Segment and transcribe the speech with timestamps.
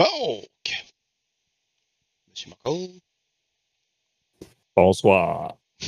[0.00, 0.48] Donc,
[2.30, 2.88] Monsieur Marco.
[4.74, 5.56] Bonsoir.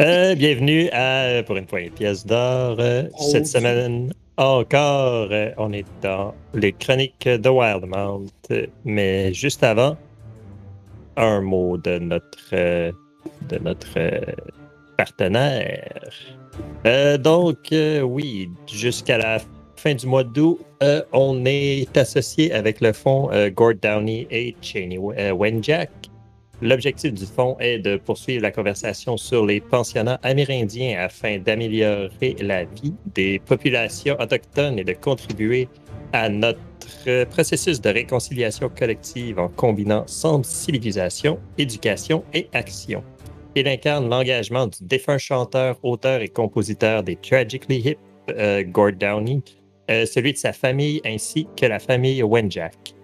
[0.00, 2.76] Euh, bienvenue à Pour une poignée de pièces d'or.
[2.78, 8.26] Euh, Oh, Cette semaine encore, euh, on est dans les chroniques de Wildmount.
[8.84, 9.96] Mais juste avant,
[11.16, 12.92] un mot de notre,
[13.48, 13.98] de notre
[14.96, 16.12] partenaire.
[17.18, 19.38] Donc, oui, jusqu'à la
[19.78, 24.54] fin du mois d'août, euh, on est associé avec le fonds euh, Gord Downey et
[24.60, 25.90] Cheney euh, Wenjack.
[26.60, 32.64] L'objectif du fonds est de poursuivre la conversation sur les pensionnats amérindiens afin d'améliorer la
[32.64, 35.68] vie des populations autochtones et de contribuer
[36.12, 36.58] à notre
[37.30, 43.04] processus de réconciliation collective en combinant sensibilisation, éducation et action.
[43.54, 47.98] Il incarne l'engagement du défunt chanteur, auteur et compositeur des Tragically Hip,
[48.30, 49.42] euh, Gord Downey,
[49.90, 52.94] euh, celui de sa famille ainsi que la famille Wenjack.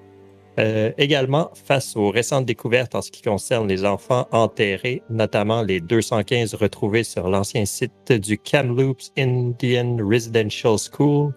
[0.61, 5.81] Euh, également, face aux récentes découvertes en ce qui concerne les enfants enterrés, notamment les
[5.81, 11.33] 215 retrouvés sur l'ancien site du Kamloops Indian Residential School,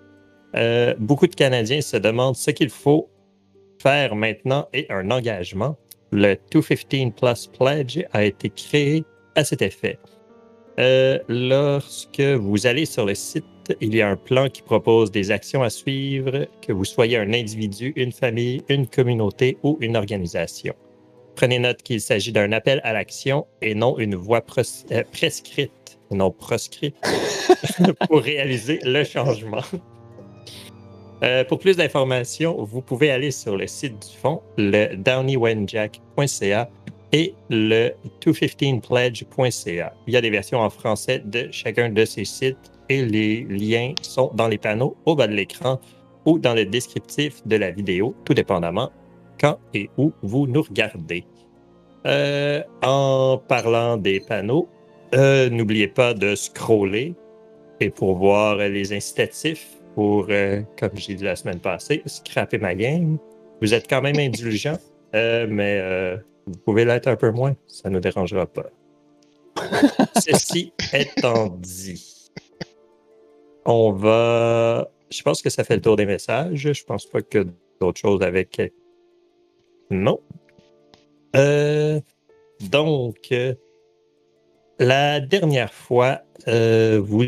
[0.55, 3.09] euh, beaucoup de Canadiens se demandent ce qu'il faut
[3.81, 5.75] faire maintenant et un engagement.
[6.11, 9.03] Le 215 Plus Pledge a été créé
[9.35, 9.97] à cet effet.
[10.79, 13.45] Euh, lorsque vous allez sur le site,
[13.81, 17.33] il y a un plan qui propose des actions à suivre, que vous soyez un
[17.33, 20.75] individu, une famille, une communauté ou une organisation.
[21.35, 24.43] Prenez note qu'il s'agit d'un appel à l'action et non une voie
[24.91, 26.95] euh, prescrite, non proscrite,
[28.07, 29.63] pour réaliser le changement.
[31.23, 36.69] Euh, pour plus d'informations, vous pouvez aller sur le site du fonds, le downeywenjack.ca
[37.13, 37.91] et le
[38.21, 39.93] 215pledge.ca.
[40.07, 43.93] Il y a des versions en français de chacun de ces sites et les liens
[44.01, 45.79] sont dans les panneaux au bas de l'écran
[46.25, 48.91] ou dans le descriptif de la vidéo, tout dépendamment
[49.39, 51.23] quand et où vous nous regardez.
[52.05, 54.67] Euh, en parlant des panneaux,
[55.15, 57.15] euh, n'oubliez pas de scroller
[57.79, 62.75] et pour voir les incitatifs pour, euh, comme j'ai dit la semaine passée, scraper ma
[62.75, 63.17] game.
[63.61, 64.77] Vous êtes quand même indulgent,
[65.13, 66.17] mais
[66.47, 68.69] vous pouvez l'être un peu moins, ça ne nous dérangera pas.
[70.15, 72.31] Ceci étant dit,
[73.65, 74.89] on va.
[75.09, 76.71] Je pense que ça fait le tour des messages.
[76.73, 77.47] Je pense pas que
[77.79, 78.61] d'autres choses avec.
[79.89, 80.21] Non.
[81.35, 81.99] Euh,
[82.71, 83.53] donc, euh,
[84.79, 87.25] la dernière fois, euh, vous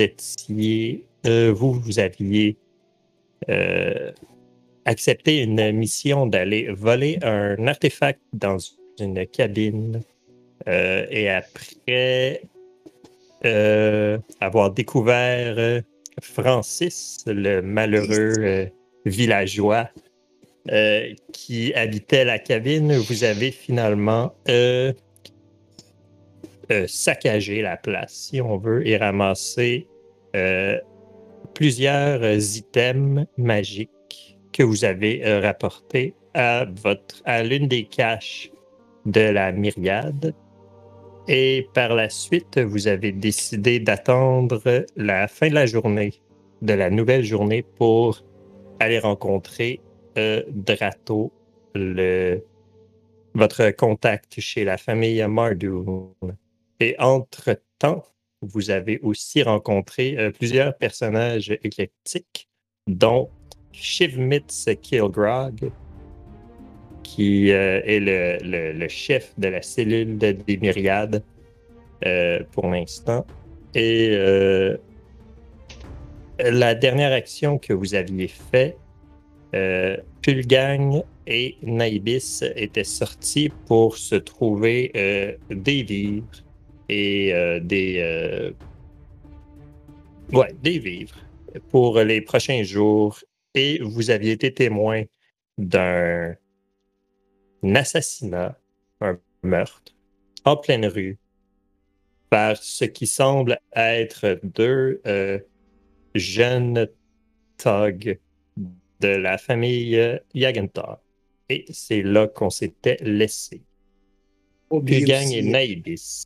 [0.00, 1.04] étiez.
[1.24, 2.56] vous, vous aviez
[4.84, 8.58] accepté une mission d'aller voler un artefact dans
[8.98, 10.02] une cabine.
[10.68, 12.42] Euh, et après
[13.44, 15.80] euh, avoir découvert euh,
[16.20, 18.70] Francis, le malheureux
[19.06, 19.88] villageois
[21.32, 24.32] qui habitait la cabine, vous avez finalement
[26.86, 29.88] saccagé la place, si on veut, et ramassé
[31.54, 32.22] plusieurs
[32.56, 33.90] items magiques
[34.52, 38.50] que vous avez euh, rapportés à, votre, à l'une des caches
[39.06, 40.34] de la myriade.
[41.28, 46.14] Et par la suite, vous avez décidé d'attendre la fin de la journée,
[46.62, 48.24] de la nouvelle journée, pour
[48.80, 49.80] aller rencontrer
[50.18, 51.32] euh, Drato,
[51.74, 52.42] le,
[53.34, 56.14] votre contact chez la famille Mardoon.
[56.80, 58.04] Et entre-temps,
[58.42, 62.48] vous avez aussi rencontré euh, plusieurs personnages éclectiques,
[62.88, 63.30] dont
[63.72, 65.70] Shivmitz Kilgrog,
[67.02, 71.22] qui euh, est le, le- chef de la cellule de- des myriades
[72.06, 73.26] euh, pour l'instant.
[73.74, 74.76] Et euh,
[76.38, 78.76] la dernière action que vous aviez faite,
[80.22, 84.90] Pulgang et Naibis étaient sortis pour se trouver
[85.50, 86.24] des vivres
[86.88, 88.54] et des.
[90.32, 91.18] ouais, des vivres
[91.68, 93.18] pour les prochains jours.
[93.54, 95.04] Et vous aviez été témoin
[95.58, 96.34] d'un
[97.74, 98.58] assassinat,
[99.00, 99.94] un meurtre,
[100.44, 101.18] en pleine rue,
[102.30, 105.38] par ce qui semble être deux euh,
[106.14, 106.88] jeunes
[107.58, 108.18] thugs
[109.00, 111.00] de la famille Yagentar.
[111.48, 113.62] Et c'est là qu'on s'était laissé.
[114.70, 116.24] Aussi- et Naibis.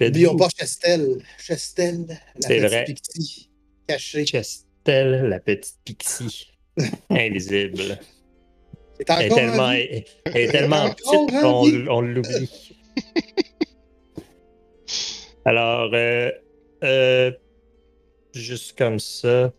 [0.00, 1.20] N'oublions pas Chastel.
[1.38, 2.84] Chastel, la C'est petite vrai.
[3.88, 4.24] cachée.
[4.24, 6.52] Chastel, la petite pixie,
[7.10, 7.98] invisible.
[8.98, 12.76] C'est Elle est tellement, elle, elle est tellement petite qu'on on l'oublie.
[15.44, 16.30] Alors, euh,
[16.84, 17.32] euh,
[18.34, 19.52] juste comme ça,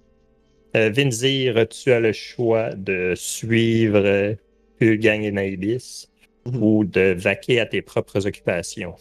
[0.75, 4.35] Euh, Vinzir, tu as le choix de suivre euh,
[4.81, 6.07] Ulgang et Naibis
[6.45, 8.95] ou de vaquer à tes propres occupations?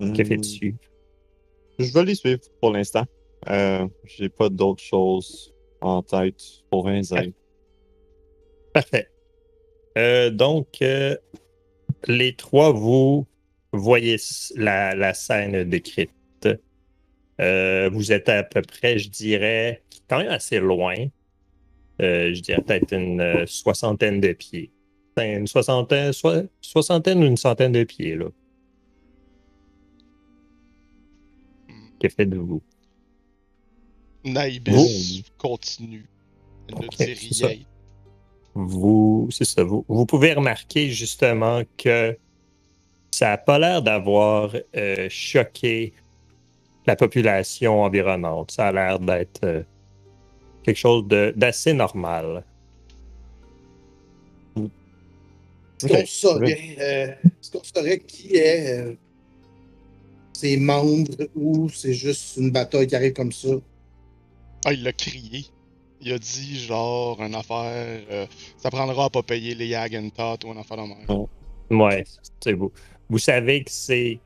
[0.00, 0.24] Que Hmm.
[0.26, 0.74] fais-tu?
[1.78, 3.04] Je vais les suivre pour l'instant.
[3.48, 7.32] Euh, J'ai pas d'autres choses en tête pour Vinzir.
[8.72, 9.08] Parfait.
[9.98, 11.16] Euh, donc, euh,
[12.06, 13.26] les trois, vous
[13.72, 14.16] voyez
[14.56, 16.10] la, scène décrite.
[17.40, 20.94] Euh, vous êtes à peu près, je dirais, quand même assez loin.
[21.98, 24.72] Je dirais peut-être une soixantaine de pieds.
[25.18, 28.26] Une soixantaine, soi- soixantaine ou une centaine de pieds, là.
[32.00, 32.62] Que faites-vous?
[34.24, 36.06] Naibis continue.
[36.70, 37.48] Ne dit ça.
[37.48, 37.58] rien.
[38.54, 42.16] vous, c'est ça, vous, vous pouvez remarquer justement que
[43.10, 45.92] ça n'a pas l'air d'avoir euh, choqué
[46.86, 48.52] la population environnante.
[48.52, 49.62] Ça a l'air d'être euh,
[50.62, 52.44] quelque chose de- d'assez normal.
[55.84, 58.94] Est-ce qu'on saurait, euh, est-ce qu'on saurait qui est euh,
[60.32, 63.48] ses membres ou c'est juste une bataille qui arrive comme ça?
[64.64, 65.46] Ah, il l'a crié.
[66.00, 68.02] Il a dit genre une affaire.
[68.10, 68.26] euh,
[68.56, 71.26] ça prendra à pas payer les Yagentot ou une affaire de même.
[71.80, 72.04] Ouais,
[72.42, 72.72] c'est vous.
[73.08, 74.18] Vous savez que c'est.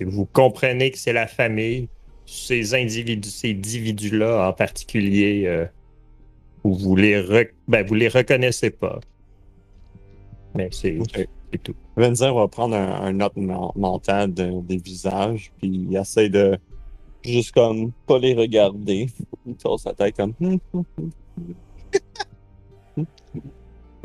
[0.00, 1.88] Vous comprenez que c'est la famille,
[2.26, 5.64] ces individus, ces individus-là en particulier, euh,
[6.64, 9.00] où vous les, re- ben, vous les reconnaissez pas.
[10.54, 11.26] Mais c'est Ok.
[11.52, 11.74] c'est tout.
[11.96, 16.58] Vinzir va prendre un, un note men- mental de- des visages, puis il essaie de
[17.24, 19.08] juste comme pas les regarder.
[19.46, 20.34] Il tourne sa tête comme.
[20.40, 20.56] Hmm.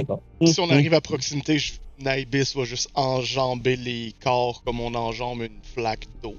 [0.08, 0.20] Bon.
[0.46, 5.42] Si on arrive à proximité, je- Naibis va juste enjamber les corps comme on enjambe
[5.42, 6.36] une flaque d'eau.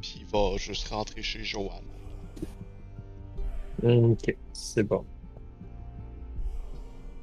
[0.00, 1.84] Puis il va juste rentrer chez Joanne.
[3.82, 5.04] Ok, c'est bon.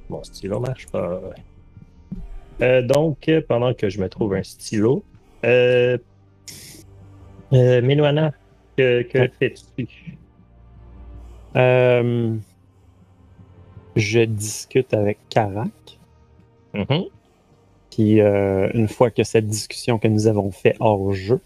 [0.08, 1.20] Mon stylo marche pas.
[2.60, 5.04] Euh, donc, pendant que je me trouve un stylo,
[5.44, 5.98] euh,
[7.52, 8.32] euh, Milwana,
[9.02, 9.86] que, fais-tu?
[11.56, 12.34] Euh,
[13.96, 15.98] je discute avec Karak.
[16.74, 17.04] Mhm.
[17.90, 21.40] Puis euh, une fois que cette discussion que nous avons fait hors jeu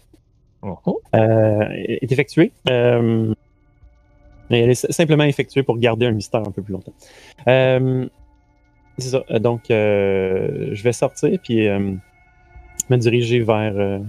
[0.63, 0.93] Mhm.
[1.15, 3.35] euh, est effectuée, elle
[4.49, 6.93] est simplement effectuée pour garder un mystère un peu plus longtemps.
[8.99, 9.23] C'est ça.
[9.39, 14.01] Donc, je vais sortir puis me diriger vers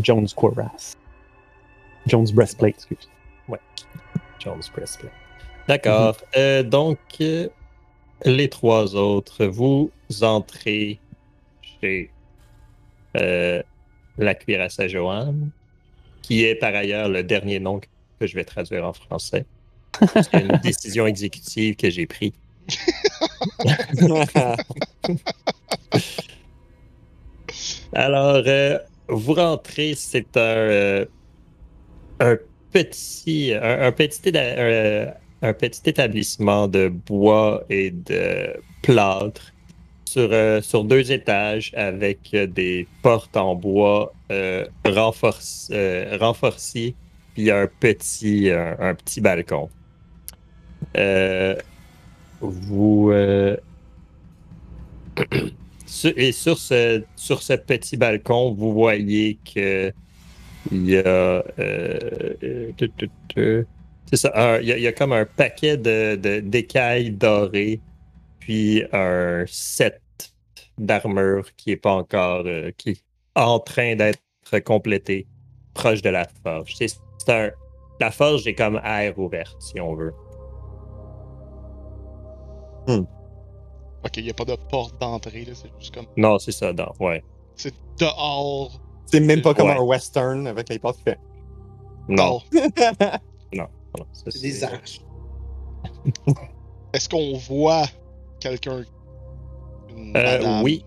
[0.00, 0.96] Jones Cuirass.
[2.06, 3.08] Jones Breastplate, excuse.
[4.42, 5.10] Jones Presley.
[5.68, 6.16] D'accord.
[6.36, 7.48] Euh, donc, euh,
[8.24, 9.90] les trois autres, vous
[10.22, 10.98] entrez
[11.80, 12.10] chez
[13.16, 13.62] euh,
[14.18, 15.50] la cuirasse à Joanne,
[16.22, 17.80] qui est par ailleurs le dernier nom
[18.18, 19.46] que je vais traduire en français.
[20.00, 22.32] C'est une décision exécutive que j'ai prise.
[27.92, 28.42] Alors,
[29.08, 31.04] vous rentrez, c'est un,
[32.22, 32.38] un
[32.70, 34.28] petit, un, petit,
[35.86, 39.52] établissement de bois et de plâtre
[40.04, 46.94] sur, euh, sur deux étages avec euh, des portes en bois euh, euh, renforcées,
[47.34, 49.68] puis un petit, un, petit balcon.
[52.40, 53.12] Vous.
[56.16, 59.92] et sur ce, sur ce petit balcon, vous voyez que
[60.70, 61.04] il y a.
[61.06, 63.66] euh, euh, tu- tu- tu-
[64.06, 67.10] c'est ça, un- il y, a, il y a comme un paquet de, de- d'écailles
[67.10, 67.80] dorées,
[68.40, 70.00] puis un set
[70.78, 72.44] d'armure qui est pas encore.
[72.46, 73.02] euh, qui est
[73.34, 74.20] en train d'être
[74.64, 75.26] complété,
[75.74, 76.74] proche de la forge.
[76.76, 76.92] C'est,
[77.28, 77.50] un,
[78.00, 80.12] la forge est comme air ouverte, si on veut.
[84.04, 86.06] Ok, il n'y a pas de porte d'entrée, là, c'est juste comme.
[86.16, 87.22] Non, c'est ça, non, ouais.
[87.56, 88.80] C'est dehors.
[89.12, 89.76] C'est même pas comme Ouais.
[89.76, 91.18] un western avec les portes qui fait.
[92.08, 92.42] Non, Oh.
[93.54, 93.66] non,
[93.98, 95.00] non, C'est des arches.
[96.92, 97.84] Est-ce qu'on voit
[98.40, 98.84] quelqu'un?
[100.16, 100.84] Euh, oui.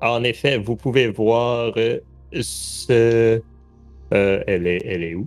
[0.00, 2.00] En effet, vous pouvez voir euh,
[2.40, 3.40] ce.
[4.12, 5.26] euh, elle, est, elle est où?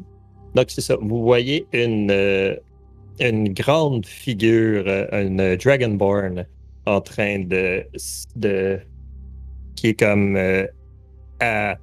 [0.53, 0.97] Donc, c'est ça.
[1.01, 2.55] Vous voyez une, euh,
[3.19, 6.45] une grande figure, une Dragonborn,
[6.85, 7.85] en train de.
[8.35, 8.79] de
[9.75, 10.65] qui est comme euh,
[11.39, 11.75] à-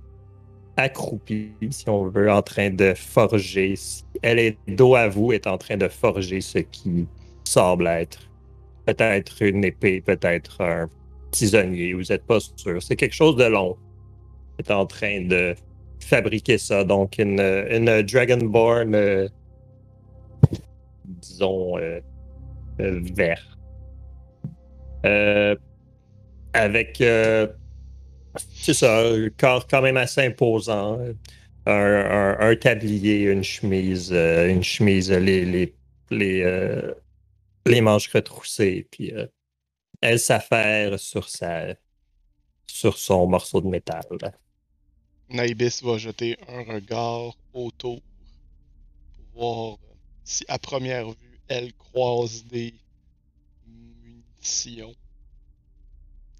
[0.76, 3.74] accroupie, si on veut, en train de forger.
[4.22, 7.06] Elle est dos à vous, est en train de forger ce qui
[7.44, 8.32] semble être
[8.86, 10.88] peut-être une épée, peut-être un
[11.30, 12.82] tisonnier, vous n'êtes pas sûr.
[12.82, 13.76] C'est quelque chose de long.
[14.58, 15.54] Elle est en train de
[16.00, 16.84] fabriquer ça.
[16.84, 19.28] Donc, une, une Dragonborn euh,
[21.06, 22.00] disons, euh,
[22.80, 23.58] euh, vert.
[26.54, 27.02] Avec,
[28.36, 30.98] c'est ça, un corps quand même assez imposant.
[31.64, 35.74] Un, tablier, une chemise, euh, une chemise, les, les,
[36.10, 36.92] les, euh,
[37.66, 39.26] les manches retroussées, puis euh,
[40.00, 41.76] elle s'affaire sur sa,
[42.66, 44.04] sur son morceau de métal.
[45.28, 48.02] Naibis va jeter un regard autour
[49.32, 49.78] pour voir
[50.24, 52.74] si à première vue elle croise des
[53.66, 54.94] munitions.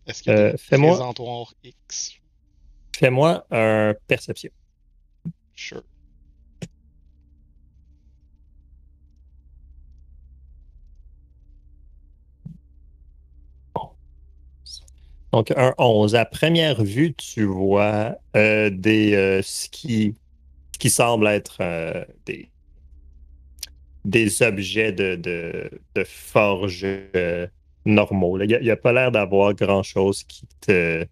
[0.06, 2.12] Est-ce qu'il y a Euh, des fais-moi- présentoirs X?
[2.97, 4.50] Fais-moi un perception.
[5.54, 5.82] Sure.
[15.32, 16.14] Donc, un 11.
[16.14, 20.14] À première vue, tu vois euh, des, euh, ce, qui,
[20.75, 22.50] ce qui semble être euh, des,
[24.04, 27.47] des objets de, de, de forge euh,
[27.84, 28.40] normaux.
[28.40, 31.06] Il n'y a, pas l'air d'avoir grand-chose qui te,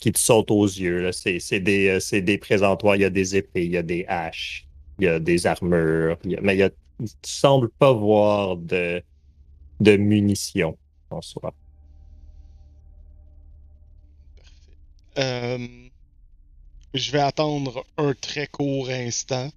[0.00, 1.12] qui te saute aux yeux.
[1.12, 2.96] C'est des, euh, des présentoirs.
[2.96, 4.66] Il y a des épées, il y a des haches,
[4.98, 6.18] il y a des armures.
[6.42, 9.02] mais il y a- tu sembles pas voir de,
[9.80, 10.76] munitions
[11.10, 11.54] en soi.
[15.18, 15.58] Euh,
[16.94, 19.50] je vais attendre un très court instant.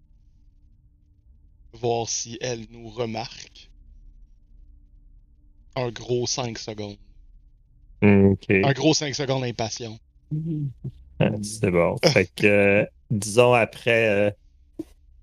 [1.74, 3.70] Voir si elle nous remarque.
[5.75, 6.98] Un gros 5 secondes.
[8.01, 8.50] OK.
[8.50, 9.98] Un gros 5 secondes impatient.
[11.20, 11.96] Ah, C'est bon.
[12.06, 14.32] Fait que, euh, disons, après euh,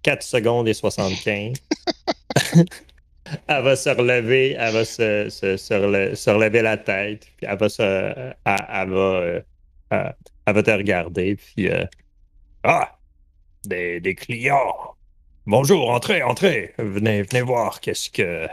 [0.03, 1.57] 4 secondes et 75,
[3.49, 7.47] elle va se relever, elle va se, se, se rele- se relever la tête, puis
[7.49, 7.83] elle va se.
[7.83, 9.41] Elle, elle va, euh,
[9.91, 10.15] elle,
[10.47, 11.69] elle va te regarder, puis.
[11.69, 11.85] euh,
[12.65, 12.97] ah!
[13.65, 14.75] Des, des clients!
[15.47, 16.73] Bonjour, entrez, entrez!
[16.79, 18.49] Venez, venez voir qu'est-ce que.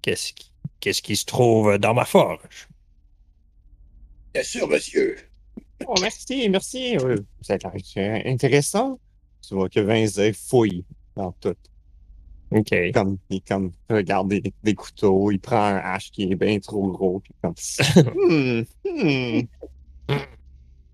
[0.00, 0.51] Qu'est-ce qui,
[0.82, 2.68] qu'est-ce qui se trouve dans ma forge?
[4.34, 5.16] Bien sûr, monsieur.
[5.86, 6.96] Oh, merci, merci.
[6.96, 8.98] A l'air intéressant.
[9.46, 10.84] Tu vois que Vinzé fouille
[11.16, 11.56] dans tout.
[12.50, 12.74] OK.
[12.92, 16.90] Comme, il comme, regarde des, des couteaux, il prend un hache qui est bien trop
[16.90, 17.54] gros, puis comme,
[18.14, 19.40] hmm, hmm.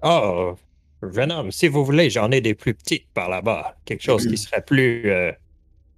[0.03, 0.55] Oh,
[1.03, 3.77] jeune homme, si vous voulez, j'en ai des plus petites par là-bas.
[3.85, 5.33] Quelque chose qui serait plus, euh,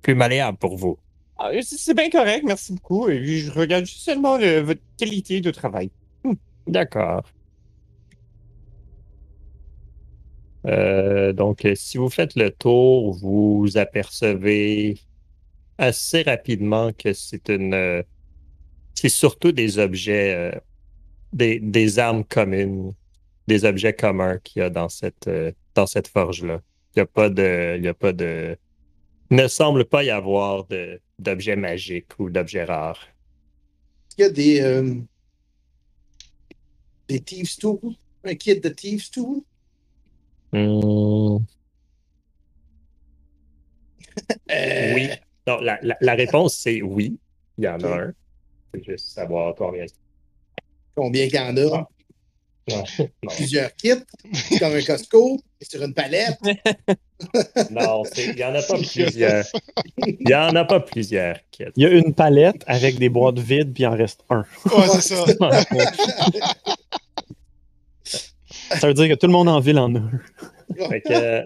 [0.01, 0.99] plus malléable pour vous.
[1.43, 3.09] Ah, c'est bien correct, merci beaucoup.
[3.09, 5.91] Et je regarde seulement le- votre qualité de travail.
[6.67, 7.25] D'accord.
[10.67, 14.99] Euh, donc, euh, si vous faites le tour, vous apercevez
[15.79, 17.75] assez rapidement que c'est une.
[17.75, 18.03] euh,
[18.95, 20.53] c'est surtout des objets,
[21.33, 22.95] des, des armes communes,
[23.49, 25.31] des objets communs qu'il y a dans cette,
[25.87, 26.61] cette forge-là.
[26.97, 27.77] Il n'y a pas de.
[27.79, 28.57] Il y a pas de.
[29.31, 33.07] Il ne semble pas y avoir de- d'objets magiques ou d'objets rares.
[34.19, 34.95] Il y a des, euh,
[37.09, 37.79] des Thieves Tool.
[38.25, 39.43] Un kit de Thieves Tool.
[40.53, 41.39] Hmm.
[44.51, 45.09] Euh, Oui.
[45.47, 47.19] Non, la, la- la réponse, c'est oui.
[47.57, 48.13] Il y en a un.
[48.75, 49.87] C'est juste savoir combien.
[50.95, 51.89] Combien qu'il y en a?
[52.71, 52.85] Non.
[53.37, 54.05] Plusieurs kits,
[54.59, 56.39] comme un Costco, sur une palette.
[57.71, 59.45] non il n'y en a pas plusieurs.
[60.07, 61.65] Il n'y en a pas plusieurs, Kit.
[61.77, 64.45] Il y a une palette avec des boîtes vides, puis il en reste un.
[64.67, 65.25] Ouais, c'est ça.
[68.79, 70.21] Ça veut dire que tout le monde en ville en a un.
[70.89, 71.45] Fait que,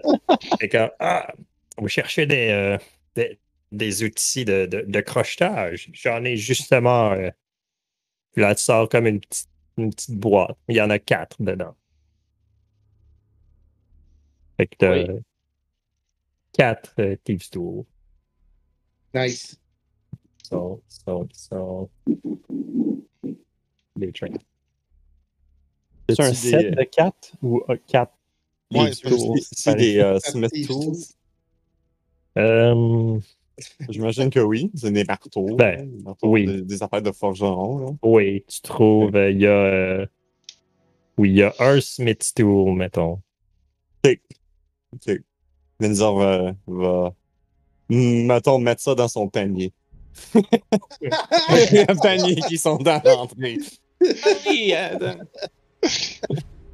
[0.59, 1.33] fait que, ah,
[1.77, 2.77] vous cherchez des, euh,
[3.15, 3.39] des,
[3.71, 5.89] des outils de, de, de crochetage.
[5.93, 7.11] J'en ai justement.
[7.13, 7.29] euh,
[8.33, 10.57] puis là, tu sors comme une petite, une petite boîte.
[10.69, 11.75] Il y en a quatre dedans.
[14.57, 15.13] Fait que t'as
[16.53, 17.83] quatre euh, Thieves Tools.
[19.13, 19.59] Nice.
[20.43, 21.89] sont, sont, sont
[23.95, 24.27] des trains.
[26.09, 28.13] C'est un set des- de 4 ou 4
[28.71, 29.39] Ouais, des- c'est- tools?
[29.51, 30.67] C'est des euh, Quatre Smith.
[30.67, 30.95] Tools.
[32.37, 33.19] Euh,
[33.89, 34.69] J'imagine que oui.
[34.75, 35.55] C'est des marteaux.
[35.55, 36.45] Ben, des marteaux, oui.
[36.45, 37.77] Des, des affaires de forgeron.
[37.79, 37.91] Là.
[38.03, 39.49] oui, tu trouves, euh, il y a.
[39.51, 40.05] euh,
[41.17, 43.21] oui, il y a un Smith Tool, mettons.
[44.05, 45.11] Ok.
[45.79, 47.13] Windsor va, va,
[47.89, 49.71] mettons, mettre ça dans son panier.
[50.35, 53.57] Un panier qui sont dans l'entrée.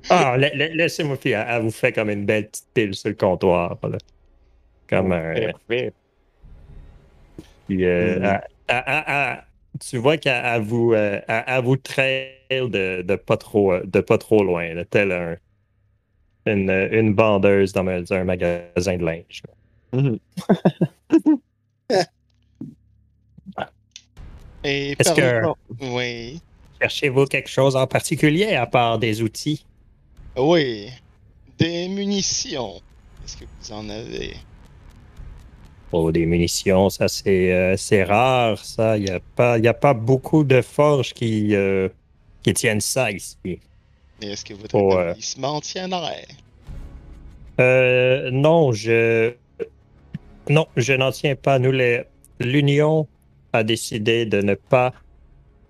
[0.10, 1.48] Ah, la- la- laissez-moi faire.
[1.50, 3.78] Elle vous fait comme une belle petite pile sur le comptoir.
[3.84, 3.98] là.
[4.88, 5.34] Comme un.
[7.72, 8.40] Puis, euh, Mhm.
[8.68, 9.44] elle-
[9.80, 11.22] tu vois qu'elle elle vous, euh,
[11.64, 15.38] vous traîne de, de, pas trop, euh, de pas trop loin, là, tel un,
[16.46, 19.42] une, une vendeuse dans un, un magasin de linge.
[19.94, 20.20] Mhm.
[24.66, 25.42] Et Est-ce que
[25.94, 26.42] Oui.
[26.82, 29.66] cherchez-vous quelque chose en particulier à part des outils?
[30.38, 30.90] Oui.
[31.58, 32.82] Des munitions.
[33.24, 34.36] Est-ce que vous en avez?
[36.14, 38.98] Des munitions, ça c'est euh, rare, ça.
[38.98, 41.90] Il n'y a, pas- y a pas beaucoup de forges qui, euh,
[42.44, 43.60] qui tiennent ça ici.
[44.22, 46.28] Est-ce que votre Oh, établissement tiendrait?
[47.60, 49.34] Euh, non, je.
[50.50, 51.60] Non, je n'en tiens pas.
[51.60, 52.04] Nous, les...
[52.40, 53.08] l'Union
[53.52, 54.94] a décidé de ne pas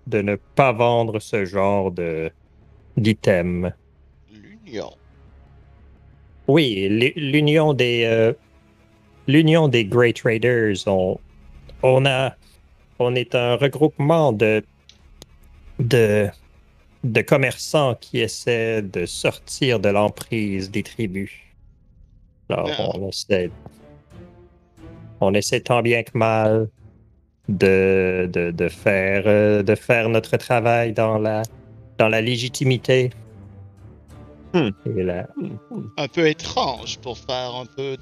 [0.06, 2.30] de ne pas vendre ce genre de
[2.96, 3.72] d'items.
[4.32, 4.92] L'Union.
[6.46, 8.32] Oui, l'U- l'Union des euh,
[9.26, 11.18] l'Union des Great Traders, on,
[11.82, 12.34] on a
[12.98, 14.62] on est un regroupement de
[15.78, 16.28] de
[17.04, 21.32] de commerçants qui essaient de sortir de l'emprise des tribus.
[22.48, 22.90] Alors, Ah.
[22.94, 23.50] on essaie
[25.20, 26.68] on essaie tant bien que mal
[27.48, 31.42] de, de, de faire euh, de faire notre travail dans la
[31.98, 33.10] dans la légitimité.
[34.54, 34.68] Hmm.
[34.86, 35.26] Et la,
[35.96, 37.96] Un peu étrange pour faire un peu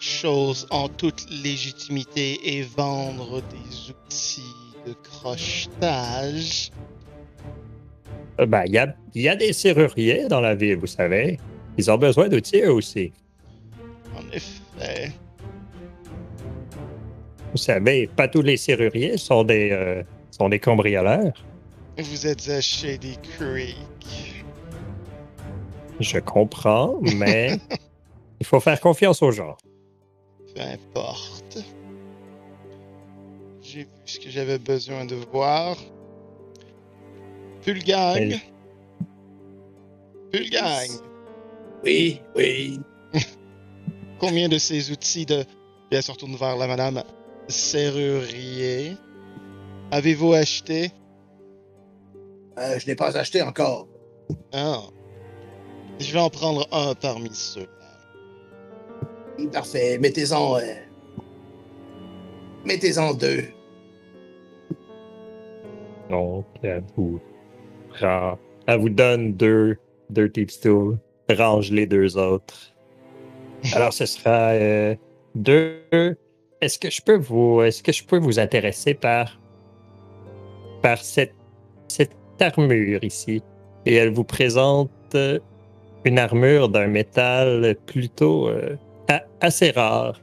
[0.00, 4.54] de choses en toute légitimité et vendre des outils
[4.86, 6.70] de crochetage.
[8.40, 11.38] Euh, Ben, il y a, y a des serruriers dans la ville, vous savez.
[11.76, 13.12] Ils ont besoin d'outils eux aussi.
[14.16, 15.12] En effet.
[17.52, 21.32] Vous savez, pas tous les serruriers sont des, euh, sont des cambrioleurs.
[21.98, 23.76] Vous êtes à Shady Creek.
[25.98, 27.58] Je comprends, mais
[28.40, 29.56] il faut faire confiance aux gens.
[30.54, 31.58] Peu importe.
[33.62, 35.76] J'ai vu ce que j'avais besoin de voir.
[37.62, 38.16] Pulgang.
[38.16, 38.40] Elle-
[40.32, 40.88] Pulgang.
[41.84, 42.80] Oui, oui.
[44.18, 45.44] Combien de ces outils de.
[45.90, 47.02] Bien sûr, tourne vers la madame
[47.48, 48.96] serrurier.
[49.90, 50.90] Avez-vous acheté?
[52.58, 53.88] Euh, je n'ai pas acheté encore.
[54.52, 54.82] Ah.
[55.98, 57.68] Je vais en prendre un parmi ceux.
[59.48, 59.98] Parfait.
[59.98, 60.56] Mettez-en.
[60.56, 60.60] euh,
[62.64, 63.44] Mettez-en deux.
[66.10, 67.20] Donc, elle vous,
[68.02, 69.76] elle vous donne deux,
[70.10, 70.98] deux tipstools.
[71.30, 72.74] Range les deux autres.
[73.74, 74.96] Alors, ce sera euh,
[75.34, 75.80] deux.
[76.60, 79.40] Est-ce que je peux vous, est-ce que je peux vous intéresser par,
[80.82, 81.34] par cette,
[81.88, 83.42] cette armure ici?
[83.86, 85.38] Et elle vous présente euh,
[86.04, 88.76] une armure d'un métal plutôt euh,
[89.40, 90.20] assez rare,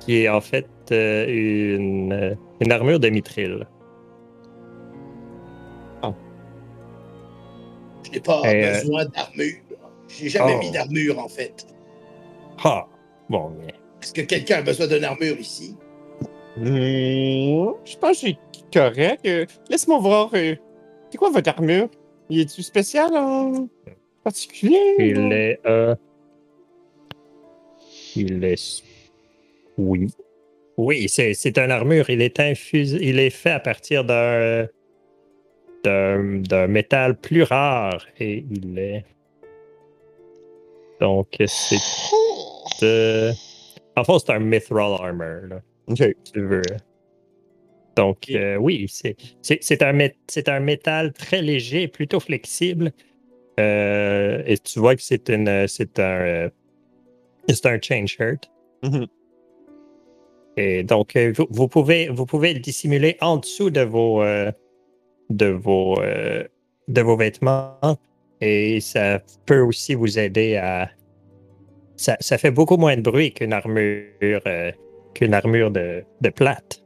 [0.00, 3.66] qui est en fait euh, une, euh, une armure de mithril.
[8.04, 9.54] Je n'ai pas Et, euh, besoin d'armure.
[10.08, 10.58] J'ai jamais Oh.
[10.60, 11.66] mis d'armure, en fait.
[12.62, 12.86] Ah,
[13.28, 15.74] bon, mais Est-ce que quelqu'un a besoin d'une armure ici?
[16.56, 18.36] Hmm, je pense que c'est
[18.72, 19.26] correct.
[19.26, 20.30] Euh, Laisse-moi voir.
[20.34, 20.54] euh,
[21.10, 21.88] c'est quoi votre armure?
[22.30, 23.66] Y est-tu spécial en
[24.22, 24.78] particulier?
[24.98, 25.60] il est.
[28.16, 28.82] il est.
[29.78, 30.08] Oui.
[30.76, 32.10] Oui, c'est c'est une armure.
[32.10, 32.98] Il est infusé.
[33.02, 34.66] Il est fait à partir d'un.
[35.84, 38.06] d'un d'un métal plus rare.
[38.18, 39.04] Et il est.
[41.00, 41.76] Donc, c'est.
[42.82, 43.32] euh,
[43.96, 45.60] En fait, c'est un Mithril Armor, là.
[45.86, 45.98] Ok.
[45.98, 46.62] si tu veux.
[47.96, 52.90] Donc, euh, oui, c'est c'est- c'est un, mét- c'est un métal très léger, plutôt flexible.
[53.60, 56.50] Euh, et tu vois que c'est une c'est un euh,
[57.48, 58.50] c'est un chain shirt.
[60.56, 64.52] Et donc, euh, vous, vous pouvez vous pouvez le dissimuler en dessous de vos euh,
[65.30, 66.44] de vos euh,
[66.88, 67.78] de vos vêtements
[68.40, 70.90] et ça peut aussi vous aider à
[71.96, 74.10] ça, ça fait beaucoup moins de bruit qu'une armure
[74.46, 74.72] euh,
[75.14, 76.82] qu'une armure de, de plate.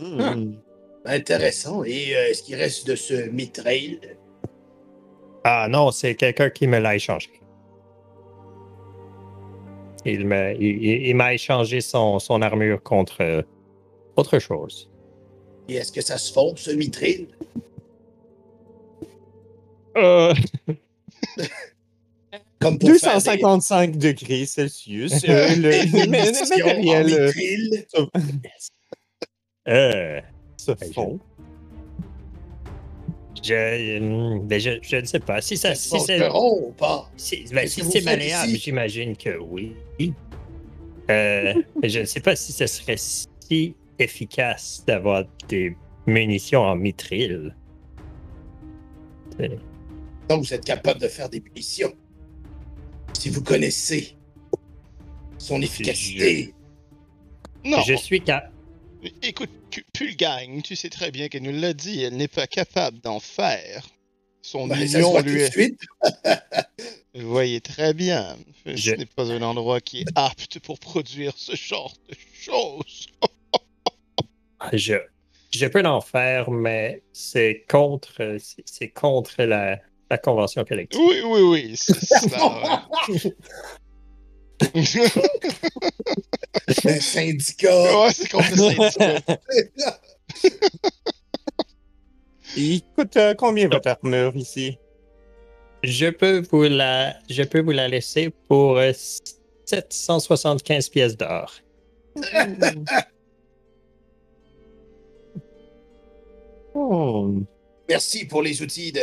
[0.00, 0.52] Hmm.
[1.04, 1.84] Intéressant.
[1.84, 3.98] Et euh, est-ce qu'il reste de ce mitrail?
[5.44, 7.30] Ah non, c'est quelqu'un qui me l'a échangé.
[10.12, 13.42] Il m'a il, m'a échangé son, son armure contre euh,
[14.16, 14.90] autre chose.
[15.68, 17.28] Et est-ce que ça se fond, ce mitrail?
[19.96, 20.34] Euh,
[22.60, 25.12] Comme pour faire 255 degrés Celsius.
[25.28, 25.90] euh, le,
[26.48, 27.32] matériel euh,
[29.68, 30.20] euh,
[30.56, 31.20] se fond.
[33.42, 35.40] Je, euh, ben, je, je ne sais pas.
[35.40, 36.18] Si, ça, si c'est
[36.78, 37.10] pas?
[37.16, 39.74] si, ben, si c'est malléable, j'imagine que oui.
[41.10, 45.74] Euh, je ne sais pas si ce serait si efficace d'avoir des
[46.06, 47.54] munitions en mitril.
[50.28, 51.92] Donc, vous êtes capable de faire des munitions.
[53.14, 54.16] Si vous connaissez
[55.38, 56.52] son efficacité.
[57.64, 57.80] Non.
[57.82, 58.52] Je suis, cap-
[59.22, 62.98] Écoute, Pu- Pulgang, tu sais très bien qu'elle nous l'a dit, elle n'est pas capable
[63.00, 63.86] d'en faire.
[64.42, 65.50] Son Ben, ça se union lui est...
[65.50, 65.80] suite.
[67.14, 68.36] Vous voyez très bien.
[68.66, 73.06] Ce Je- n'est pas un endroit qui est apte pour produire ce genre de choses.
[74.72, 74.94] Je,
[75.52, 79.78] je peux l'en faire, mais c'est contre, c'est- c'est contre la,
[80.10, 81.00] la convention collective.
[81.00, 82.88] Oui, oui, oui, c'est ça.
[83.08, 83.18] ouais.
[86.84, 88.02] Un syndicat.
[88.02, 88.56] ouais, c'est contre le
[88.90, 89.30] syndicat.
[92.56, 94.78] Il coûte euh, combien votre armure ici?
[95.84, 98.92] Je peux vous la, je peux vous la laisser pour euh,
[99.66, 101.52] 775 pièces d'or.
[106.80, 107.34] Oh.
[107.88, 109.00] Merci pour les outils de,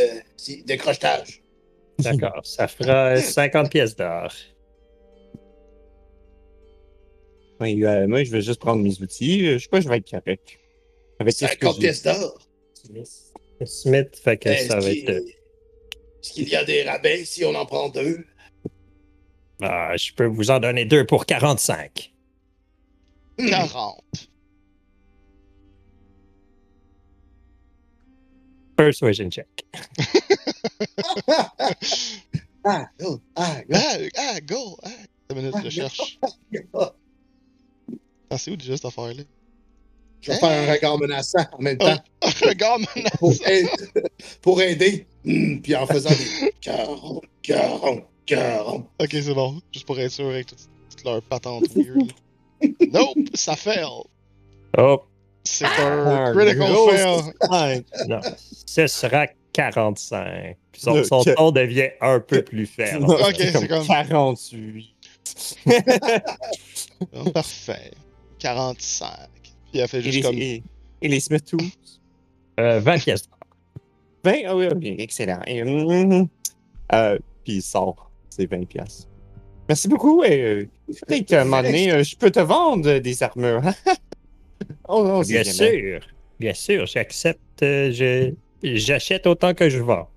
[0.66, 1.44] de crochetage.
[2.00, 4.32] D'accord, ça fera 50 pièces d'or.
[7.60, 9.48] Oui, euh, moi, je vais juste prendre mes outils.
[9.48, 10.58] Euh, Je sais pas, je vais être correct.
[11.20, 11.80] Avec ce que 50 j'ai.
[11.82, 12.40] pièces d'or.
[13.66, 15.26] Smith, fait que Est-ce ça va qu'il être.
[16.22, 18.26] est-ce qu'il y a des rabais si on en prend deux?
[19.62, 22.14] Ah, je peux vous en donner deux pour 45.
[23.40, 23.48] Hmm.
[23.50, 24.04] 40.
[28.76, 29.48] Persuasion check.
[32.68, 33.76] Ah, go, ah, go.
[33.78, 34.76] Ah, ah, go!
[34.82, 34.90] Ah,
[35.30, 36.18] une minute, je cherche.
[38.30, 39.24] Ah, Ah, c'est où déjà cette affaire-là?
[40.22, 41.96] Je vais faire un regard menaçant en même temps
[42.42, 43.06] Regarde, man!
[43.20, 43.70] pour, aider.
[44.42, 45.06] pour aider.
[45.24, 48.86] Hmm, puis en faisant des 40, 40, 40.
[49.00, 49.62] Ok, c'est bon.
[49.72, 50.58] Juste pour être sûr avec toute,
[50.90, 52.12] toute leur patente weird.
[52.92, 53.86] nope, ça fail.
[54.78, 55.02] Oh,
[55.44, 57.84] C'est un Ah, critical gros, fail.
[58.08, 58.20] Non.
[58.66, 60.58] Ce sera 45.
[60.72, 63.04] Puis son, son ton devient un peu plus ferme.
[63.06, 64.96] Non, Ok, c'est c'est comme- 48.
[67.14, 67.92] Oh, parfait.
[68.40, 69.10] 45.
[69.72, 70.36] Puis elle fait Et juste les, comme.
[70.38, 70.64] et,
[71.02, 71.62] et les Smith Tools?
[72.60, 73.40] Euh, 20 pièces d'or.
[74.24, 74.34] 20?
[74.48, 75.42] Ah oui, ok, excellent.
[75.48, 76.28] Et, hum,
[76.94, 79.08] euh, puis il sort ses 20 pièces.
[79.68, 80.24] Merci beaucoup.
[80.24, 80.68] Et, euh,
[81.08, 83.62] peut-être qu'à un moment donné, euh, je peux te vendre des armures.
[84.88, 86.00] oh, non, Bien sûr.
[86.40, 87.64] Bien sûr, j'accepte.
[87.64, 90.10] euh, je- J'achète autant que je vends.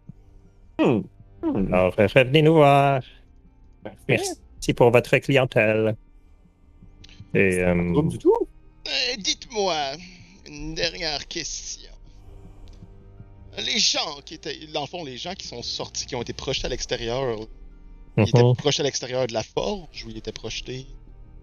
[0.80, 1.00] Hmm.
[1.42, 1.72] Hmm.
[1.74, 3.02] Alors, euh, revenez nous voir.
[3.82, 3.98] Parfait.
[4.08, 5.96] Merci pour votre clientèle.
[7.34, 8.34] Et, Pas euh, du tout.
[8.86, 9.92] Euh, Dites-moi,
[10.46, 11.90] une dernière question.
[13.58, 14.66] Les gens qui étaient.
[14.72, 17.38] Dans le fond, les gens qui sont sortis, qui ont été projetés à l'extérieur,
[18.16, 18.56] ils étaient mhm.
[18.56, 20.86] projetés à l'extérieur de la forge ou ils étaient projetés?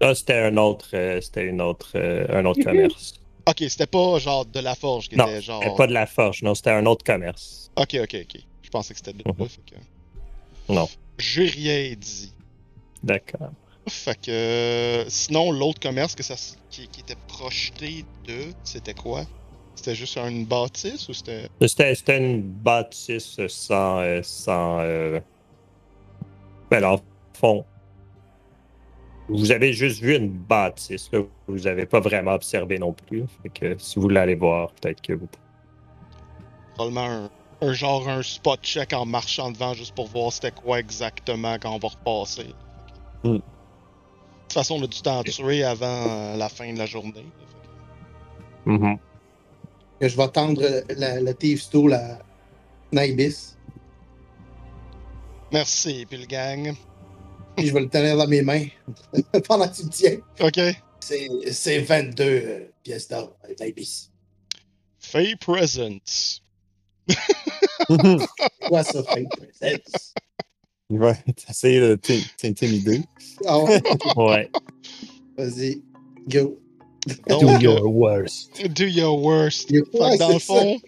[0.02, 3.14] Ça, c'était un autre, euh, c'était une autre, euh, un autre commerce.
[3.48, 5.62] Ok, c'était pas genre de la forge qui Non, était genre.
[5.64, 7.72] C'était pas de la forge, non, c'était un autre commerce.
[7.76, 8.42] Ok, ok, ok.
[8.62, 9.32] Je pensais que c'était de là.
[9.38, 9.48] Mhm.
[9.48, 10.74] fait que...
[10.74, 10.90] Non.
[11.18, 12.34] J'ai rien dit.
[13.04, 13.52] D'accord.
[13.88, 14.32] Fait que.
[14.32, 16.36] euh, Sinon, l'autre commerce que ça,
[16.70, 19.26] qui, qui était projeté de, c'était quoi?
[19.76, 21.50] C'était juste une bâtisse ou c'était?
[21.62, 25.20] C'était, c'était une bâtisse sans, euh, sans, euh,
[26.72, 27.00] ben, dans le
[27.38, 27.66] fond,
[29.28, 31.20] vous avez juste vu une bâtisse, là.
[31.48, 33.26] Vous n'avez pas vraiment observé non plus.
[33.44, 35.28] Fait que si vous voulez aller voir, peut-être que vous
[36.76, 37.30] Probablement un,
[37.62, 41.72] un genre un spot check en marchant devant juste pour voir c'était quoi exactement quand
[41.74, 42.54] on va repasser.
[43.24, 43.38] Hmm.
[44.56, 46.86] De toute façon, on a du temps à tuer avant euh, la fin de la
[46.86, 47.26] journée.
[48.66, 48.98] Mhm.
[50.00, 50.64] Que je vais tendre
[50.96, 52.20] la, la Thieves Tool à
[52.94, 53.58] Naibis.
[55.52, 56.74] Merci, puis le gang.
[57.58, 58.66] Puis je vais le tenir dans mes mains
[59.46, 60.18] pendant que tu le tiens.
[60.40, 60.62] Ok.
[61.02, 64.10] C'est c'est 22 euh, pièces d'or, Naibis.
[65.00, 66.40] Fay Presents.
[68.70, 69.26] Quoi ça fait?
[69.26, 70.14] Presents?
[70.90, 71.14] Il va
[71.50, 73.02] essayer de t'in- t'intimider.
[73.46, 73.82] Ah ouais?
[74.16, 74.52] Ouais.
[75.38, 75.82] Vas-y,
[76.30, 76.60] go.
[77.28, 78.68] Do euh, your worst.
[78.74, 79.72] do your worst.
[79.94, 80.40] Dans le ça.
[80.40, 80.80] fond,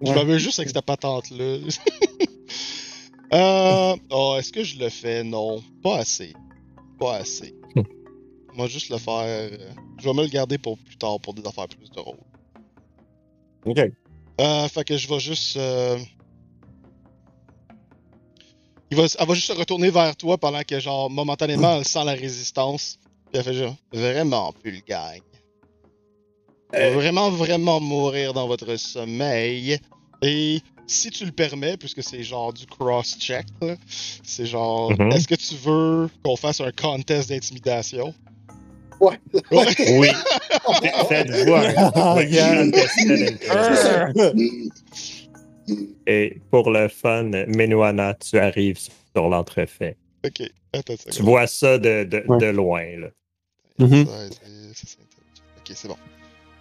[0.00, 1.58] je m'avais juste avec cette patente-là.
[3.34, 5.24] euh, oh, est-ce que je le fais?
[5.24, 5.62] Non.
[5.82, 6.32] Pas assez.
[6.98, 7.54] Pas assez.
[7.74, 7.82] Hmm.
[8.54, 9.22] Moi, juste le faire.
[9.24, 9.50] euh,
[9.98, 12.18] je vais me le garder pour plus tard pour des affaires plus drôles.
[13.64, 13.78] OK.
[14.40, 15.56] Euh, fait que je vais juste.
[15.56, 15.98] euh,
[18.92, 22.04] Il va, elle va juste se retourner vers toi pendant que, genre, momentanément, elle sent
[22.04, 22.98] la résistance.
[23.30, 25.22] Puis elle fait genre, vraiment plus le va
[26.74, 26.90] Euh.
[26.92, 29.78] vraiment, vraiment mourir dans votre sommeil.
[30.20, 33.76] Et si tu le permets, puisque c'est genre du cross-check, là,
[34.22, 35.10] c'est genre, Mhm.
[35.12, 38.12] est-ce que tu veux qu'on fasse un contest d'intimidation?
[39.00, 39.18] Ouais.
[39.50, 39.64] Ouais.
[40.00, 40.08] Oui.
[41.08, 41.72] Faites-vous un
[46.06, 49.96] Et pour le fun, Menuana, tu arrives sur l'entrefait.
[50.24, 50.94] Ok, attends.
[51.10, 52.38] Tu vois ça de, de, Ouais.
[52.38, 52.84] de loin.
[52.98, 53.08] Là.
[53.78, 54.32] C'est intelligent.
[55.58, 55.96] Ok, c'est bon.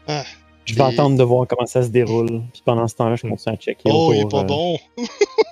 [0.08, 0.24] Ah,
[0.66, 2.42] Je vais attendre de voir comment ça se déroule.
[2.54, 4.80] Puis pendant ce temps-là, je continue à checker oh, il est pas euh, bon.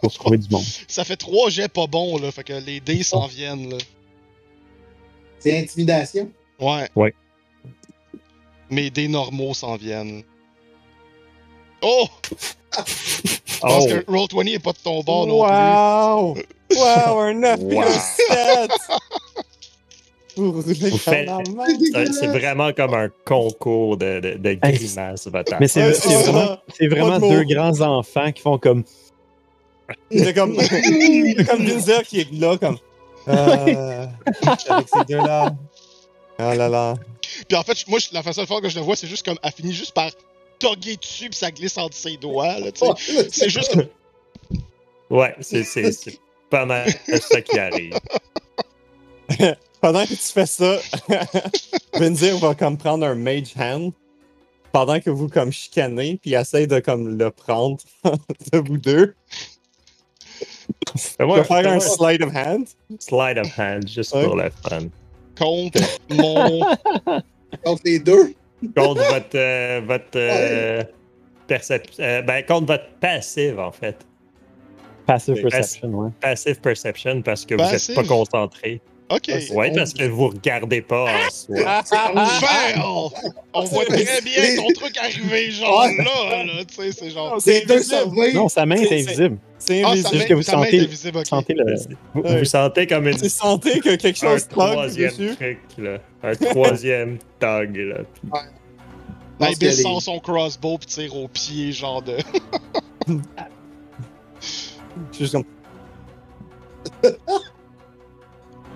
[0.02, 0.63] pour trouver du monde.
[0.88, 2.32] Ça fait trois jets pas bons, là.
[2.32, 3.78] Fait que les dés s'en viennent, là.
[5.39, 6.32] C'est intimidation?
[6.60, 6.89] Ouais.
[6.95, 7.13] Ouais.
[8.69, 10.24] Mes dés normaux s'en viennent.
[11.82, 12.08] Oh!
[13.62, 16.38] Je Oh, pense que Roll20 est pas de ton bord non Wow!
[16.76, 17.84] Wow, un 9 Wow.
[17.84, 18.72] 7!
[20.38, 22.13] Vous roulez Vous comme faites- la merde.
[22.13, 26.63] c'est- vraiment comme un concours de, de, de grimaces, votre Mais c'est vraiment, ça.
[26.78, 28.84] c'est vraiment deux grands enfants qui font comme.
[30.12, 32.78] C'est comme, c'est comme Windsor qui est là, comme.
[33.28, 34.06] Euh,
[34.69, 35.52] avec ces deux-là.
[36.39, 36.93] Oh là là.
[37.48, 39.26] Puis en fait, moi, je- la façon de faire que je le vois, c'est juste
[39.26, 39.38] comme.
[39.43, 40.10] Elle finit juste par
[40.60, 42.69] togger dessus, puis ça glisse entre ses doigts, là.
[43.32, 43.76] C'est juste.
[45.10, 46.19] Ouais, c'est c'est- c'est
[46.52, 46.88] pas mal
[47.19, 47.98] ça qui arrive.
[49.82, 50.78] Pendant que tu fais ça,
[52.00, 53.91] Windsor va comme prendre un mage hand.
[54.72, 59.15] Pendant que vous comme chicanez, puis essaye de comme le prendre de vous deux.
[60.95, 62.67] Fais-moi Tu vas faire un slide of hand.
[63.00, 64.26] slide of hand juste Ouais.
[64.26, 64.89] pour le fun.
[65.39, 66.60] Contre mon.
[67.63, 68.36] Contre les deux.
[68.76, 70.84] Contre votre, euh, votre euh,
[71.48, 73.95] percep- euh, ben, contre votre passive, en fait.
[75.06, 76.10] Passive perception, ouais.
[76.22, 77.95] Passive perception parce que vous Passive?
[77.98, 78.82] n'êtes pas concentré.
[79.10, 79.30] Ok.
[79.30, 81.84] Ah, Ouais, parce que vous regardez pas en soi.
[81.84, 82.80] Fail!
[83.54, 85.98] On voit très bien ton truc arriver, genre Ouais.
[85.98, 87.38] là, là, tu sais, c'est genre.
[87.41, 87.82] C'est deux.
[88.34, 89.38] Non, sa main est C'est- invisible.
[89.58, 90.17] C'est Ah, invisible.
[90.17, 90.88] main, que vous sentez-.
[91.12, 91.76] Vous sentez le.
[92.13, 92.39] Vous, Ouais.
[92.39, 95.36] vous sentez comme une, Tu sentais que quelque un chose toque troisième dessus.
[95.36, 95.98] truc, là.
[96.24, 97.98] Un troisième tog, là.
[99.39, 102.17] pense qu'il y a Ibis des- sort son crossbow pis tire au pied, genre de.
[105.17, 105.45] Juste comme.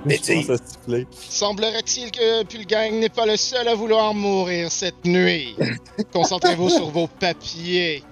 [0.06, 1.08] Mais siffler.
[1.12, 5.56] Semblerait-il que Pulgang n'est pas le seul à vouloir mourir cette nuit?
[6.14, 8.04] Concentrez-vous sur vos papiers.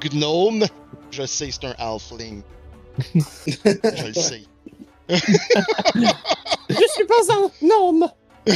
[0.00, 0.66] Gnome,
[1.10, 2.42] je sais, c'est un halfling.
[3.14, 4.42] je le sais.
[6.70, 8.08] Je suis pas un gnome!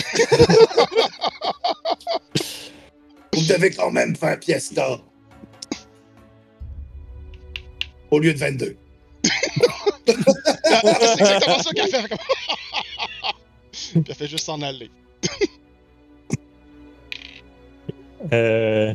[3.32, 5.02] Vous devez quand même faire pièce d'or.
[8.10, 8.76] Au lieu de 22.
[10.06, 12.08] C'est exactement ça qu'elle fait.
[13.92, 14.90] Puis elle fait juste s'en aller.
[18.32, 18.94] Euh,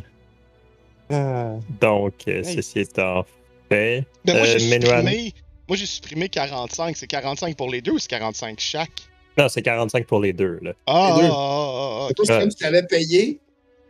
[1.80, 2.54] donc, euh, Hey.
[2.56, 3.24] ceci étant
[3.70, 4.04] fait.
[4.26, 4.98] Moi, Euh, j'ai Menuan.
[5.00, 5.32] supprimé,
[5.68, 6.96] moi, j'ai supprimé 45.
[6.96, 8.90] C'est 45 pour les deux ou c'est 45 chaque?
[9.36, 10.72] Non, c'est 45 pour les deux, là.
[10.86, 11.28] Ah, Les deux.
[11.30, 12.38] ah, ah, ah, Ouais.
[12.40, 13.38] comme si tu avais payé?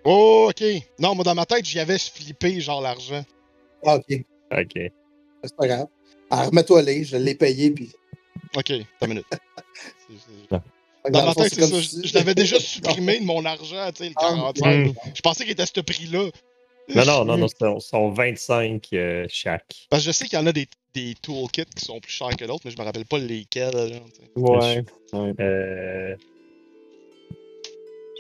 [0.05, 0.65] Oh, ok.
[0.99, 3.25] Non, moi, dans ma tête, j'y avais flippé, genre, l'argent.
[3.87, 4.21] Ah, ok.
[4.53, 4.93] Ok.
[5.45, 5.87] C'est pas grave.
[6.31, 7.91] Alors, remets-toi les, je l'ai payé, puis.
[8.57, 8.65] Ok,
[8.99, 9.27] t'as une minute.
[10.51, 10.63] Dans
[11.11, 11.83] Dans le ma fond, tête, c'est ça.
[11.83, 14.87] si- Je, je l'avais déjà supprimé de mon argent, tu sais, le Ah, 45.
[14.89, 14.93] Hmm.
[15.15, 16.29] Je pensais qu'il était à ce prix-là.
[16.95, 19.87] Non, non, non, non, sont, sont 25 euh, chaque.
[19.91, 22.35] Parce que je sais qu'il y en a des, des toolkits qui sont plus chers
[22.37, 23.75] que d'autres, mais je me rappelle pas lesquels.
[23.75, 23.87] là,
[24.37, 24.85] ouais.
[25.13, 25.35] ouais.
[25.41, 26.17] Euh,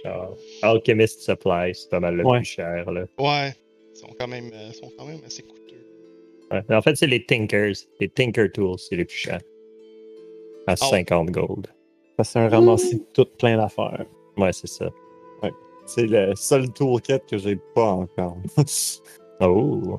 [0.04, 2.38] genre, Alchemist Supply, c'est pas mal le Ouais.
[2.40, 3.04] plus cher, là.
[3.18, 3.54] Ouais.
[3.94, 5.57] Ils sont quand même, euh, sont quand même assez coûteux.
[6.50, 6.62] Ouais.
[6.74, 7.74] En fait, c'est les Tinkers.
[8.00, 9.40] Les Tinker Tools, c'est les plus chers.
[10.66, 10.84] À Oh.
[10.90, 11.66] 50 gold.
[12.22, 14.04] C'est un ramassis de tout plein d'affaires.
[14.36, 14.90] Ouais, c'est ça.
[15.86, 18.36] C'est le seul toolkit que j'ai pas encore.
[19.40, 19.98] Oh!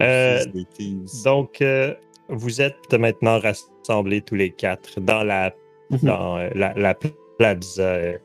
[0.00, 1.22] Euh, C'est des teas.
[1.24, 1.94] donc, euh,
[2.28, 5.54] vous êtes maintenant rassemblés tous les quatre dans la,
[5.90, 5.98] Mhm.
[6.02, 6.94] dans, euh, la, la
[7.38, 8.18] plaza euh,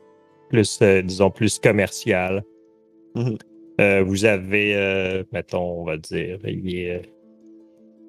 [0.48, 2.42] plus, euh, disons, plus commerciale.
[3.14, 3.36] Mhm.
[3.80, 7.02] Euh, vous avez, euh, mettons, on va dire, il est euh,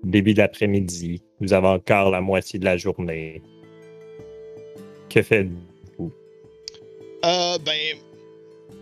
[0.03, 1.21] début d'après-midi.
[1.39, 3.41] Vous avez encore la moitié de la journée.
[5.09, 6.11] Que faites-vous?
[7.23, 7.97] Euh, ben,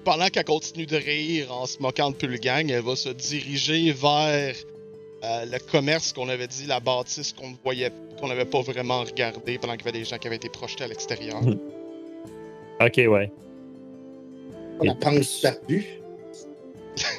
[0.04, 4.56] pendant qu'elle continue de rire en se moquant de Pulgang, elle va se diriger vers
[5.24, 9.04] euh, le commerce qu'on avait dit, la bâtisse qu'on ne voyait, qu'on n'avait pas vraiment
[9.04, 11.40] regardé pendant qu'il y avait des gens qui avaient été projetés à l'extérieur.
[12.82, 13.32] Ok, ouais.
[14.82, 15.86] La panse perdue.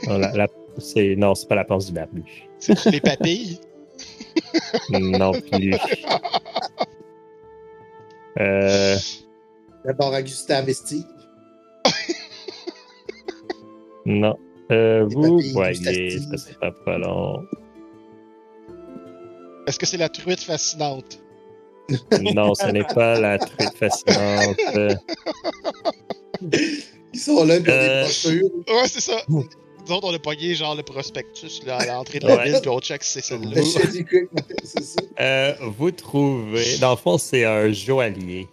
[0.06, 0.46] Non, la- la-
[0.78, 2.22] c'est, non, c'est pas la pense du barbu.
[2.58, 3.58] C'est les papilles?
[4.90, 5.74] Non plus.
[8.38, 8.96] Euh,
[9.84, 11.04] D'abord à Gustave et Steve.
[14.06, 14.36] non.
[14.70, 17.42] Euh, vous papilles voyez, ça sera pas long.
[19.66, 21.20] Est-ce que c'est la truite fascinante?
[22.34, 24.56] Non, ce n'est pas la truite fascinante.
[27.12, 28.50] Ils sont là, ont Euh, des brochures.
[28.68, 29.16] Ouais, c'est ça.
[29.90, 32.44] Nous autres, on a pogné genre le prospectus là, à l'entrée de la Ouais.
[32.44, 33.56] ville, puis on check si c'est celle-là.
[33.56, 34.28] Le Shady Creek,
[34.62, 35.00] c'est ça.
[35.18, 38.46] euh, vous trouvez, dans le fond, c'est un joaillier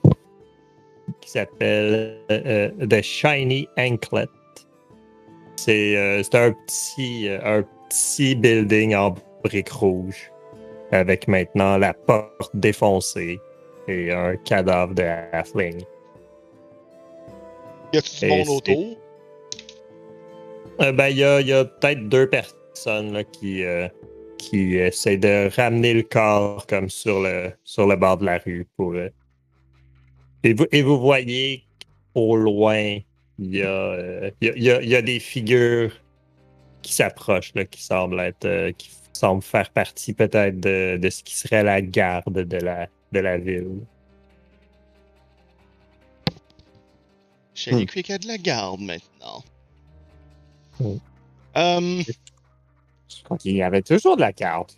[1.22, 4.26] qui s'appelle euh, The Shiny Anklet.
[5.58, 10.32] c'est euh, c'est un petit euh, un petit building en briques rouges
[10.92, 13.40] avec maintenant la porte défoncée
[13.88, 15.84] et un cadavre de halfling.
[17.94, 18.98] Y a-tu du monde autour?
[20.82, 23.88] Euh, ben, il y a, y a peut-être deux personnes là, qui, euh,
[24.38, 28.68] qui essaient de ramener le corps comme sur le, sur le bord de la rue.
[28.78, 29.10] Pour, euh,
[30.44, 31.64] et, vous, et vous voyez
[32.14, 33.00] au loin,
[33.40, 35.92] il y, a, euh, il y, a, il y a- il y a des figures
[36.84, 41.24] qui s'approchent, là, qui semblent être, euh, qui semblent faire partie peut-être de, de ce
[41.24, 43.80] qui serait la garde de la, de la ville.
[47.56, 47.86] J'ai Hmm.
[47.86, 49.44] qu'il y a de la garde maintenant.
[50.82, 52.04] Euh,
[53.10, 54.72] Je crois qu'il y avait toujours de la garde.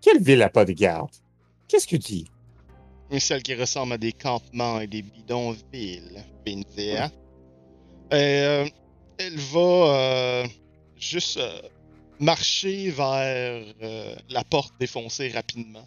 [0.00, 1.10] Quelle ville n'a pas de garde?
[1.68, 2.30] Qu'est-ce que tu dis?
[3.10, 7.06] une celle qui ressemble à des campements et des bidonvilles, Binzia.
[8.10, 8.66] Et euh,
[9.18, 10.46] elle va euh,
[10.96, 11.60] juste euh,
[12.18, 13.62] marcher vers
[14.30, 15.86] la porte défoncée rapidement.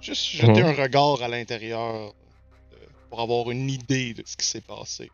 [0.00, 0.68] Juste jeter Mhm.
[0.68, 2.12] un regard à l'intérieur
[3.08, 5.10] pour avoir une idée de ce qui s'est passé.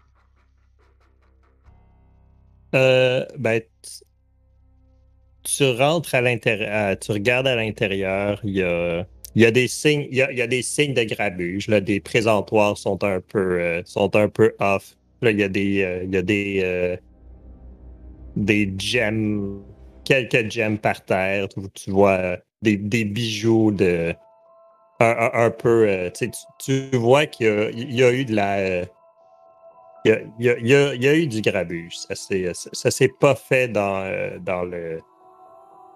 [2.74, 3.60] Euh, ben,
[5.44, 9.06] tu, rentres à l'intérieur, tu regardes à l'intérieur, il y a,
[9.36, 11.68] y a des signes, y a, des signes de grabuge.
[11.68, 14.96] Là, des présentoirs sont un peu, euh, sont un peu off.
[15.22, 16.96] Là, il y a des, euh, y a des, euh,
[18.36, 19.62] des gems,
[20.04, 21.48] quelques gems par terre.
[21.48, 24.14] Tu, tu vois des, des bijoux de,
[25.00, 26.10] un, peu,
[26.58, 28.84] tu, vois qu'il y a, eu de la,
[30.04, 31.96] il y a, il y a- il y a- il y a eu du grabuge.
[31.98, 35.00] Ça s'est, ça, ça s'est pas fait dans, euh, dans le.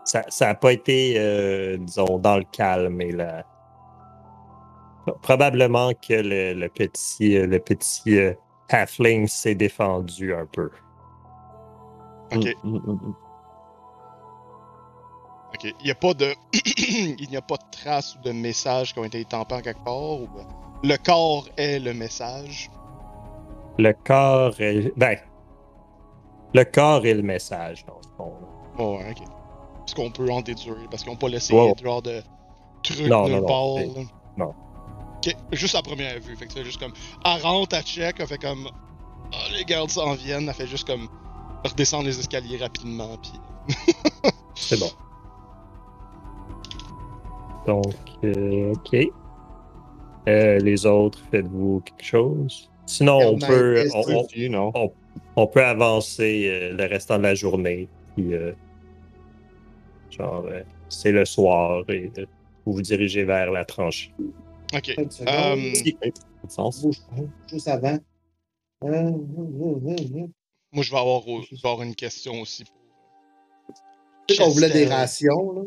[0.04, 3.44] Ça n'a pas été, euh, disons, dans le calme et la.
[5.22, 8.34] Probablement que le, le petit, euh, le petit euh,
[8.70, 10.70] halfling s'est défendu un peu.
[12.34, 12.46] Ok.
[12.64, 13.14] Mm, mm, mm.
[15.54, 15.64] Ok.
[15.64, 16.34] Il n'y a pas de.
[17.18, 19.84] Il n'y a pas de traces ou de messages qui ont été étampés en quelque
[19.84, 20.20] part.
[20.20, 20.28] Ou...
[20.84, 22.70] Le corps est le message?
[23.78, 24.92] Le corps est.
[24.96, 25.18] Ben.
[26.54, 28.32] Le corps est le message, dans le fond.
[28.78, 29.26] Oh, ouais, ok.
[29.86, 32.22] Ce qu'on peut en déduire, parce qu'ils n'ont pas laissé de genre de
[32.82, 34.54] trucs Non, nulle non, non, non.
[35.16, 36.36] Ok, juste à première vue.
[36.36, 36.92] Fait que c'est juste comme.
[37.24, 38.68] Elle rentre, elle check, elle fait comme.
[39.32, 41.08] Ah, les gardes s'en viennent, elle fait juste comme.
[41.64, 43.32] Redescendre les escaliers rapidement, puis.
[44.54, 44.90] C'est bon.
[47.66, 48.96] Donc, euh, ok.
[50.28, 52.70] Euh, les autres, faites-vous quelque chose?
[52.88, 54.72] Sinon, on peut, on, on- You know.
[55.36, 57.86] on peut avancer euh, le restant de la journée.
[58.16, 58.52] Puis, euh,
[60.10, 62.24] genre, euh, c'est le soir et euh,
[62.64, 64.10] vous vous dirigez vers la tranchée.
[64.74, 64.94] Ok.
[64.96, 65.54] Pas,
[67.50, 67.98] juste avant.
[68.80, 72.64] Moi, je vais avoir, je vais avoir une question aussi.
[74.26, 75.62] Tu sais qu'on voulait des rations, là.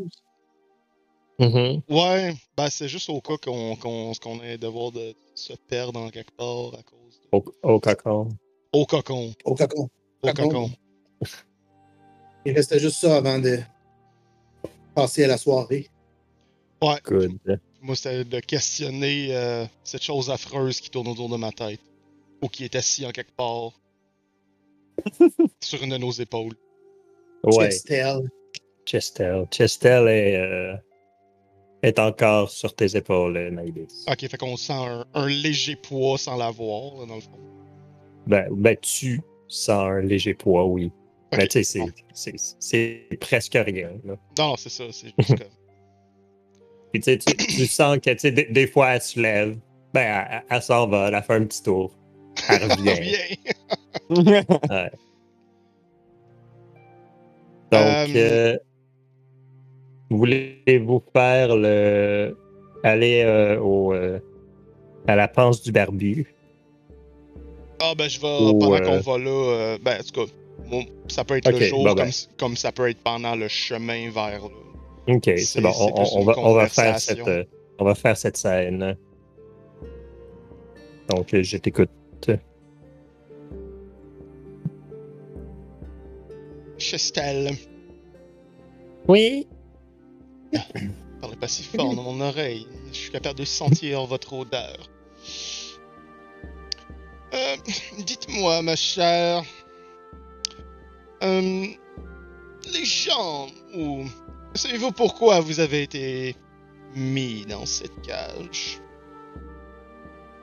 [1.40, 1.82] Mm-hmm.
[1.90, 6.10] Ouais, ben c'est juste au cas qu'on qu'on qu'on ait devoir de se perdre en
[6.10, 7.01] quelque part à cause.
[7.32, 8.30] Au, au cocon.
[8.74, 9.34] Au cocon.
[9.46, 9.90] Au cocon.
[10.24, 10.50] Au Cocon.
[10.50, 10.72] cocon.
[12.46, 13.60] Il restait juste ça avant de
[14.96, 15.90] passer à la soirée.
[16.82, 17.00] Ouais.
[17.06, 17.60] Good.
[17.82, 21.80] Moi, c'était de questionner euh, cette chose affreuse qui tourne autour de ma tête.
[22.42, 23.72] Ou qui est assis en quelque part.
[25.62, 26.54] sur une de nos épaules.
[27.44, 28.30] Ouais, Chestel.
[28.86, 29.48] Chestel.
[29.52, 30.76] Chestel est, euh,
[31.84, 34.06] est encore sur tes épaules, Naïdis.
[34.08, 37.40] Ok, fait qu'on sent un, un léger poids sans l'avoir, dans le fond.
[38.28, 40.92] Ben, ben, tu sens un léger poids, oui.
[41.34, 41.40] Ok.
[41.40, 43.90] Mais tu sais, c'est- c'est- c'est presque rien.
[44.06, 44.16] Là.
[44.38, 45.48] Non, c'est ça, c'est juste comme.
[46.92, 49.58] Puis tu sais, tu, tu sens que tu sais, des, des fois, elle se lève,
[49.94, 51.92] ben, elle, elle- elle s'en va, elle fait un petit tour,
[52.50, 53.16] elle revient.
[54.10, 54.44] Bien.
[57.72, 58.58] Donc, Euh, euh,
[60.18, 62.36] voulez-vous faire le.
[62.84, 64.20] aller euh, au, euh,
[65.08, 66.34] à la panse du barbu?
[67.80, 70.32] Ah, ben, je vais, Ou, pendant euh, qu'on va là, euh, ben, en tout cas,
[71.08, 71.96] ça peut être Ok, le jour, ben.
[71.96, 75.16] comme, comme ça peut être pendant le chemin vers là.
[75.16, 77.44] Ok, C'est- bon, on, va, on, va faire cette, euh,
[77.80, 78.96] on va faire cette scène.
[81.10, 81.90] Donc, je t'écoute.
[86.78, 87.52] Chestel,
[89.08, 89.48] Oui?
[91.22, 92.68] parlez pas si fort dans mon oreille.
[92.92, 94.78] Je suis capable de sentir votre odeur.
[97.34, 97.56] Euh,
[98.00, 99.44] dites-moi, ma chère.
[101.24, 101.66] Euh,
[102.74, 104.06] les gens, ou.
[104.54, 106.36] Savez-vous pourquoi vous avez été
[106.94, 108.82] mis dans cette cage?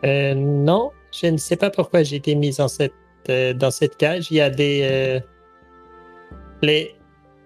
[0.05, 2.95] Euh, non, je ne sais pas pourquoi j'ai été mise dans cette,
[3.27, 4.31] dans cette cage.
[4.31, 5.21] Il y a des.
[6.63, 6.98] les,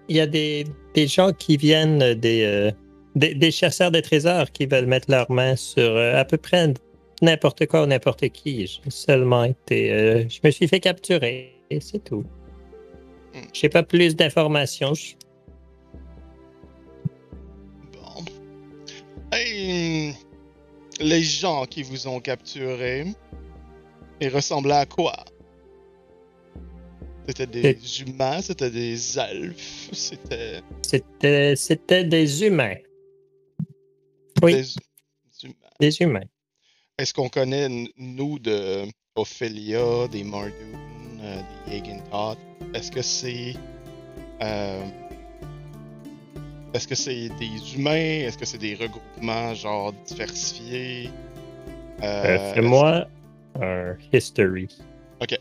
[0.09, 2.71] il y a des, des gens qui viennent des, euh,
[3.15, 6.73] des, des chasseurs de trésors qui veulent mettre leurs mains sur euh, à peu près
[7.21, 8.67] n'importe quoi ou n'importe qui.
[8.67, 12.23] J'ai seulement été, euh, je me suis fait capturer et c'est tout.
[13.33, 13.41] Hmm.
[13.53, 14.93] J'ai pas plus d'informations.
[14.93, 15.13] Je-
[17.93, 18.25] Bon.
[19.37, 20.11] Et
[20.99, 23.05] les gens qui vous ont capturé,
[24.21, 25.13] ils ressemblaient à quoi?
[27.27, 32.75] C'était des humains, c'était des elfes, c'était C'était, c'était des humains.
[34.41, 34.63] Oui, des
[35.43, 35.53] humains.
[35.79, 36.23] des humains.
[36.97, 38.83] Est-ce qu'on connaît, nous, de
[39.15, 40.51] Ophelia, des Mardoon,
[41.21, 42.37] euh, des Yagentot?
[42.73, 43.53] Est-ce que c'est.
[44.41, 44.83] euh,
[46.73, 48.25] Est-ce que c'est des humains?
[48.27, 51.09] Est-ce que c'est des regroupements, genre, diversifiés?
[52.01, 53.07] Euh, Euh, Fais-moi
[53.61, 54.67] un history.
[55.21, 55.39] Ok.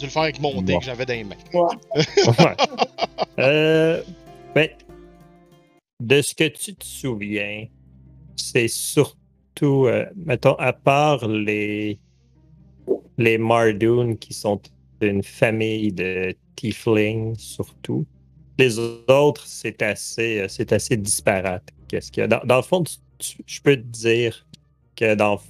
[0.00, 0.78] Dû le faire avec mon dé Bon.
[0.80, 1.36] que j'avais dans les mains.
[1.54, 2.56] Ouais.
[3.38, 4.02] Euh,
[4.54, 4.68] ben,
[6.00, 7.66] de ce que tu te souviens,
[8.36, 11.98] c'est surtout, euh, mettons, à part les,
[13.18, 14.60] les Mardoon qui sont
[15.00, 18.06] une famille de Tiefling, surtout,
[18.58, 21.68] les autres, c'est assez, euh, c'est assez disparate.
[21.88, 22.28] Qu'est-ce qu'il y a?
[22.28, 24.46] Dans, dans le fond, tu- tu- je peux te dire
[24.96, 25.40] que dans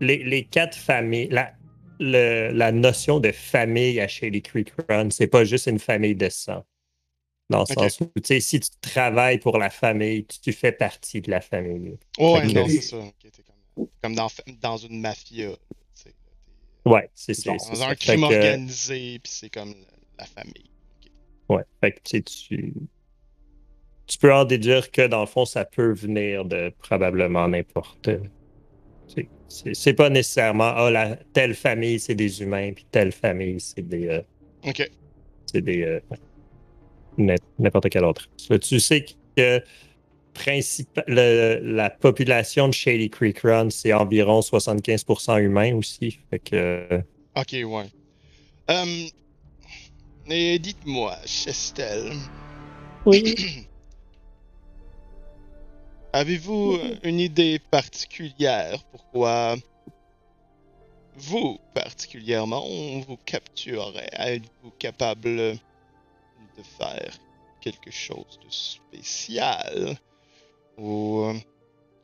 [0.00, 1.52] les, les quatre familles, la,
[2.00, 6.28] le- la notion de famille à Shady Creek Run, c'est pas juste une famille de
[6.28, 6.64] sang.
[7.50, 10.72] Dans le sens où, tu sais, si tu travailles pour la famille, tu, tu fais
[10.72, 11.96] partie de la famille.
[12.18, 12.96] Ouais, Fait que- non, c'est ça.
[13.76, 14.28] Comme, comme dans,
[14.62, 15.50] dans une mafia.
[15.50, 15.56] tu
[15.94, 16.14] sais, là,
[16.84, 17.86] t'es- Ouais, c'est c'est dans ça.
[17.86, 19.74] un Fait crime que- organisé, puis c'est comme
[20.18, 20.70] la famille.
[21.50, 22.74] Ouais, fait que tu sais, tu.
[24.06, 28.10] Tu peux en déduire que dans le fond, ça peut venir de probablement n'importe.
[29.48, 34.08] C'est pas nécessairement ah, la, telle famille, c'est des humains, puis telle famille, c'est des.
[34.08, 34.20] euh,
[34.66, 34.90] Ok.
[35.46, 35.82] c'est des.
[35.82, 36.00] euh,
[37.18, 38.28] n'im- n'importe quel autre.
[38.60, 39.04] Tu sais
[39.36, 39.62] que
[41.06, 46.18] le- la population de Shady Creek Run, c'est environ 75% humain aussi.
[46.30, 46.56] Fait que.
[46.56, 47.00] euh,
[47.36, 47.86] Ok, ouais.
[50.30, 52.12] Et dites-moi, Chestel,
[53.06, 53.34] Oui.
[56.14, 59.56] avez-vous une idée particulière pourquoi
[61.16, 64.10] vous, particulièrement, on vous capturerait?
[64.12, 67.18] Êtes-vous capable de faire
[67.60, 69.98] quelque chose de spécial?
[70.78, 71.34] Ou euh,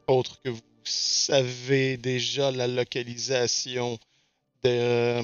[0.09, 3.97] autre que vous savez déjà la localisation
[4.65, 5.23] de,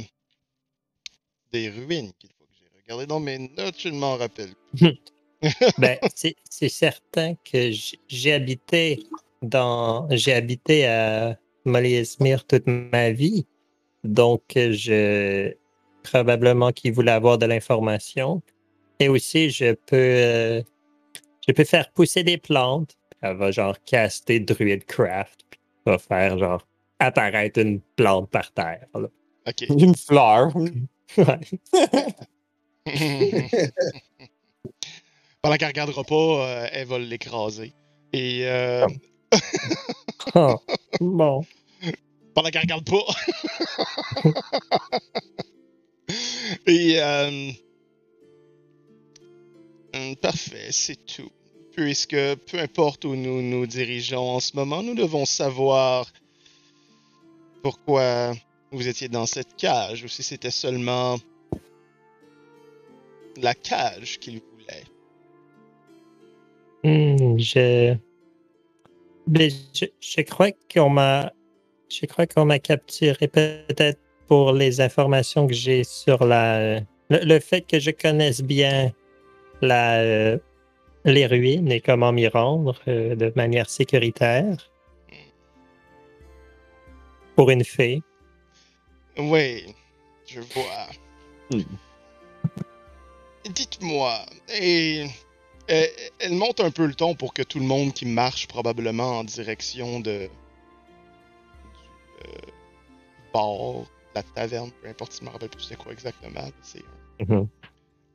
[1.52, 4.54] des ruines qu'il faut que j'ai regardé dans mes notes, je ne m'en rappelle.
[5.78, 7.70] Ben, c'est certain que
[8.08, 9.02] j'ai habité
[9.42, 10.08] dans.
[10.10, 11.36] J'ai habité à
[12.48, 13.46] toute ma vie.
[14.04, 15.52] Donc, je.
[16.02, 18.40] Probablement qu'il voulait avoir de l'information.
[19.00, 19.96] Et aussi, je peux.
[19.96, 20.62] euh,
[21.46, 22.96] je peux faire pousser des plantes.
[23.22, 25.40] Elle va genre caster Druid Craft.
[25.50, 26.66] Puis va faire genre
[26.98, 28.86] apparaître une plante par terre.
[28.94, 29.08] là.
[29.68, 30.52] Une fleur.
[31.16, 31.38] Ouais.
[35.46, 37.72] Pendant qu'elle regardera pas, euh, elle va l'écraser.
[38.12, 38.84] Et euh,
[40.34, 40.56] Ah,
[41.00, 41.46] bon.
[42.34, 43.06] pendant qu'elle regarde pas.
[46.66, 47.52] Et euh,
[49.94, 51.30] hum, parfait, c'est tout.
[51.76, 56.12] Puisque peu importe où nous nous dirigeons en ce moment, nous devons savoir
[57.62, 58.32] pourquoi
[58.72, 61.18] vous étiez dans cette cage ou si c'était seulement
[63.36, 64.40] la cage qu'il
[66.84, 67.94] Hmm, je...
[69.28, 71.32] Mais je, je crois qu'on m'a
[71.88, 77.40] je crois qu'on m'a capturé peut-être pour les informations que j'ai sur la le, le
[77.40, 78.92] fait que je connaisse bien
[79.62, 80.38] la euh,
[81.04, 84.70] les ruines et comment m'y rendre euh, de manière sécuritaire
[87.36, 88.02] pour une fée.
[89.18, 89.74] Oui,
[90.26, 90.88] je vois.
[91.50, 91.62] Hmm.
[93.50, 94.26] Dites-moi,
[94.60, 95.06] et
[95.68, 99.18] elle, elle monte un peu le ton pour que tout le monde qui marche probablement
[99.18, 100.28] en direction de
[102.22, 102.50] du euh,
[103.32, 106.48] bar, la taverne, peu importe si je me rappelle plus c'est quoi exactement.
[106.62, 106.82] C'est
[107.18, 107.48] Mhm.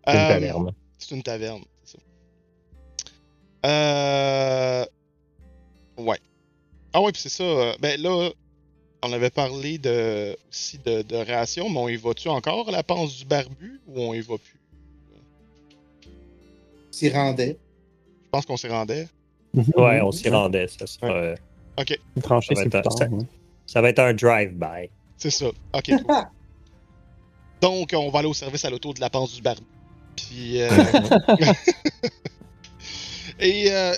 [0.07, 0.73] Euh, Une taverne.
[0.99, 2.03] c'est une taverne, c'est ça.
[3.65, 4.85] Euh...
[5.97, 6.19] Ouais.
[6.93, 7.43] Ah ouais, puis c'est ça.
[7.43, 8.29] euh, Ben là,
[9.03, 12.83] on avait parlé de aussi de, de ration, mais on y va-tu encore à la
[12.83, 14.59] panse du barbu ou on y va plus?
[17.09, 17.57] S'y rendait.
[18.23, 19.07] Je pense qu'on s'y rendait.
[19.75, 21.35] Ouais, on s'y rendait, ça sera, euh,
[22.23, 22.91] Trancher, Ça va tard.
[22.97, 23.07] ça-.
[23.65, 24.89] Ça va être un drive-by.
[25.17, 25.47] C'est ça.
[25.73, 26.15] Ok, cool.
[27.61, 29.61] Donc, on va aller au service à l'auto de la panse du barbu.
[30.15, 30.61] Puis.
[30.61, 30.69] euh,
[33.39, 33.71] Et.
[33.71, 33.93] euh,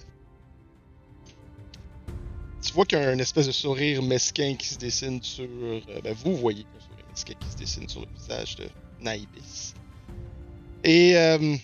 [2.62, 5.46] Tu vois qu'il y a un espèce de sourire mesquin qui se dessine sur.
[5.46, 8.68] euh, Ben, vous voyez un sourire mesquin qui se dessine sur le visage de
[9.02, 9.74] Naibis.
[10.84, 11.16] Et.
[11.18, 11.56] euh,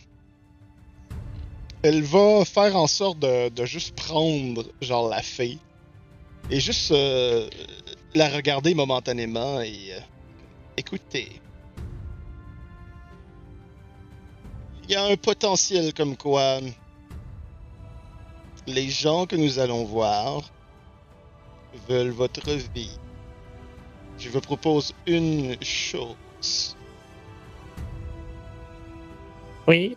[1.81, 5.57] Elle va faire en sorte de, de juste prendre, genre, la fée.
[6.51, 7.49] Et juste euh,
[8.15, 9.93] la regarder momentanément et.
[9.93, 9.99] euh,
[10.77, 11.41] écoutez.
[14.83, 16.59] Il y a un potentiel comme quoi
[18.65, 20.41] les gens que nous allons voir
[21.87, 22.97] veulent votre vie.
[24.17, 26.75] Je vous propose une chose.
[29.67, 29.95] Oui.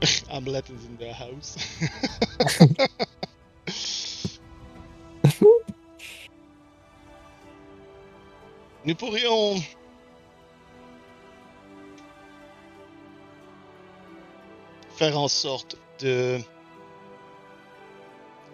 [0.02, 1.56] Is in the house.
[8.86, 9.62] Nous pourrions
[14.96, 16.38] faire en sorte de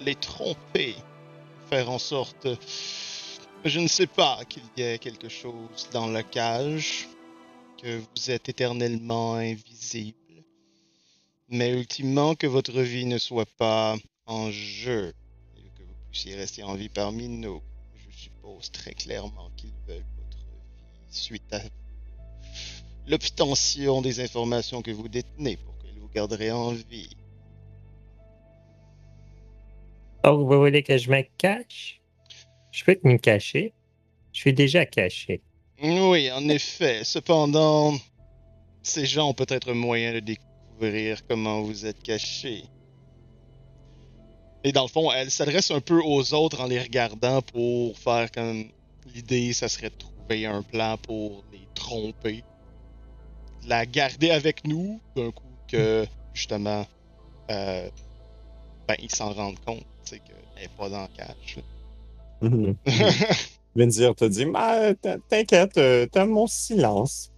[0.01, 0.97] les tromper,
[1.71, 2.49] faire en sorte,
[3.65, 7.09] je ne sais pas, qu'il y ait quelque chose dans la cage,
[7.81, 10.17] que vous êtes éternellement invisible,
[11.49, 15.13] mais ultimement que votre vie ne soit pas en jeu
[15.57, 17.63] et que vous puissiez rester en vie parmi nous.
[17.95, 21.61] Je suppose très clairement qu'ils veulent votre vie suite à
[23.07, 27.17] l'obtention des informations que vous détenez pour qu'ils vous garderaient en vie.
[30.25, 32.01] Oh, vous voulez que je me cache?
[32.73, 33.73] Je peux me cacher.
[34.33, 35.41] Je suis déjà caché.
[35.81, 37.05] Oui, en effet.
[37.05, 37.95] Cependant,
[38.83, 40.56] ces gens ont peut-être moyen de découvrir
[41.29, 42.65] comment vous êtes caché.
[44.65, 48.31] Et dans le fond, elle s'adresse un peu aux autres en les regardant pour faire
[48.33, 48.65] comme
[49.15, 52.43] l'idée, ça serait de trouver un plan pour les tromper,
[53.67, 56.05] la garder avec nous d'un coup que
[56.35, 56.85] justement,
[57.51, 57.89] euh,
[58.89, 61.59] ben ils s'en rendent compte, tu qu'elle est pas dans le cache.
[62.41, 62.77] Mhm.
[63.77, 64.47] Venzir te dit
[65.29, 67.31] T'inquiète, euh, t'as mon silence.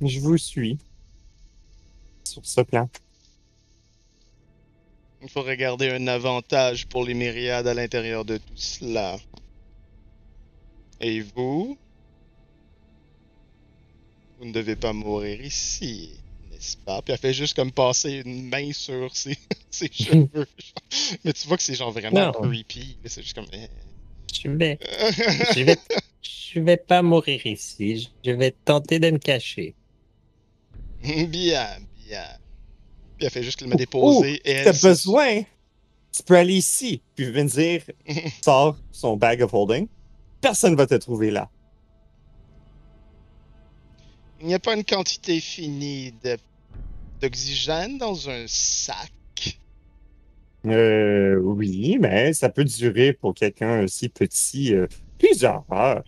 [0.00, 0.78] Je vous suis.
[2.28, 2.88] Sur ce plan.
[5.22, 9.16] Il faut regarder un avantage pour les myriades à l'intérieur de tout cela.
[11.00, 11.76] Et vous?
[14.38, 16.10] Vous ne devez pas mourir ici,
[16.52, 17.02] n'est-ce pas?
[17.02, 19.36] Puis elle fait juste comme passer une main sur ses,
[19.70, 20.46] ses cheveux.
[21.24, 22.32] Mais tu vois que c'est genre vraiment Non.
[22.32, 22.98] creepy.
[23.02, 23.46] Mais C'est juste comme.
[23.52, 23.66] eh.
[24.32, 24.78] Je vais,
[25.56, 25.76] je vais,
[26.22, 28.10] je vais pas mourir ici.
[28.24, 29.74] Je vais tenter de me cacher.
[31.02, 31.66] bien,
[32.08, 32.24] bien.
[33.16, 34.40] Puis elle fait juste qu'elle m'a déposé.
[34.44, 35.42] et elle T'as besoin.
[36.12, 37.02] Tu peux aller ici.
[37.14, 37.82] Puis Venzir
[38.44, 39.86] sort son bag of holding.
[40.40, 41.50] Personne va te trouver là.
[44.40, 46.38] Il n'y a pas une quantité finie de-
[47.20, 49.10] d'oxygène dans un sac?
[50.66, 54.86] Euh, oui, mais ça peut durer pour quelqu'un aussi petit euh,
[55.18, 56.04] plusieurs heures.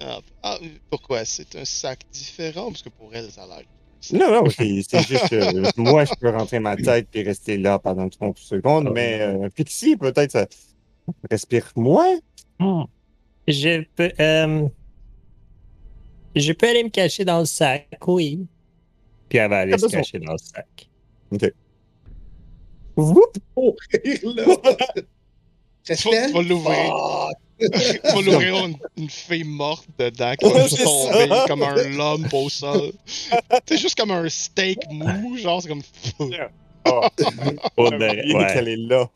[0.00, 1.24] Ah, ah, pourquoi?
[1.24, 2.70] C'est un sac différent?
[2.70, 3.64] Parce que pour elle, ça a l'air.
[4.12, 7.78] Non, non, c'est c'est juste que moi, je peux rentrer ma tête et rester là
[7.78, 8.92] pendant 30 secondes, Ah.
[8.94, 10.46] mais euh, un Pixie, peut-être, ça
[11.30, 12.18] respire moins.
[13.48, 14.68] Je peux, euh,
[16.36, 18.46] je peux aller me cacher dans le sac, oui.
[19.28, 20.00] Puis elle va aller se besoin.
[20.00, 20.88] cacher dans le sac.
[22.96, 23.36] Whoop!
[23.56, 23.74] Oh,
[24.24, 24.44] là!
[25.82, 26.92] Ça se tu vas l'ouvrir.
[28.24, 31.44] L'ouvrir une, une fille morte dedans qui va juste tomber ça.
[31.48, 32.92] comme un lump au sol.
[33.66, 35.82] C'est juste comme un steak mou, genre, c'est comme.
[36.86, 37.02] Oh,
[37.76, 38.52] Au j'avais de- oublié ouais.
[38.54, 39.10] qu'elle est là.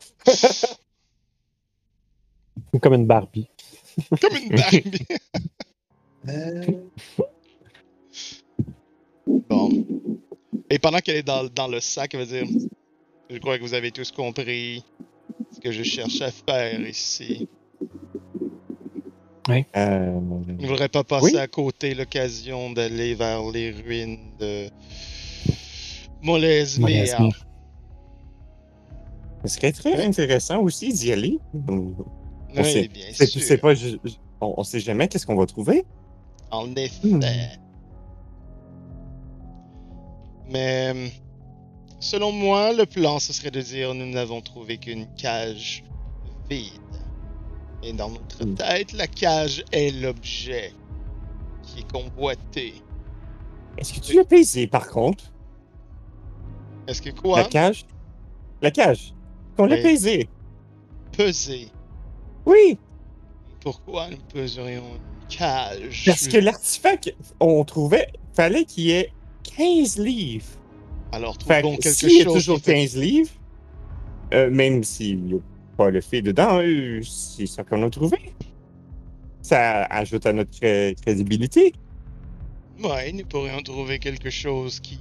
[2.81, 3.47] Comme une Barbie.
[4.21, 4.83] comme une Barbie.
[9.27, 9.85] Bon.
[10.69, 12.45] Et pendant qu'elle est dans, dans le sac, elle va dire
[13.29, 14.83] Je crois que vous avez tous compris
[15.53, 17.47] ce que je cherche à faire ici.
[19.49, 21.37] Euh, Je ne voudrais pas passer Oui.
[21.37, 24.67] à côté l'occasion d'aller vers les ruines de.
[26.23, 27.29] Molesmere.
[29.43, 31.37] ce serait très intéressant aussi d'y aller.
[31.53, 31.93] On
[32.57, 33.41] Oui, sait- bien sûr.
[33.41, 33.73] c'est pas,
[34.41, 35.85] on, on sait jamais qu'est-ce qu'on va trouver.
[36.49, 37.07] En effet.
[37.07, 37.19] Hmm.
[40.49, 41.11] Mais
[41.99, 45.83] selon moi, le plan, ce serait de dire nous n'avons trouvé qu'une cage
[46.49, 46.71] vide.
[47.87, 50.73] Et dans notre tête, la cage est l'objet
[51.61, 52.73] qui est convoité.
[53.77, 55.25] Est-ce que tu l'as pesé, par contre?
[56.87, 57.41] Est-ce que quoi?
[57.43, 57.85] La cage?
[58.61, 59.13] La cage.
[59.59, 60.27] On l'a pesé.
[61.11, 61.67] peser.
[62.45, 62.77] Oui,
[63.61, 66.03] Pourquoi nous peserions une cage?
[66.05, 69.11] parce que l'artefact, on trouvait, fallait qu'il y ait
[69.57, 70.45] 15 livres.
[71.11, 72.33] Alors, trouvons que quelque y a chose.
[72.33, 73.31] toujours qui fait- 15 livres,
[74.33, 75.39] euh, même s'il a
[75.77, 76.61] pas le fait dedans,
[77.03, 78.17] c'est ça qu'on a trouvé.
[79.41, 81.73] Ça ajoute à notre cré- crédibilité.
[82.83, 84.99] Ouais, nous pourrions trouver quelque chose qui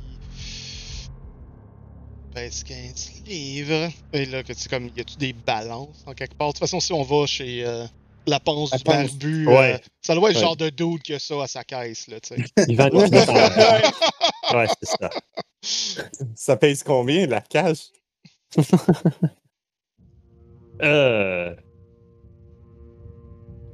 [2.35, 3.91] pèse 15 livres.
[4.13, 6.49] Et là, que c'est comme, y a-tu des balances en quelque part?
[6.49, 7.85] De toute façon, si on va chez euh,
[8.27, 9.75] la La du barbu, Ouais.
[9.75, 10.47] euh, ça doit être le Ouais.
[10.47, 12.45] genre de dude qui a ça à sa caisse, là, tu sais.
[12.69, 15.11] Il vend en- Ouais, c'est ça.
[16.35, 17.79] Ça pèse combien, la cage?
[20.85, 21.55] Euh.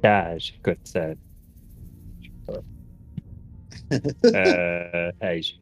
[0.01, 1.13] Cage, écoute, ça.
[2.21, 2.29] je.
[4.35, 5.11] Euh.
[5.21, 5.55] Hey, j'ai-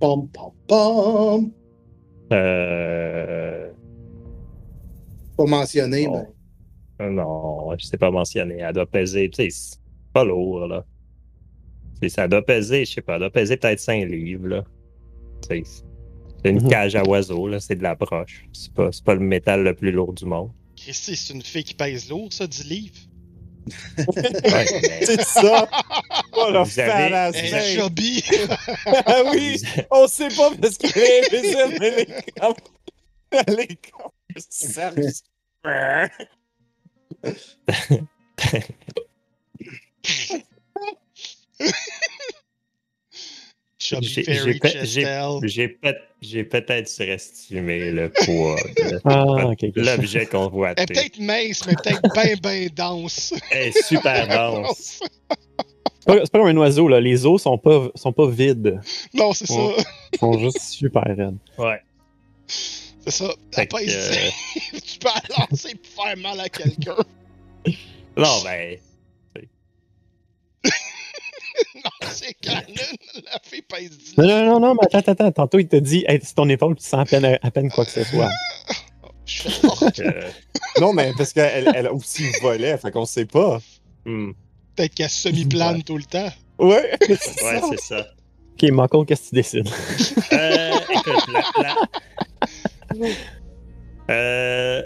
[0.00, 1.52] Pom, pom, pom.
[2.32, 3.70] euh.
[5.36, 6.08] Pas mentionné,
[6.98, 8.58] mais Non, je sais pas mentionner.
[8.60, 9.78] Elle doit peser, tu sais, c'est
[10.14, 10.84] pas lourd, là.
[12.08, 14.64] Ça doit peser, je sais pas, elle doit peser peut-être 5 livres, là.
[15.48, 15.82] Tu sais,
[16.42, 16.68] c'est une Mhm.
[16.70, 18.44] cage à oiseaux, là, c'est de la broche.
[18.52, 20.50] C'est pas, c'est pas le métal le plus lourd du monde.
[20.76, 22.94] Christy, c'est une fille qui pèse lourd, ça, 10 livres.
[23.98, 25.68] Ouais, mais- C'est ça!
[26.32, 28.24] Oh, le avez- est chubby!
[28.86, 29.60] Ah oui!
[29.90, 32.54] On sait pas parce qu'elle est invisible, mais elle est comme...
[33.46, 34.10] Elle est comme...
[34.48, 34.96] Serge.
[35.62, 36.08] Chubby
[38.18, 38.78] J'ai- Fairy j'ai pe-
[40.18, 40.44] j'ai- Chestel.
[43.78, 43.79] J'ai peut-
[46.22, 49.24] j'ai peut-être surestimé le poids de Ah,
[49.76, 50.72] l'objet qu'on voit.
[50.76, 53.34] Elle est peut-être mince, mais peut-être bien, bien dense.
[53.50, 54.28] Elle est super
[54.62, 55.00] dense.
[56.00, 57.00] C'est pas, pas comme un oiseau, là.
[57.00, 58.80] Les os sont pas, sont pas vides.
[59.14, 59.74] non, c'est Ouais.
[59.78, 59.84] ça.
[60.14, 61.36] Ils sont juste super raides.
[61.58, 61.80] Ouais.
[62.46, 63.28] C'est ça.
[63.54, 64.30] Fait Elle que, euh,
[64.84, 66.96] tu peux la lancer pour faire mal à quelqu'un.
[68.16, 68.76] non, ben,
[72.14, 72.64] c'est canon.
[73.24, 75.32] La fille pèse 10 Non, non, non, non, mais attends, attends, attends.
[75.42, 77.84] Tantôt, il t'a dit, hey, c'est ton épaule, tu sens à peine, à peine quoi
[77.84, 78.28] que ce soit.
[79.26, 80.00] Je suis forte.
[80.00, 80.28] euh,
[80.80, 83.60] Non, mais parce qu'elle elle a aussi volé, fait qu'on sait pas.
[84.04, 84.32] hmm,
[84.74, 86.30] Peut-être qu'elle semi-plane tout le temps.
[86.58, 86.90] Ouais!
[87.08, 87.16] ouais,
[87.70, 88.06] c'est ça.
[88.54, 89.68] Ok, Mako, qu'est-ce que tu décides?
[90.32, 93.08] Euh, écoute, la, la-
[94.10, 94.82] Euh,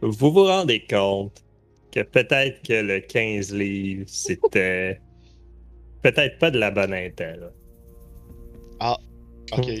[0.00, 1.44] Vous vous rendez compte
[1.92, 5.00] que peut-être que le 15 livres, c'était
[6.02, 7.50] peut-être pas de la bonne intel.
[8.80, 9.66] Ok.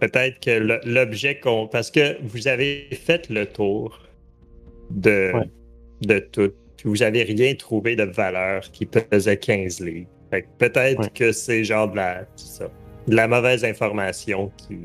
[0.00, 1.66] Peut-être que l'objet qu'on.
[1.66, 4.00] Parce que vous avez fait le tour
[4.90, 5.48] de, Ouais.
[6.02, 6.52] de tout.
[6.76, 10.10] Puis vous avez rien trouvé de valeur qui pesait 15 livres.
[10.30, 11.10] Fait que peut-être Ouais.
[11.14, 12.68] que c'est genre de la, ça,
[13.06, 14.76] de la mauvaise information qui,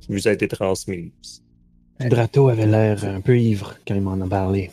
[0.00, 1.43] qui vous a été transmise.
[2.00, 4.70] Drato avait l'air un peu ivre quand il m'en a parlé.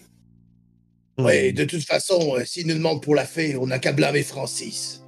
[1.18, 4.24] Ouais, de toute façon, euh, s'il nous demande pour la fée, on n'a qu'à blâmer
[4.24, 5.04] Francis.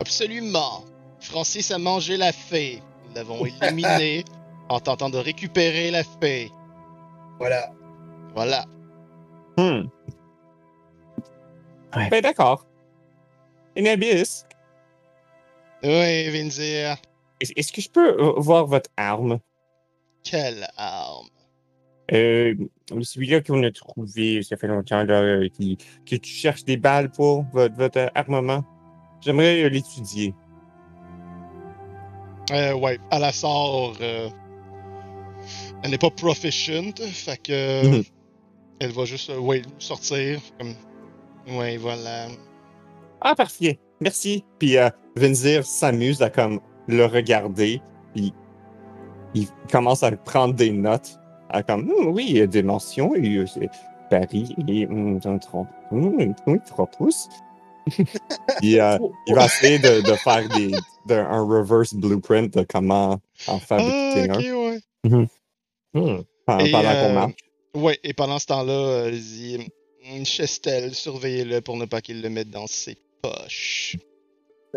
[0.00, 0.84] Absolument.
[1.20, 2.80] Francis a mangé la fée.
[3.08, 4.24] Nous l'avons éliminée
[4.68, 6.50] en tentant de récupérer la fée.
[7.38, 7.70] Voilà.
[8.34, 8.64] Voilà.
[9.58, 9.82] Hmm.
[11.96, 12.08] Ouais.
[12.08, 12.66] Ben d'accord.
[13.76, 14.44] Inabis,
[15.82, 16.96] Oui, Vinzir.
[17.40, 19.40] est- est-ce que je peux voir votre arme?
[20.22, 21.28] Quelle arme?
[22.12, 22.54] Euh,
[23.02, 27.10] celui-là qu'on a trouvé, ça fait longtemps, là, euh, qui, que tu cherches des balles
[27.10, 28.64] pour votre, votre armement.
[29.20, 30.34] J'aimerais euh, l'étudier.
[32.52, 33.94] Euh, ouais, elle la sort.
[34.00, 34.28] euh,
[35.82, 37.86] Elle n'est pas proficient, fait que.
[37.86, 38.02] Mhm.
[38.80, 40.40] Elle va juste, ouais, sortir.
[40.58, 40.74] Comme...
[41.56, 42.26] Ouais, voilà.
[43.20, 43.78] Ah, parfait.
[44.00, 44.44] Merci.
[44.58, 47.80] Puis euh, Vinzir s'amuse à comme le regarder.
[48.14, 48.32] Puis
[49.34, 51.19] il commence à prendre des notes.
[51.52, 53.14] À comme, oui, il y a des mentions.
[53.14, 53.44] Et,
[54.08, 57.28] Paris et hum, un tronc- hum, oui, trois pouces.
[58.62, 60.70] Euh, il va essayer de, de faire des,
[61.06, 63.12] de- un reverse blueprint de comment
[63.46, 64.36] en Ah, fabriquer ok,
[65.04, 65.26] un ouais.
[65.92, 66.22] Hmm.
[66.44, 67.34] pendant, Et, pendant euh, qu'on marche.
[67.74, 69.58] Ouais, et pendant ce temps-là, euh, elle dit
[70.24, 73.96] Chestel, surveillez-le pour ne pas qu'il le mette dans ses poches.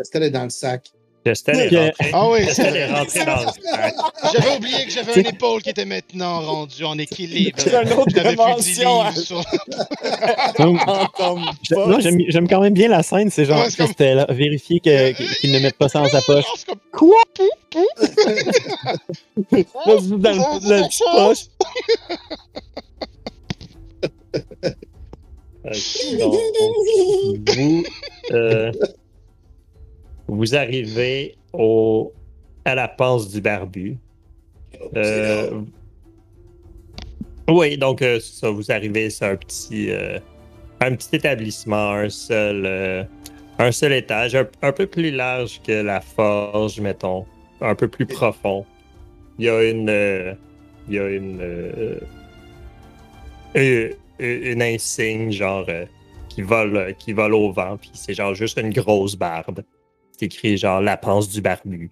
[0.02, 0.90] C'était dans le sac.
[1.26, 2.10] Est rentré.
[2.12, 3.46] Ah oui, Chestel est rentré dans le.
[4.32, 7.56] J'avais oublié que j'avais une épaule qui était maintenant rendue en équilibre.
[7.58, 9.42] C'est une autre J'avais plus dix dimension, sur-
[10.58, 13.30] non, j'aime j'aime quand même bien la scène.
[13.30, 16.20] C'est genre, Ouais, comme- c'était là, vérifier que- qu'il ne mette pas ça dans sa
[16.22, 16.44] poche.
[16.56, 17.22] C'est comme- Quoi?
[19.84, 21.44] Dans le- la petite poche.
[26.18, 26.34] Donc,
[27.56, 27.84] vous,
[28.32, 28.72] euh,
[30.44, 32.12] vous arrivez au
[32.66, 33.96] à la panse du barbu.
[34.72, 35.60] C'est Euh,
[37.48, 40.18] oui, donc euh, ça, vous arrivez, c'est un petit, euh,
[40.80, 43.06] un petit établissement, un seul,
[43.58, 47.24] un seul étage, un, un peu plus large que la forge, mettons,
[47.60, 48.66] un peu plus profond.
[49.38, 50.36] Il y a une,
[50.88, 52.00] il y a une,
[53.54, 55.66] une, une insigne genre
[56.28, 59.62] qui vole, qui vole au vent, puis c'est genre juste une grosse barbe.
[60.16, 61.90] C'est écrit genre la panse du barbu.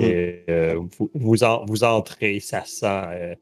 [0.00, 3.34] Et euh, vous, vous, en- vous entrez, ça sent, euh,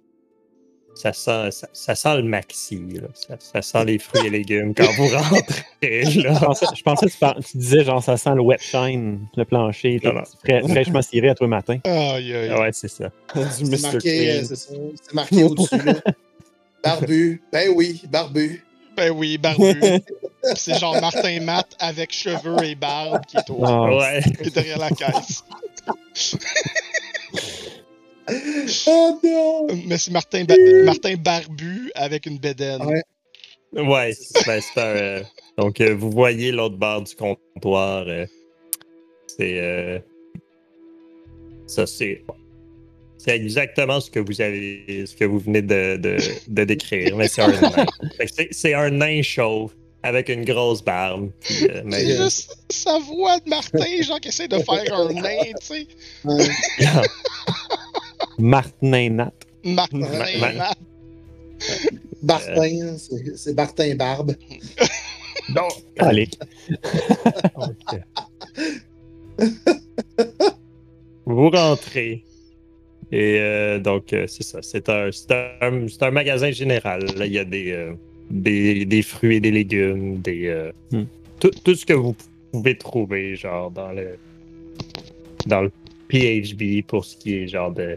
[0.94, 3.08] ça sent, ça, ça sent le maxi, là.
[3.14, 5.44] Ça, ça sent les fruits et légumes quand vous rentrez.
[5.82, 10.00] Je pensais, je pensais que tu, disais genre ça sent le wet shine, le plancher,
[10.02, 10.22] Non, non.
[10.24, 11.78] fra- fraîchement ciré à toi matin.
[11.84, 12.48] Aïe, aïe.
[12.52, 13.10] Ah ouais, c'est ça.
[13.52, 14.42] C'est marqué, euh,
[15.14, 15.76] marqué au-dessus.
[16.82, 17.42] Barbu.
[17.52, 18.64] Ben oui, barbu.
[18.98, 19.80] Ben oui, barbu.
[20.56, 24.20] C'est genre Martin Matt avec cheveux et barbe qui est, au, Ah, Ouais.
[24.22, 25.44] qui est derrière la caisse.
[28.86, 29.66] Oh non!
[29.86, 32.82] Mais c'est Martin, Ba- Martin Barbu avec une bédaine.
[32.84, 33.02] Ouais.
[33.72, 34.82] Ben, c'est un.
[34.82, 35.22] euh,
[35.56, 38.04] donc, euh, vous voyez l'autre barre du comptoir.
[38.06, 38.26] euh,
[39.26, 39.58] c'est.
[39.58, 39.98] euh,
[41.66, 42.22] ça, c'est.
[43.18, 46.16] C'est exactement ce que vous avez, ce que vous venez de, de,
[46.46, 47.86] de décrire, mais c'est un nain.
[48.52, 49.72] C'est- un nain chauve
[50.04, 51.30] avec une grosse barbe.
[51.40, 55.12] puis, euh, mais, C'est juste sa voix de Martin, genre qui essaie de faire un
[55.12, 55.86] nain, tu sais.
[58.38, 59.32] Martin Nat.
[59.64, 60.08] Martin Ma-
[60.38, 60.78] ma- Matt.
[62.22, 62.96] Bartin,
[63.36, 64.34] c'est Bartin Barbe.
[65.54, 66.28] donc, Allez.
[71.26, 72.24] Vous rentrez.
[73.10, 74.60] Et euh, donc, euh, c'est ça.
[74.62, 77.04] C'est un, c'est un, c'est un magasin général.
[77.16, 77.92] Là, il y a des, euh,
[78.30, 81.04] des, des fruits et des légumes, des, euh, Hmm.
[81.40, 82.14] tout, tout ce que vous
[82.52, 84.18] pouvez trouver, genre, dans le,
[85.46, 85.70] dans le
[86.08, 87.96] PHB pour ce qui est, genre, de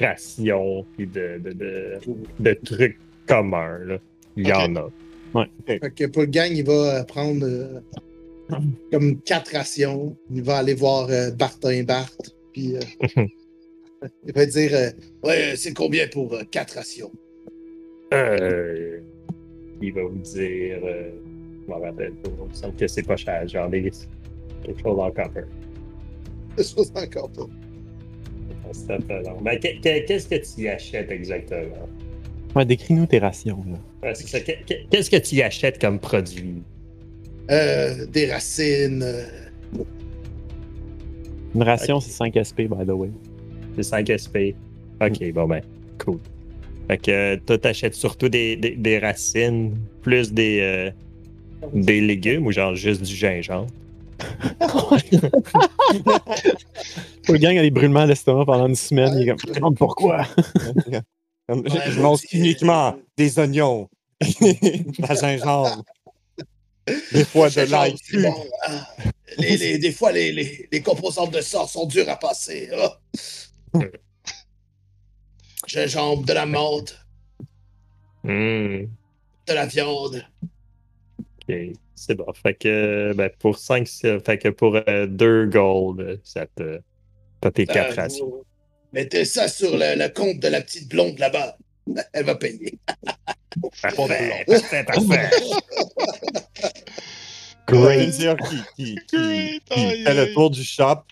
[0.00, 1.98] rations puis de, de, de,
[2.40, 3.78] de trucs communs.
[3.84, 3.98] Là.
[4.36, 4.88] Il y en a.
[5.66, 7.80] Fait que pour le gang, il va prendre euh,
[8.90, 10.16] comme quatre rations.
[10.32, 12.10] Il va aller voir euh, Bartin Bart.
[12.52, 12.80] Puis euh,
[14.26, 14.90] il va dire euh,
[15.24, 17.12] Ouais, c'est combien pour euh, quatre rations?
[18.14, 18.98] Euh,
[19.82, 20.78] il va vous dire.
[20.84, 21.10] Euh,
[21.64, 22.30] je m'en rappelle pas.
[22.44, 23.46] Il me semble que c'est pas cher.
[23.48, 23.90] Genre des,
[24.64, 25.42] quelque chose en copper.
[26.56, 27.30] Je sais encore
[28.86, 29.40] fait long.
[29.42, 31.88] Ben, que- que- qu'est-ce que tu y achètes exactement?
[32.56, 33.62] Ouais, décris-nous tes rations.
[33.66, 34.08] Là.
[34.08, 34.12] Ouais,
[34.90, 36.62] Qu'est-ce que tu y achètes comme produit?
[37.50, 39.02] Euh, des racines.
[39.02, 39.24] euh,
[41.54, 43.10] Une ration, c'est 5 SP, by the way.
[43.76, 44.54] C'est 5 SP.
[45.00, 45.62] Ok, bon ben,
[45.98, 46.18] cool.
[46.88, 50.90] Fait que euh, toi, t'achètes surtout des, des, des racines, plus des, euh,
[51.74, 53.66] des légumes ou genre juste du gingembre?
[57.28, 59.14] Le gang a des brûlements d'estomac pendant une semaine.
[59.18, 60.26] Il est comme, pourquoi?
[60.56, 60.98] Je-
[61.50, 63.88] Ouais, je moi mange uniquement des oignons,
[64.20, 65.82] de la gingembre,
[67.10, 68.22] des fois de l'ail c'est cru.
[68.24, 68.34] bon,
[68.68, 68.80] hein.
[69.38, 72.68] Les- les- des fois, les, les, les composantes de sort sont dures à passer.
[72.78, 72.98] ah.
[75.66, 76.98] Gingembre, de la menthe,
[78.24, 78.86] Hmm.
[79.46, 80.24] de la viande.
[81.48, 81.54] Ok,
[81.94, 82.26] c'est bon.
[82.34, 86.80] Fait que ben, pour 5, fait que pour 2 gold, euh, ça te.
[87.40, 88.44] T'as tes 4 Euh, rations.
[88.92, 91.56] Mettez ça sur le, le compte de la petite blonde là-bas.
[92.12, 92.78] Elle va payer.
[93.80, 95.30] Parfait, parfait, parfait.
[97.66, 98.10] Great.
[98.10, 101.02] dire qui, qui, qui, Great, qui aïe, fait le tour du shop.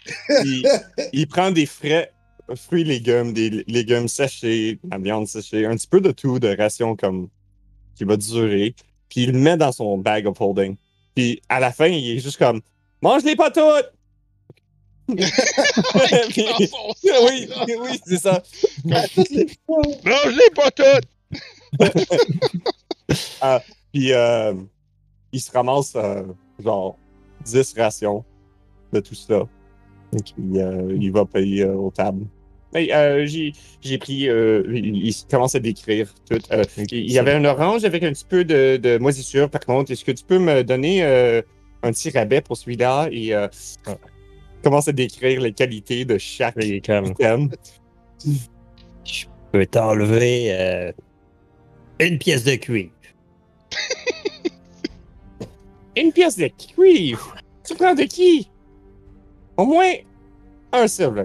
[0.45, 0.67] Il,
[1.13, 2.13] il prend des frais,
[2.55, 6.57] fruits, légumes, des légumes séchés, de la viande séchée, un petit peu de tout, de
[6.57, 7.29] ration comme
[7.95, 8.75] qui va durer.
[9.09, 10.77] Puis il le met dans son bag of holding.
[11.15, 12.61] Puis à la fin, il est juste comme
[13.03, 13.93] Mange-les pas toutes!
[15.09, 15.17] Son
[17.27, 17.49] oui,
[17.81, 18.43] oui, c'est ça.
[18.85, 21.01] L'ai pas tout!
[23.93, 24.55] Puis euh,
[25.33, 26.23] il se ramasse euh,
[26.59, 26.99] genre
[27.45, 28.25] 10 rations
[28.93, 29.47] de tout ça.
[30.13, 32.27] Et puis, euh, il va payer euh, aux tables.
[32.77, 34.29] Euh, j'ai, pris.
[34.29, 36.39] euh, il, commence à décrire tout.
[36.53, 39.49] Euh, il y avait un orange avec un petit peu de, de moisissure.
[39.51, 43.09] Par contre, est-ce que tu peux me donner un petit rabais pour celui-là?
[43.11, 43.51] Et Ah.
[44.63, 47.13] commence à décrire les qualités de chaque item?
[49.05, 50.93] Je peux t'enlever
[52.01, 52.91] une pièce de cuivre.
[55.97, 57.37] Une pièce de cuivre?
[57.67, 58.51] Tu prends de qui?
[59.57, 59.93] Au moins
[60.73, 61.25] un silver.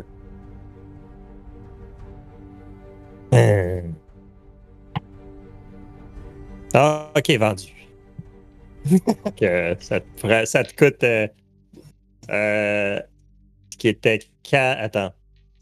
[6.74, 7.74] Ah, ok, vendu.
[9.38, 11.28] que ça, te, fera- ça te coûte euh,
[12.30, 13.00] euh,
[13.78, 14.80] qui était 4.
[14.82, 15.14] Attends.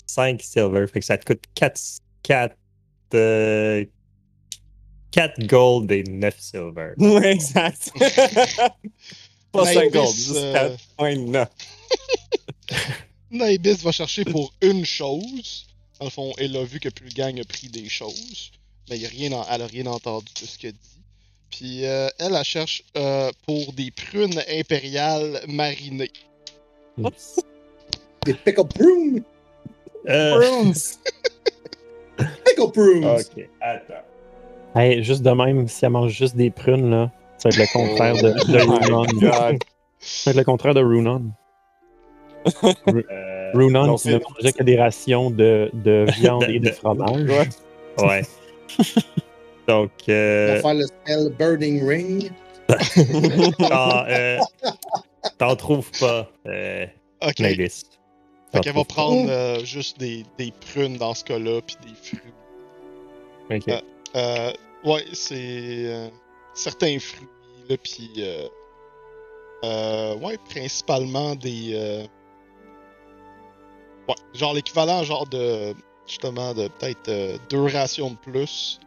[0.08, 0.88] 5 silver.
[0.88, 1.80] Fait que ça te coûte 4.
[2.24, 2.56] 4.
[5.12, 6.94] 4 gold et 9 silver.
[6.98, 7.92] Ouais, exact.
[9.52, 11.48] Pas Naibis, 5 gold, juste euh, 4.9.
[13.32, 15.66] Naibis va chercher pour une chose.
[16.00, 18.52] Dans le fond, elle a vu que Pulgang a pris des choses.
[18.90, 21.02] Mais il y a rien en- elle a rien entendu de ce qu'elle dit.
[21.52, 26.12] Puis euh, elle, elle cherche euh, pour des prunes impériales marinées.
[28.26, 29.24] Des pickle prunes?
[30.08, 30.74] Euh, Prunes.
[32.46, 33.06] Pickle prunes.
[33.06, 33.94] ok, attends.
[34.76, 37.74] Hey, juste de même, si elle mange juste des prunes, là, ça va être le
[37.74, 39.58] contraire de, de Oh Runon.
[40.00, 41.32] Ça va être le contraire de Runon.
[42.64, 42.74] Euh,
[43.54, 46.72] Runon non, qui c'est- ne mangeait que des rations de, de viande et de De-
[46.72, 47.22] fromage.
[47.30, 47.48] Ouais.
[48.06, 48.22] ouais.
[49.68, 52.32] Donc, On euh, va faire le spell Burning Ring.
[53.60, 54.38] t'en, euh,
[55.38, 56.86] t'en trouves pas, euh,
[57.22, 57.40] Ok.
[57.40, 57.84] Naibis.
[58.52, 62.34] Fait qu'elle va prendre euh, juste des, des prunes dans ce cas-là, puis des fruits.
[63.52, 63.64] Ok.
[63.68, 63.82] Ah.
[64.18, 64.52] Euh,
[64.86, 66.08] ouais, c'est euh,
[66.56, 67.28] certains fruits,
[67.70, 68.48] là, puis euh,
[69.66, 72.04] euh, ouais, principalement des, euh,
[74.10, 75.74] ouais, genre l'équivalent, genre de,
[76.08, 78.80] justement, de peut-être euh, deux rations de plus,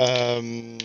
[0.00, 0.78] euh,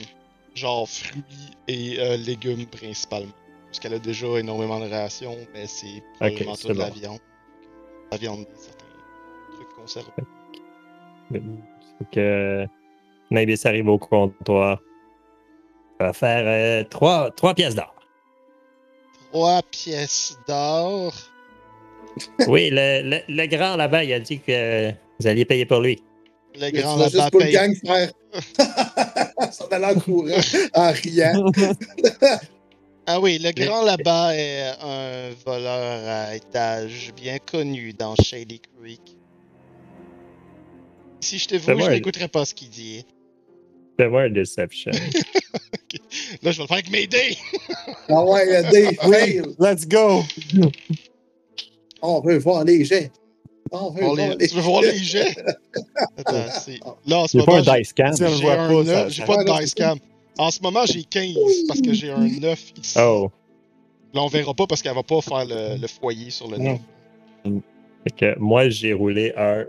[0.56, 1.24] genre fruits
[1.68, 3.34] et euh, légumes principalement,
[3.68, 6.96] parce qu'elle a déjà énormément de rations, mais c'est probablement c'est toute la bon.
[6.96, 7.20] viande,
[8.12, 8.86] la viande, certains
[9.54, 10.12] trucs conservés.
[11.32, 12.66] Donc, euh,
[13.32, 14.80] Naibis arrive au comptoir.
[16.00, 17.96] Il va faire trois, trois pièces d'or.
[19.32, 21.14] Trois pièces d'or.
[22.48, 26.02] Oui, le, le, le grand là-bas, il a dit que vous alliez payer pour lui.
[26.60, 28.12] Le grand là-bas juste pour le gang faire.
[29.52, 30.28] Ça en allant en courant,
[30.74, 31.52] en riant.
[33.08, 39.16] Ah oui, le grand là-bas est un voleur à étage bien connu dans Shady Creek.
[41.20, 43.06] Si j'étais vous, je n'écouterais pas ce qu'il dit.
[44.00, 44.92] Fais-moi un deception.
[46.42, 47.38] Là, je vais le faire avec mes dés!
[48.10, 49.44] Ah ouais, euh, des fails.
[49.60, 50.24] Let's go!
[52.02, 53.12] On veut voir les jets.
[53.72, 55.36] On veut Voir les- les Tu veux voir les jets?
[56.18, 56.80] Attends, c'est...
[57.08, 58.16] Là, en ce Il n'y a pas un dice cam.
[58.16, 59.98] J'ai un pas, 9, ça- j'ai ça- pas Ouais, de non, dice cam.
[60.38, 61.34] En ce moment, j'ai 15
[61.68, 62.98] parce que j'ai un 9 ici.
[63.00, 63.32] Oh.
[64.14, 66.80] Là, on verra pas parce qu'elle va pas faire le, le foyer sur le 9.
[68.04, 69.66] Fait que moi, j'ai roulé un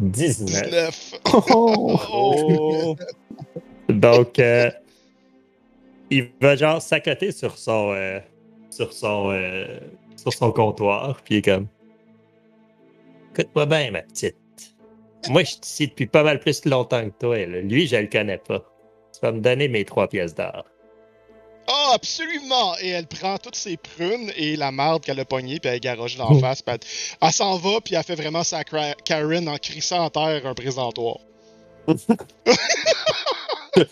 [0.00, 0.62] 19.
[0.62, 1.14] 19.
[1.50, 1.98] Oh!
[2.12, 2.96] Oh!
[3.88, 4.70] Donc, euh,
[6.10, 8.20] il va genre s'accoter sur son, euh,
[8.70, 9.66] sur son, euh,
[10.26, 11.68] sur son comptoir, puis il est comme,
[13.32, 14.36] écoute-moi bien, ma petite.
[15.28, 17.38] Moi, je suis ici depuis pas mal plus longtemps que toi.
[17.46, 17.60] là.
[17.60, 18.64] Lui, je le connais pas.
[19.12, 20.64] Tu vas me donner mes trois pièces d'or.
[21.68, 22.76] Ah, absolument!
[22.80, 26.16] Et elle prend toutes ses prunes et la marde qu'elle a pognée, puis elle garoche
[26.16, 26.62] d'en face.
[26.62, 26.80] Puis elle,
[27.20, 31.18] elle s'en va, puis elle fait vraiment sa Karen en crissant en terre un présentoir.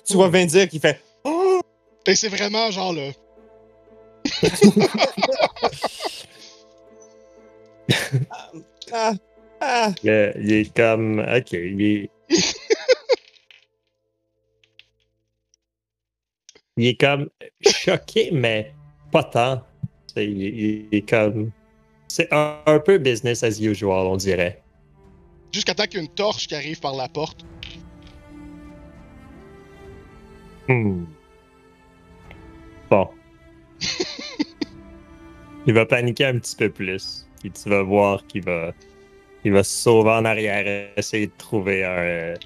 [0.06, 1.60] tu vois Vin dire qu'il fait Oh!
[2.06, 3.10] Et c'est vraiment genre là.
[8.92, 9.12] Ah!
[9.60, 9.92] Ah!
[10.02, 12.10] Là, il est comme, ok, il est.
[16.76, 17.28] il est comme
[17.60, 18.74] choqué, mais
[19.10, 19.62] pas tant.
[20.14, 21.50] C'est- Il, il est comme.
[22.08, 24.62] C'est un, un peu business as usual, on dirait.
[25.52, 27.44] Jusqu'à temps qu'il y ait une torche qui arrive par la porte.
[30.68, 31.04] Hmm.
[32.90, 33.08] Bon.
[35.66, 37.26] il va paniquer un petit peu plus.
[37.44, 38.72] Puis tu vas voir qu'il va.
[39.44, 41.88] Il va se sauver en arrière, essayer de trouver un.
[41.90, 42.36] euh,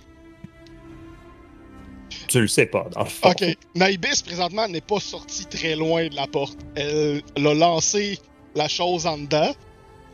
[2.26, 3.30] Tu le sais pas, dans le fond.
[3.30, 3.44] Ok,
[3.76, 6.58] Naibis présentement n'est pas sortie très loin de la porte.
[6.74, 8.18] Elle, elle a lancé
[8.56, 9.52] la chose en dedans,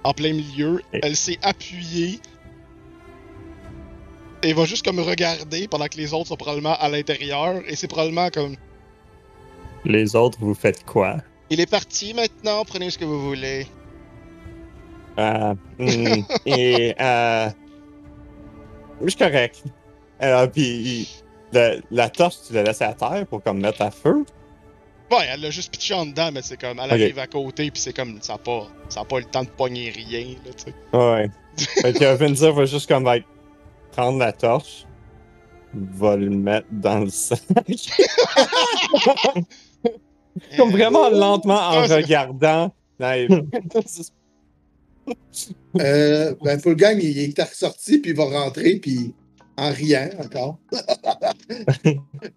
[0.03, 0.83] en plein milieu.
[0.93, 2.21] Elle s'est appuyée.
[4.43, 7.63] Et va juste comme regarder pendant que les autres sont probablement à l'intérieur.
[7.67, 8.57] Et c'est probablement comme.
[9.87, 11.17] Les autres, vous faites quoi?
[11.49, 13.67] Il est parti maintenant, prenez ce que vous voulez.
[15.19, 17.49] Euh, hmm, et euh,
[19.03, 19.63] je suis correct.
[20.23, 21.09] Euh, puis
[21.53, 24.25] le- la torche, tu la laisses à terre pour comme mettre à feu?
[25.11, 26.81] Ouais, elle l'a juste pitché en dedans, mais c'est comme.
[26.83, 28.19] Elle arrive à côté, puis c'est comme.
[28.23, 30.75] Ça n'a pas, ça a pas le temps de pogner rien, là, tu sais.
[30.97, 31.31] Ouais.
[31.57, 33.25] fait que Vinza va juste comme like,
[33.93, 34.87] prendre la torche,
[35.75, 37.41] va le mettre dans le sac.
[40.57, 42.73] comme vraiment lentement en regardant.
[45.81, 49.13] Euh, ben, pour le gang, il est ressorti, puis il va rentrer, puis
[49.57, 50.59] en riant encore.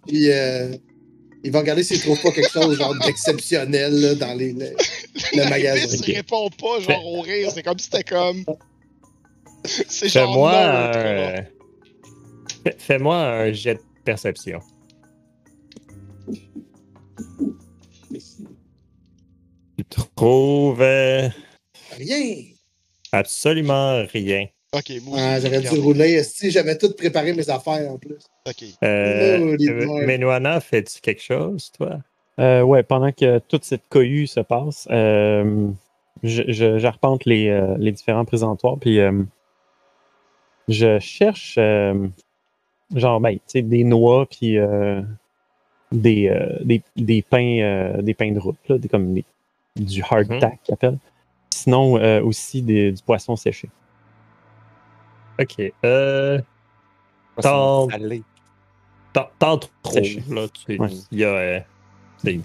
[0.07, 0.79] puis euh, il
[1.43, 4.73] il va regarder s'il trouve pas quelque chose genre d'exceptionnel là, dans les, le,
[5.35, 5.97] le magasin.
[5.97, 6.05] Ok.
[6.05, 7.51] répond pas, genre au rire.
[7.53, 8.43] C'est comme si c'était comme.
[9.63, 10.33] C'est genre.
[10.33, 11.45] Fais-moi un...
[12.79, 14.59] Fais-moi un jet de perception.
[19.77, 19.83] Tu
[20.15, 22.56] trouves Rien.
[23.11, 24.47] Absolument rien.
[24.73, 26.23] Ok, moi Ah, je J'aurais dû rouler.
[26.23, 28.17] Si j'avais tout préparé mes affaires en plus.
[28.47, 28.63] Ok.
[28.83, 29.55] Euh,
[29.87, 30.01] Oh.
[30.05, 31.99] Menuana, fais-tu quelque chose, toi?
[32.39, 35.69] Euh, ouais, pendant que toute cette cohue se passe, euh,
[36.23, 39.23] je, je- j'arpente les, euh, les différents présentoirs, puis euh,
[40.67, 42.07] je cherche, euh,
[42.95, 45.01] genre, ben, tu sais, des noix, puis euh,
[45.91, 49.25] des, euh, des, des pains, euh, des pains de route, là, des, comme des-
[49.77, 50.97] du hardtack, qu'ils appellent.
[51.57, 53.69] Sinon, euh, aussi des- du poisson séché.
[55.39, 55.55] Ok.
[55.85, 56.39] Euh,
[57.41, 58.23] Tant- Salé.
[59.13, 60.23] T'en t'en trouves, Séché.
[60.29, 60.47] là.
[60.49, 60.87] Tu, Ouais.
[61.11, 61.59] il y a, euh,
[62.17, 62.39] c'est-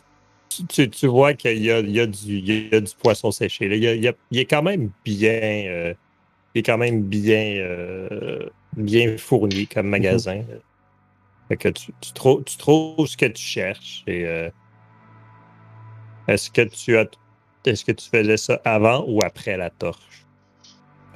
[0.49, 2.93] tu, tu- tu vois qu'il y a, il y, a du, il y a du
[3.03, 3.67] poisson séché.
[3.67, 5.31] Il, y a- il y a- il est quand même bien,
[5.67, 5.95] euh,
[6.55, 10.37] il est quand même bien, euh, bien fourni comme magasin.
[10.37, 10.57] là.
[11.49, 14.05] Fait que tu, tu, trou- tu trouves ce que tu cherches.
[14.07, 14.49] Et, euh,
[16.29, 17.07] est-ce que tu as,
[17.67, 20.25] est-ce que tu faisais ça avant ou après la torche?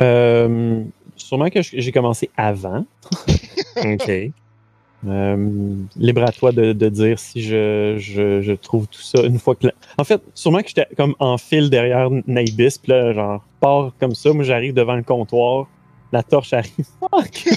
[0.03, 0.83] Euh,
[1.17, 2.85] sûrement que j'ai commencé avant.
[3.85, 4.11] Ok.
[5.07, 9.39] Euh, libre à toi de, de dire si je, je, je trouve tout ça une
[9.39, 9.67] fois que.
[9.67, 13.93] la- En fait, sûrement que j'étais comme en file derrière Naibis, puis là, genre, pars
[14.01, 14.33] comme ça.
[14.33, 15.67] Moi, j'arrive devant le comptoir,
[16.11, 16.73] la torche arrive.
[17.01, 17.49] Fuck!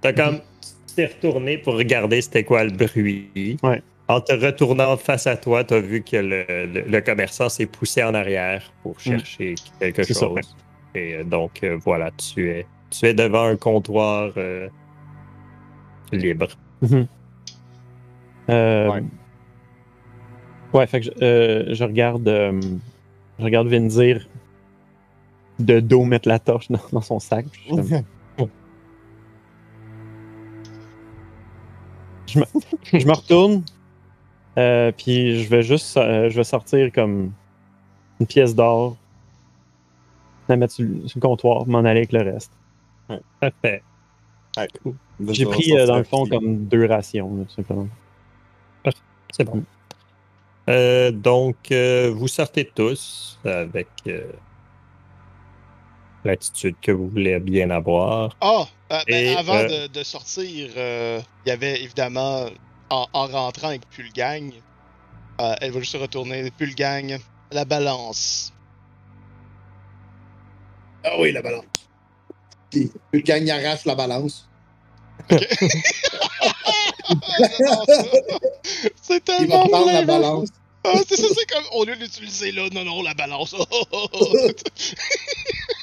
[0.00, 0.40] T'as comme.
[0.88, 3.56] Tu t'es retourné pour regarder c'était quoi le bruit.
[3.62, 3.82] Ouais.
[4.12, 8.02] En te retournant face à toi, t'as vu que le, le- le commerçant s'est poussé
[8.02, 10.04] en arrière pour chercher quelque Mm.
[10.04, 10.16] Chose.
[10.18, 10.40] ça, ouais.
[10.94, 14.68] Et euh, donc, euh, voilà, tu es, tu es devant un comptoir euh,
[16.12, 16.48] libre.
[18.50, 19.02] Euh, Ouais.
[20.74, 22.28] ouais, fait que je, je regarde.
[22.28, 24.28] je regarde Vinzir
[25.58, 27.46] de dos mettre la torche dans, dans son sac.
[32.36, 32.44] me,
[32.98, 33.62] je me retourne,
[34.58, 37.32] euh, puis je vais juste euh, je vais sortir comme
[38.20, 38.96] une pièce d'or,
[40.48, 42.52] la mettre sur, le- sur le comptoir, m'en aller avec le reste.
[43.40, 43.82] Parfait.
[44.56, 44.94] Ah, cool.
[45.30, 47.88] J'ai pris euh, dans le fond comme deux rations, là, tout simplement.
[49.32, 49.64] C'est bon.
[50.68, 54.30] Euh, donc, euh, vous sortez tous avec euh,
[56.24, 58.36] l'attitude que vous voulez bien avoir.
[58.40, 62.46] Ah, euh, ben, Et, avant euh, de, de sortir, euh, il y avait évidemment,
[62.92, 64.52] en, en rentrant avec Pulgang,
[65.40, 66.50] euh, elle va juste se retourner.
[66.50, 67.18] Pulgang,
[67.50, 68.52] la balance.
[71.04, 71.64] Ah oui, la balance.
[72.70, 74.48] Puis, le gang il arrache la balance.
[79.02, 80.06] c'est Il va tellement prendre la vrai, là.
[80.06, 80.48] balance.
[80.84, 83.54] Ah, c'est ça, c'est comme, au lieu de l'utiliser là, non, non, la balance.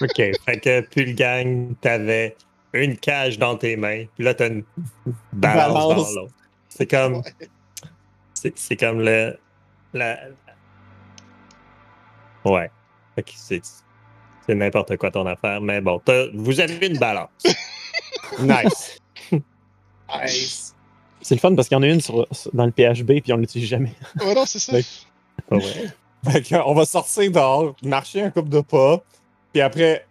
[0.01, 0.15] OK.
[0.15, 2.35] fait que Pulgang, t'avais
[2.73, 4.63] une cage dans tes mains, puis là, t'as une
[5.33, 6.13] balance, Balance.
[6.15, 6.33] dans l'autre.
[6.79, 7.21] C'est comme.
[8.33, 9.37] C'est c'est comme le.
[9.93, 10.17] La.
[12.45, 12.71] Ouais.
[13.15, 13.61] Fait que c'est.
[14.47, 16.01] C'est n'importe quoi ton affaire, mais bon,
[16.33, 17.29] vous avez une balance.
[18.39, 18.97] Nice.
[20.23, 20.75] Nice.
[21.21, 23.33] C'est le fun parce qu'il y en a une sur- sur- dans le PHB puis
[23.33, 23.93] on l'utilise jamais.
[24.21, 24.73] ouais, non, c'est ça.
[24.73, 24.83] Ouais.
[25.49, 25.93] Pas vrai.
[26.31, 29.03] Fait que, on va sortir dehors, marcher un couple de pas,
[29.51, 30.05] puis après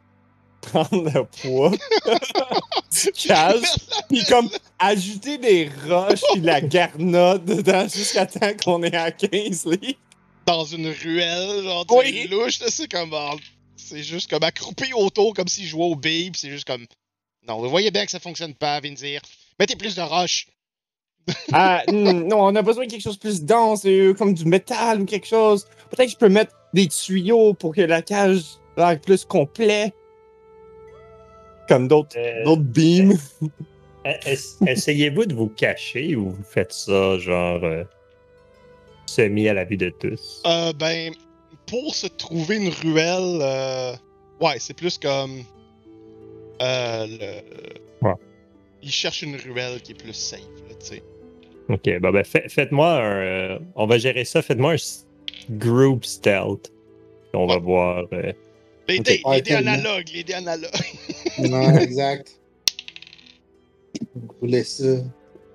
[0.60, 1.70] prendre le poids
[2.90, 3.62] du cage,
[4.08, 4.48] puis comme
[4.78, 9.98] ajouter des roches puis la garnotte dedans jusqu'à temps qu'on est à 15 livres.
[10.46, 12.26] Dans une ruelle, genre, Oui.
[12.30, 13.32] louche, là, c'est comme, ah,
[13.76, 16.86] c'est juste comme accroupi autour, comme s'il jouait au billes, c'est juste comme,
[17.46, 19.20] non, vous voyez bien que ça fonctionne pas, Vinzir.
[19.58, 20.46] Mettez plus de roches.
[21.52, 24.46] Ah, hmm, non, on a besoin de quelque chose de plus dense, euh, comme du
[24.46, 25.66] métal ou quelque chose.
[25.90, 28.44] Peut-être que je peux mettre des tuyaux pour que la cage
[28.78, 29.92] l'air plus complet.
[31.68, 33.14] Comme d'autres Euh, d'autres beams.
[34.04, 37.84] es- Essayez-vous de vous cacher ou vous faites ça, genre, euh,
[39.06, 40.42] semi à la vue de tous?
[40.46, 41.12] Euh, ben,
[41.66, 43.92] pour se trouver une ruelle, euh,
[44.40, 45.42] ouais, c'est plus comme.
[46.62, 48.06] Euh, le.
[48.06, 48.14] Ouais.
[48.82, 51.02] Il cherche une ruelle qui est plus safe, là, tu sais.
[51.68, 53.16] Ok, bon, ben, fait- faites-moi un.
[53.16, 54.40] euh, on va gérer ça.
[54.40, 56.72] Faites-moi un group stealth.
[57.34, 58.04] On va voir.
[58.88, 59.04] Euh, Les Ok.
[59.04, 60.70] dés, les dés analogues, les dés analogues.
[61.38, 62.40] Ouais, exact.
[64.14, 64.84] Vous voulez ça.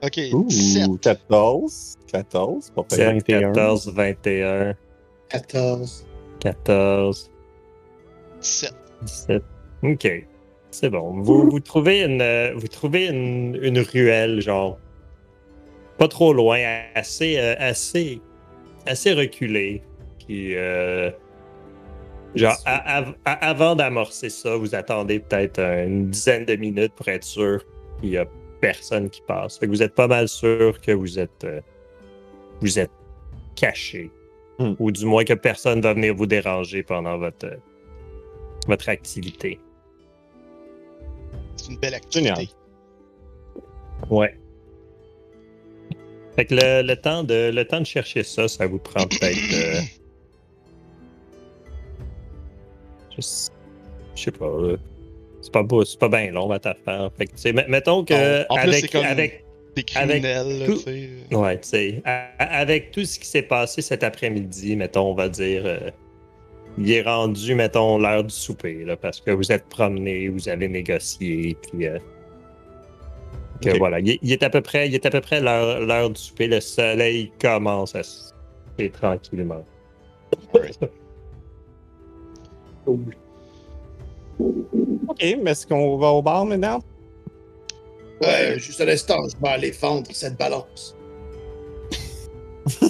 [0.02, 0.88] Ok, 17.
[0.88, 1.96] Ouh, 14.
[2.12, 2.98] 14, pas pire.
[2.98, 3.42] 7, 21.
[3.54, 4.76] 14, 21,
[5.30, 6.06] 14.
[6.40, 7.32] 14,
[8.42, 8.74] 17.
[9.02, 9.44] 17.
[9.84, 10.26] Ok.
[10.72, 11.22] C'est bon.
[11.22, 14.80] Vous, vous trouvez une, euh, vous trouvez une, une ruelle, genre,
[15.98, 16.60] pas trop loin,
[16.96, 18.20] assez, euh, assez,
[18.86, 19.84] assez reculé.
[20.26, 21.12] Puis, euh,
[22.36, 27.08] genre, à- à- à- avant d'amorcer ça, vous attendez peut-être une dizaine de minutes pour
[27.08, 27.64] être sûr
[28.00, 28.26] qu'il y a
[28.62, 29.58] personne qui passe.
[29.60, 31.62] Fait que vous êtes pas mal sûr que vous êtes, euh,
[32.62, 32.92] vous êtes
[33.56, 34.10] caché.
[34.60, 34.74] Hmm.
[34.80, 37.56] Ou du moins que personne va venir vous déranger pendant votre, euh,
[38.68, 39.60] votre activité.
[41.58, 42.20] C'est une belle activité.
[42.20, 42.46] Génial.
[44.10, 44.38] Ouais.
[46.36, 49.38] Fait que le, le temps de, le temps de chercher ça, ça vous prend peut-être.
[49.54, 49.80] euh,
[53.16, 53.52] je, sais-
[54.16, 54.46] je sais pas.
[54.46, 54.78] euh,
[55.42, 57.10] c'est pas, beau- c'est pas bien long votre affaire.
[57.18, 58.46] Fait que, mettons que.
[58.50, 59.44] En avec, comme- avec,
[59.76, 61.10] Des criminels, tu sais.
[61.36, 62.02] ouais, tu sais,
[62.40, 65.64] avec tout ce qui s'est passé cet après-midi, mettons, on va dire.
[65.66, 65.90] euh,
[66.78, 70.68] il est rendu, mettons, l'heure du souper, là, parce que vous êtes promené, vous avez
[70.68, 71.88] négocié, puis.
[71.88, 72.00] euh,
[73.62, 75.80] que voilà, il est, il est à peu près, il est à peu près l'heure
[75.82, 76.48] l'heure du souper.
[76.48, 78.34] Le soleil commence à se
[78.78, 80.74] coucher
[85.08, 86.80] Ok, mais est-ce qu'on va au bar maintenant?
[88.22, 90.96] Ouais, juste un instant, je vais aller fendre cette balance.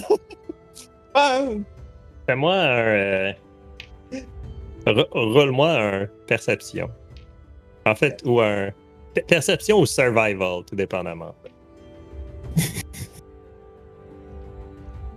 [2.26, 2.78] Fais-moi un.
[2.78, 3.32] euh,
[4.86, 6.88] Roule-moi un perception.
[7.86, 8.70] En fait, ou un.
[9.14, 11.34] pe- Perception ou survival, tout dépendamment.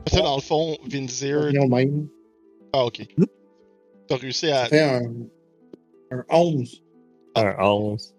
[0.08, 1.52] Ça, dans le fond, Vinzir.
[2.74, 3.06] Ah, ok.
[4.08, 4.66] T'as réussi à.
[4.66, 5.02] Fait un,
[6.12, 6.84] un 11.
[7.36, 8.14] Un 11.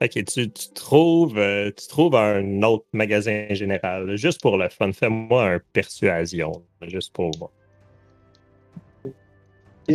[0.00, 4.92] Ok, tu, tu trouves, euh, tu trouves un autre magasin général, juste pour le fun.
[4.92, 6.52] Fais-moi un persuasion,
[6.82, 7.50] juste pour moi.
[9.04, 9.94] Ok.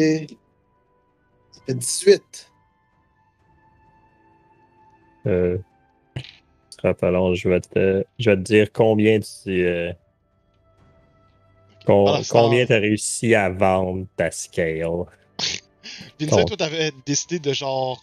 [1.52, 2.52] Ça fait 18.
[5.26, 5.58] Euh,
[7.02, 9.66] long, je vais te, je vais te dire combien tu.
[9.66, 9.94] euh,
[11.88, 15.06] Ah, combien tu as réussi à vendre ta scale?
[16.20, 18.02] Vinzir, Ton- toi, t'avais décidé de genre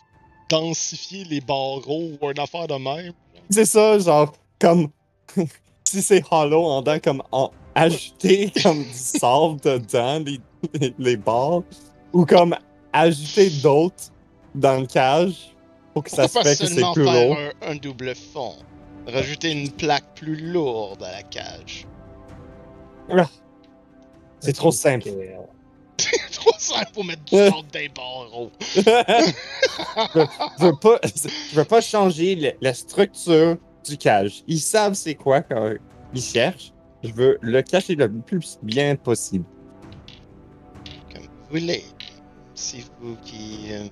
[0.51, 3.13] densifier les barreaux ou une affaire de même?
[3.49, 4.89] c'est ça, genre, comme.
[5.85, 10.41] si c'est hollow, on doit comme en ajouter comme du sable dedans, les,
[10.75, 11.63] les, les barres.
[12.13, 12.57] Ou comme
[12.93, 14.11] ajouter d'autres
[14.55, 15.55] dans le cage
[15.95, 17.37] pour que ça se fait que c'est plus faire lourd.
[17.63, 18.55] un, un double fond?
[19.07, 21.87] Rajouter une plaque plus lourde à la cage.
[24.41, 25.09] C'est trop simple.
[25.99, 28.51] C'est trop simple pour mettre du dans les barreaux.
[28.75, 30.99] je, veux pas,
[31.51, 34.43] je veux pas changer le- la structure du cage.
[34.47, 35.75] Ils savent c'est quoi quand
[36.15, 36.73] ils cherchent.
[37.03, 39.45] Je veux le cacher le plus bien possible.
[41.13, 41.85] Comme vous voulez.
[42.55, 43.85] C'est vous qui euh,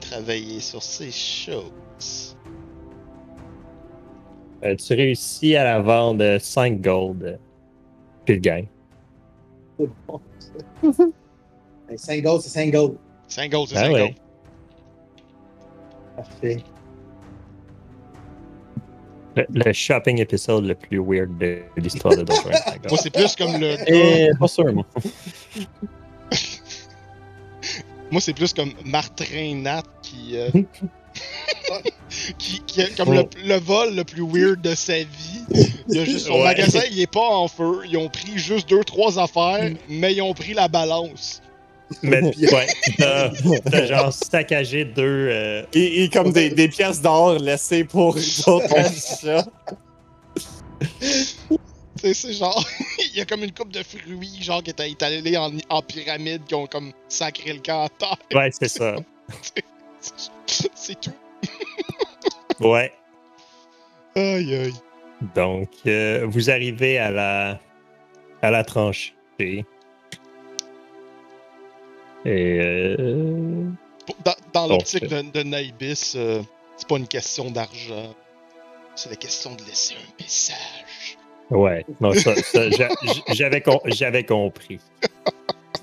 [0.00, 2.34] travaillez sur ces choses.
[4.64, 7.22] Euh, tu réussis à la vendre 5 gold.
[7.24, 7.36] euh,
[8.24, 8.64] Puis le gain.
[9.78, 11.04] C'est bon, ça.
[11.90, 12.96] Hey, 5 goals, c'est 5 goals.
[13.28, 14.00] 5 gold, c'est 5 ouais.
[14.00, 14.14] gold.
[16.16, 16.64] Parfait.
[19.36, 22.50] Le, le shopping épisode le plus weird de l'histoire de Dragons.
[22.88, 23.76] Moi, c'est plus comme le.
[23.90, 24.84] Et pas sûr, moi.
[28.10, 30.36] Moi, c'est plus comme Martin Nat qui.
[30.36, 30.50] euh,
[32.38, 35.42] qui, qui a comme le, le vol le plus weird de sa vie.
[35.88, 36.44] Il a juste, son Ouais.
[36.44, 37.80] magasin, il est pas en feu.
[37.88, 41.40] Ils ont pris juste deux, trois affaires, mais ils ont pris la balance.
[42.02, 42.22] Mais
[42.52, 42.66] ouais,
[42.98, 43.30] t'as
[43.70, 45.02] t'as genre saccagé deux.
[45.30, 48.14] euh, Et, et comme des, des pièces d'or laissées pour
[48.46, 49.44] d'autres achats.
[50.80, 51.56] Tu
[52.00, 52.66] sais, c'est genre.
[53.12, 56.42] il y a comme une coupe de fruits, genre, qui étaient étalés en, en pyramide,
[56.46, 58.16] qui ont comme sacré le camp à terre.
[58.34, 58.96] Ouais, c'est ça.
[60.74, 61.12] C'est tout.
[62.60, 62.92] Ouais.
[64.16, 64.74] Aïe, aïe.
[65.34, 67.58] Donc, euh, vous arrivez à la,
[68.42, 69.12] à la tranchée.
[69.40, 69.64] Et.
[72.26, 73.66] euh,
[74.52, 76.42] Dans, l'optique c'est- de, de Naibis, euh,
[76.76, 78.14] c'est pas une question d'argent.
[78.94, 81.18] C'est la question de laisser un message.
[81.50, 82.88] ouais, non, ça, ça, j'a-
[83.32, 84.78] j'avais, com- j'avais compris.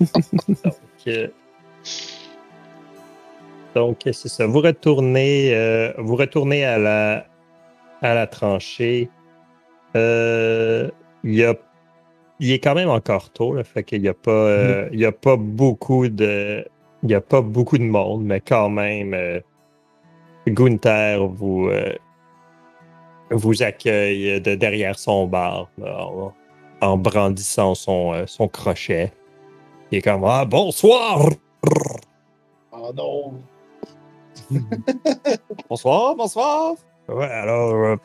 [0.00, 0.74] Donc,
[1.08, 1.28] euh,
[3.74, 4.46] donc, c'est ça.
[4.46, 7.26] Vous retournez, euh, vous retournez à la,
[8.02, 9.08] à la tranchée.
[9.96, 10.90] Euh,
[11.24, 11.54] il y a
[12.40, 15.04] il est quand même encore tôt, là, fait qu'il n'y a pas, euh, il y
[15.04, 16.66] a pas beaucoup de,
[17.04, 19.38] il y a pas beaucoup de monde, mais quand même, euh,
[20.48, 21.94] Gunther vous, euh,
[23.30, 26.32] vous accueille de derrière son bar, là, en,
[26.80, 29.12] en brandissant son, euh, son crochet.
[29.92, 31.28] Il est comme ah bonsoir.
[32.72, 33.34] Oh non.
[35.68, 36.74] Bonsoir, bonsoir.
[37.08, 37.96] Ouais, alors, euh,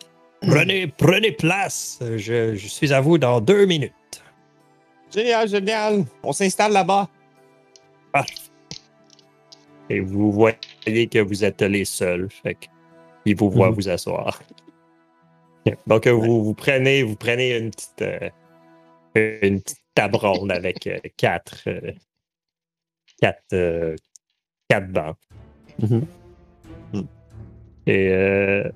[0.41, 1.97] Prenez, prenez place.
[2.01, 3.93] Je, je suis à vous dans deux minutes.
[5.11, 6.05] Génial, génial.
[6.23, 7.07] On s'installe là-bas.
[9.89, 12.29] Et vous voyez que vous êtes les seuls.
[12.43, 12.65] Fait que
[13.25, 13.75] il vous voit Mhm.
[13.75, 14.41] vous asseoir.
[15.85, 18.29] Donc, euh, vous, vous, prenez, vous prenez une petite, euh,
[19.41, 20.17] une petite table
[20.51, 21.91] avec euh, quatre, euh,
[23.19, 23.95] quatre,
[24.69, 25.17] quatre bancs.
[25.79, 26.05] Mhm.
[27.87, 28.69] Et euh,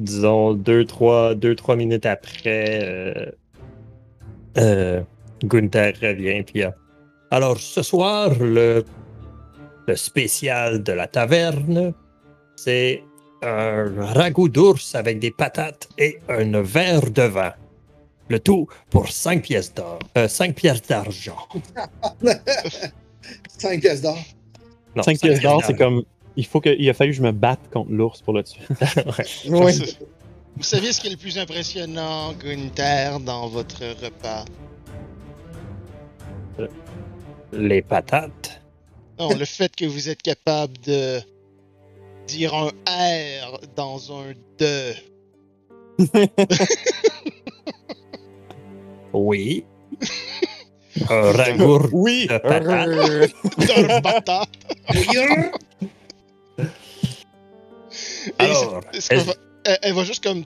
[0.00, 3.26] disons deux trois, deux, trois minutes après, euh,
[4.58, 5.00] euh,
[5.44, 6.42] Gunther revient.
[6.42, 6.70] Puis, euh,
[7.30, 8.84] alors, ce soir, le,
[9.86, 11.94] le spécial de la taverne,
[12.56, 13.04] c'est
[13.42, 17.52] un ragoût d'ours avec des patates et un verre de vin.
[18.28, 19.98] Le tout pour 5 pièces d'or.
[20.28, 21.48] 5 pièces d'argent.
[23.58, 24.18] 5 pièces d'or?
[24.94, 26.02] Non, 5 cinq pièces d'or, c'est comme.
[26.36, 28.62] Il, faut que, il a fallu que je me batte contre l'ours pour le tuer.
[29.50, 29.64] Ouais.
[29.64, 29.96] Oui.
[30.56, 34.44] Vous savez ce qui est le plus impressionnant, Gunther, dans votre repas?
[37.52, 38.60] Les patates.
[39.18, 41.20] Non, le fait que vous êtes capable de
[42.26, 44.92] dire un R dans un de.
[49.12, 49.64] Oui.
[51.08, 52.26] Un ragoût Oui.
[52.28, 52.88] de patates.
[53.10, 53.26] Euh,
[55.08, 55.50] D'un
[58.38, 59.34] Alors, va-
[59.64, 60.44] elle, elle va juste comme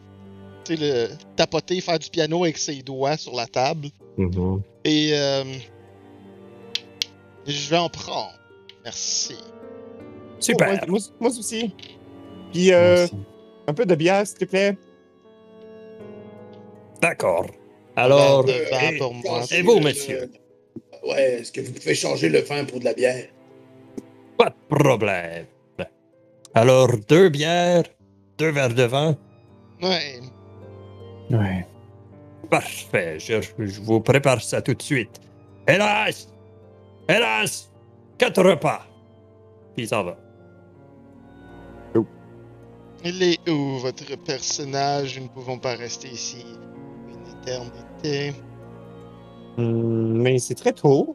[0.65, 3.89] tu sais, le, tapoter, faire du piano avec ses doigts sur la table.
[4.17, 4.63] Mhm.
[4.85, 5.45] Et euh,
[7.47, 8.33] je vais en prendre.
[8.85, 9.37] Merci.
[10.41, 10.69] Super.
[10.69, 11.75] moi, moi, moi aussi.
[12.53, 13.07] Puis euh,
[13.67, 14.77] un peu de bière, s'il te plaît.
[17.01, 17.47] D'accord.
[17.97, 19.43] Alors, vin et- pour moi.
[19.51, 20.31] et vous, monsieur?
[21.07, 23.27] Ouais, est-ce que vous pouvez changer le vin pour de la bière?
[24.37, 25.47] pas de problème.
[26.55, 27.83] Alors, deux bières,
[28.39, 29.17] deux verres de vin.
[29.83, 30.21] Ouais.
[31.31, 31.67] Ouais.
[32.49, 33.19] Parfait.
[33.19, 35.21] Je, je vous prépare ça tout de suite.
[35.67, 36.29] Hélas!
[37.09, 37.71] Hélas!
[38.19, 38.87] Quatre repas.
[39.75, 40.17] Puis il s'en va.
[43.07, 45.19] Il est où, votre personnage?
[45.19, 46.47] Nous ne pouvons pas rester ici
[47.09, 48.33] une éternité.
[49.59, 51.15] Hum, mais c'est très tôt.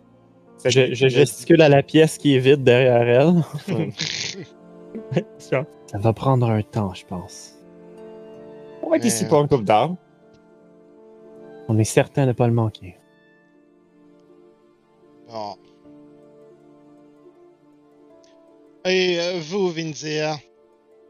[0.66, 3.90] Je, je gesticule à la pièce qui est vide derrière elle.
[5.38, 5.66] Ça.
[5.88, 7.56] Ça va prendre un temps, je pense.
[8.84, 9.96] On va être ici pour un couple d'heures.
[11.68, 12.98] On est certain de ne pas le manquer.
[15.28, 15.56] Bon.
[18.86, 20.38] Et euh, vous, Vinzia?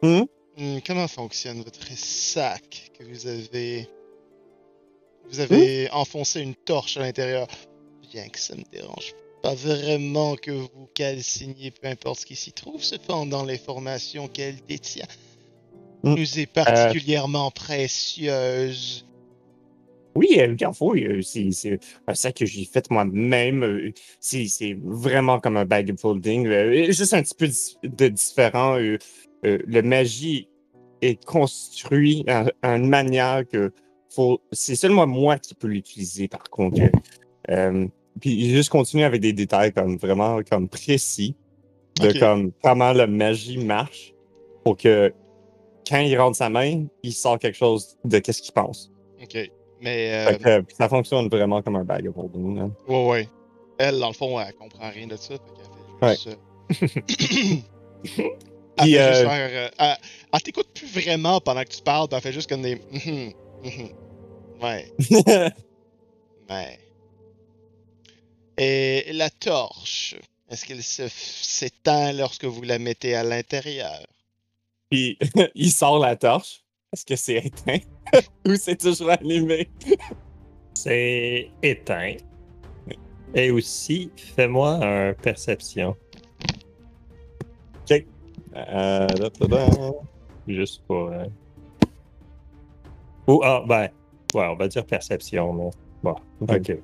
[0.02, 0.24] Hmm?
[0.58, 3.88] Hmm, comment fonctionne votre sac que vous avez...
[5.30, 7.48] Vous avez enfoncé une torche à l'intérieur.
[8.12, 12.52] Bien que ça me dérange pas vraiment que vous calciniez peu importe ce qui s'y
[12.52, 15.06] trouve, cependant l'information qu'elle détient
[16.02, 16.16] Hmm.
[16.16, 19.06] nous est particulièrement précieuse.
[20.16, 23.64] Oui, euh, le Carrefour, euh, c'est un sac que j'ai fait moi-même.
[23.64, 23.92] euh,
[24.22, 26.48] C'est vraiment comme un bag of folding.
[26.48, 27.50] euh, Juste un petit peu
[27.88, 28.78] de différent.
[28.80, 28.98] euh,
[29.46, 30.48] euh, Le magie
[31.02, 33.72] est construit en- en une manière que
[34.10, 34.40] faut.
[34.54, 36.82] C'est seulement moi qui peux l'utiliser, par contre.
[37.50, 37.88] Euh,
[38.20, 41.36] puis juste continuer avec des détails comme vraiment comme précis
[42.02, 44.14] de comme comment la magie marche
[44.64, 45.14] pour que
[45.88, 48.92] quand il rentre sa main, il sort quelque chose de qu'est-ce qu'il pense.
[49.22, 49.50] Ok.
[49.82, 52.58] Mais, euh, Fait que, ça fonctionne vraiment comme un bag of holding.
[52.58, 52.70] là.
[52.88, 53.30] ouais, ouais.
[53.78, 55.36] Elle, dans le fond, elle comprend rien de ça.
[55.36, 57.08] Fait qu'elle fait juste,
[58.20, 58.26] euh,
[58.78, 59.50] elle euh, juste faire.
[59.54, 59.96] euh, elle
[60.34, 62.80] elle t'écoute plus vraiment pendant que tu parles, puis elle fait juste comme des.
[64.62, 64.92] Ouais,
[66.50, 66.80] ouais.
[68.62, 70.16] Et la torche,
[70.50, 74.06] est-ce qu'elle s'éteint lorsque vous la mettez à l'intérieur?
[74.92, 75.18] Puis
[75.56, 76.62] il sort la torche.
[76.92, 77.78] Est-ce que c'est éteint?
[78.48, 79.70] Ou c'est toujours allumé?
[80.74, 82.16] C'est éteint.
[83.34, 85.96] Et aussi, fais-moi un perception.
[87.92, 89.70] Euh, da, da, da.
[90.48, 91.10] Juste pour.
[91.10, 91.26] euh,
[93.28, 93.90] Ou, ah, ben,
[94.34, 95.70] ouais, on va dire perception, mais.
[96.02, 96.50] Bon, Ok.
[96.72, 96.78] ok.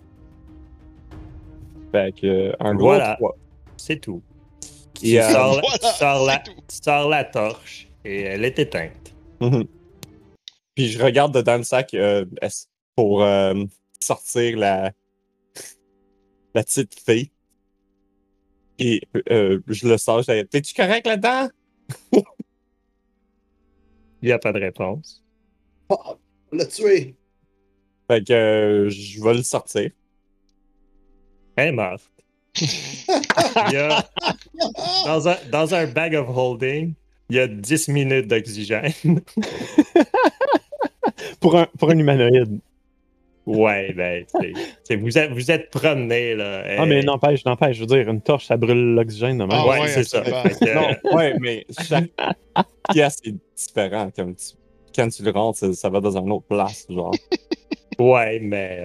[1.95, 3.15] Fait que, euh, un gros Voilà.
[3.15, 3.35] 3.
[3.77, 4.21] C'est tout.
[5.01, 6.61] Et, tu, euh, sors, la- Voilà, tu sors la, c'est tout.
[6.67, 9.13] tu sors la torche et elle est éteinte.
[9.39, 9.65] Mhm.
[10.75, 12.25] Puis je regarde dedans le sac euh,
[12.97, 13.53] pour euh,
[13.99, 14.91] sortir la,
[16.53, 17.31] la petite fille.
[18.77, 19.01] Et
[19.31, 20.21] euh, je le sors.
[20.21, 21.47] je dis, T'es-tu correct là-dedans?
[24.21, 25.23] Il n'y a pas de réponse.
[25.89, 26.15] Ah,
[26.51, 27.15] on l'a tué.
[28.09, 29.91] Fait que euh, je vais le sortir.
[31.55, 32.03] Elle est morte.
[32.61, 34.03] Il y a,
[35.05, 36.93] dans, un, dans un bag of holding,
[37.29, 38.91] il y a 10 minutes d'oxygène.
[41.39, 42.59] pour, un, pour un humanoïde.
[43.45, 44.53] Ouais, ben, c'est-
[44.83, 46.63] c'est- vous êtes, vous êtes promené, là.
[46.79, 49.37] Ah, mais euh, n'empêche, n'empêche, je veux dire, une torche, ça brûle l'oxygène.
[49.37, 49.51] de même.
[49.51, 50.21] Ah Ouais, ouais, c'est ça.
[50.21, 50.29] que,
[50.67, 52.09] euh, Non, ouais, mais chaque
[52.89, 54.09] pièce est différent.
[54.15, 54.55] Comme tu-
[54.95, 57.13] quand tu le rentres, ça, ça va dans une autre place, genre.
[57.99, 58.77] Ouais, mais.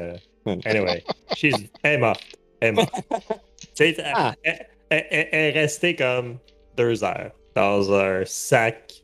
[0.47, 1.05] euh, anyway,
[1.37, 2.23] she's, elle est morte.
[3.79, 4.35] Elle Ah.
[4.43, 6.39] elle, elle- elle- elle est restée comme
[6.77, 9.03] deux heures dans un sac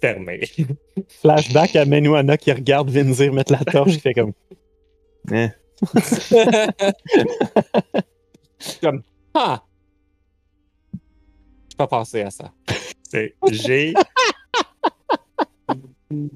[0.00, 0.40] fermé.
[1.20, 4.32] Flashback à Menuana qui regarde Vinzir mettre la torche, qui fait comme.
[5.32, 5.48] Eh.
[8.80, 9.02] Comme,
[9.34, 9.62] ah!
[10.94, 12.52] J'ai pas pensé à ça.
[13.10, 13.92] C'est- J'ai.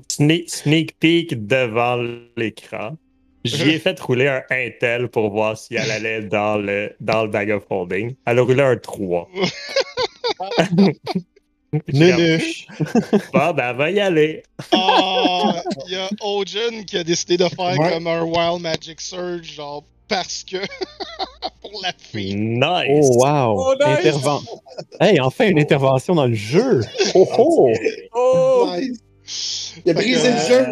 [0.09, 2.03] Sneak, sneak peek devant
[2.37, 2.97] l'écran.
[3.45, 7.31] J'y ai fait rouler un Intel pour voir si elle allait dans le, dans le
[7.31, 8.15] bag of holding.
[8.27, 9.29] Elle a roulé un 3.
[11.93, 12.67] Nunuche.
[13.33, 14.43] Bon, ben, elle va y aller.
[14.73, 17.93] Ah, il y a Ojin qui a décidé de faire Ouais.
[17.93, 20.57] comme un Wild Magic Surge, genre parce que.
[21.63, 22.35] pour la fille.
[22.35, 23.07] Nice.
[23.13, 23.55] Oh, wow.
[23.57, 24.05] Oh, nice.
[24.05, 24.43] Interven-
[25.01, 26.81] Hey, enfin une intervention dans le jeu.
[27.15, 27.73] Oh, oh.
[28.15, 28.69] Oh!
[28.77, 29.75] Nice.
[29.85, 30.67] Il a brisé le jeu.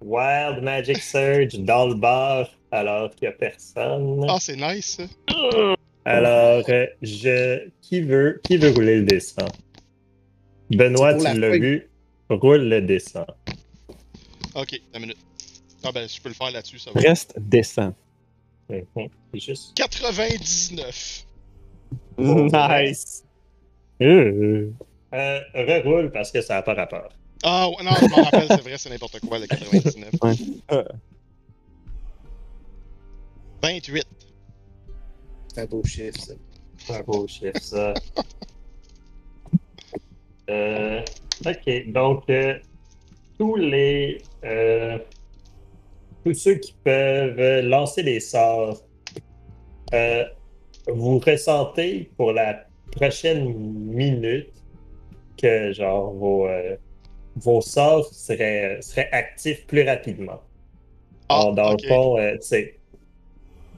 [0.00, 4.24] Wild, Magic Surge dans le bar alors qu'il n'y a personne.
[4.28, 5.00] Ah, c'est nice.
[6.04, 7.68] Alors, euh, je.
[7.80, 9.46] Qui veut, qui veut rouler le dessin?
[10.70, 11.88] Benoît, tu la l'as vu.
[12.28, 13.26] Roule le dessin.
[14.54, 15.18] Ok, une minute.
[15.84, 17.00] Ah ben, je peux le faire là-dessus, ça va.
[17.00, 17.94] Reste décent.
[18.68, 19.08] Mhm.
[19.32, 19.76] C'est juste.
[19.76, 21.26] 99.
[22.18, 23.24] Nice!
[24.00, 24.70] Euh,
[25.54, 27.08] reroule parce que ça n'a pas rapport.
[27.48, 30.14] Ah, ouais, non, je m'en rappelle, c'est vrai, c'est n'importe quoi, le 99.
[30.20, 30.34] Ouais.
[30.72, 30.84] Euh.
[33.62, 34.04] 28.
[35.54, 36.34] C'est un beau chiffre, ça.
[36.98, 37.94] Un beau chiffre, ça.
[40.48, 41.02] Euh,
[41.44, 42.56] ok, donc euh,
[43.36, 44.96] tous les euh,
[46.24, 48.80] tous ceux qui peuvent lancer des sorts,
[49.92, 50.24] euh,
[50.86, 54.52] vous ressentez pour la prochaine minute
[55.36, 56.76] que genre vos, euh,
[57.36, 60.40] vos sorts seraient, seraient actifs plus rapidement.
[61.28, 61.82] Ah, Alors, dans ok.
[61.82, 62.78] le fond, euh, tu sais,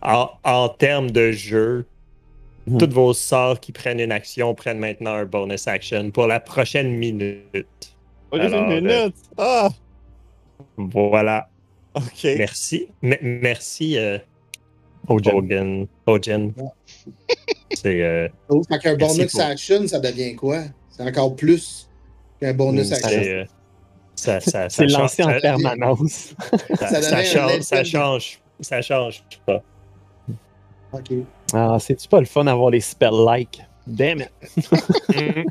[0.02, 1.86] en, en termes de jeu,
[2.66, 2.78] Mhm.
[2.78, 6.90] tous vos sorts qui prennent une action prennent maintenant un bonus action pour la prochaine
[6.90, 7.66] minute.
[8.30, 9.14] Oh, fait Alors, une minute!
[9.38, 9.70] Ah!
[10.76, 11.48] Voilà.
[11.94, 12.24] Ok.
[12.36, 12.88] Merci.
[13.02, 14.18] M- merci, euh,
[15.08, 15.34] Oh, Jen.
[15.34, 15.86] Hogan.
[16.06, 16.52] Hogan.
[17.72, 18.02] C'est.
[18.02, 20.64] euh, Oh, fait qu'un Merci bonus pour- action, ça devient quoi?
[20.90, 21.87] C'est encore plus
[22.40, 23.08] qu'un bonus Mm, action.
[23.10, 23.44] c'est, euh,
[24.14, 26.34] ça, ça, ça, C'est change- lancé en ça- permanence.
[26.50, 28.40] ça- Ça ça donnait un change, ça change.
[28.60, 29.62] Ça change pas.
[30.92, 31.12] Ok.
[31.52, 33.60] Ah, c'est-tu pas le fun d'avoir les spell-like?
[33.86, 34.30] Damn it.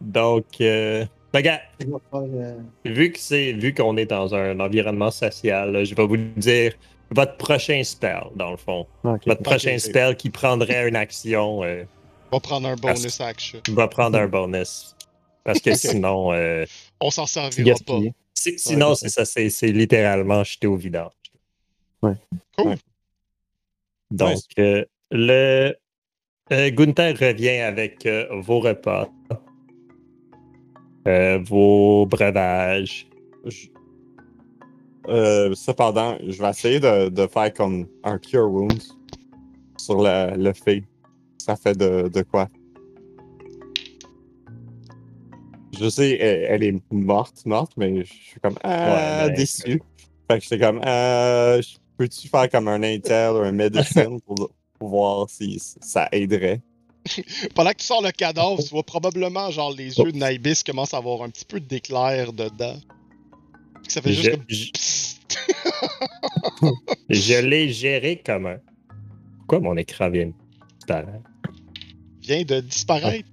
[0.00, 1.04] Donc, euh,
[1.34, 5.94] regarde, faire, euh, vu que c'est vu qu'on est dans un environnement social, là, je
[5.94, 6.74] vais vous dire
[7.10, 8.86] votre prochain spell, dans le fond.
[9.04, 11.84] Votre prochain spell qui prendrait une action euh,
[12.32, 13.60] va prendre un bonus action.
[13.70, 14.94] va prendre un bonus.
[15.44, 16.64] Parce que sinon, euh,
[17.00, 17.98] On s'en servira pas.
[18.34, 21.12] sinon c'est ça, c'est c'est littéralement jeter au vidange.
[22.02, 22.14] Ouais.
[22.58, 22.68] Cool.
[22.70, 22.76] Ouais.
[24.10, 24.46] Donc, Nice.
[24.58, 25.74] euh, le
[26.52, 29.08] euh, Gunther revient avec euh, vos repas,
[31.08, 33.06] euh, vos breuvages.
[33.44, 33.68] Je-
[35.08, 38.88] Euh, cependant, je vais essayer de, de faire comme un Cure Wounds
[39.78, 40.82] sur le, le fait.
[41.46, 42.48] Ça fait de, de quoi?
[45.78, 49.80] Je sais, elle, elle est morte, morte, mais je suis comme ah, Ouais, déçu.
[50.28, 54.50] Fait que j'étais comme euh, je- peux-tu faire comme un Intel ou un Medicine pour,
[54.76, 56.60] pour voir si ça aiderait?
[57.54, 60.94] Pendant que tu sors le cadavre, tu vois probablement genre les yeux de Naibis commencent
[60.94, 62.74] à avoir un petit peu d'éclair dedans.
[63.86, 64.44] Ça fait juste Je, comme.
[67.08, 68.58] je- l'ai géré comme un.
[69.38, 70.32] Pourquoi mon écran vient de?
[72.26, 73.28] Vient de disparaître.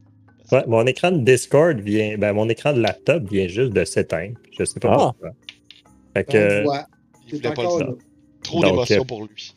[0.51, 2.17] Ouais, mon écran de Discord vient.
[2.17, 4.35] Ben, mon écran de laptop vient juste de s'éteindre.
[4.57, 4.97] Je sais pas Ah.
[4.97, 5.29] pourquoi.
[6.13, 6.63] Fait que.
[7.27, 7.97] Il voulait pas le.
[8.43, 9.55] Trop Donc, d'émotion euh, pour lui.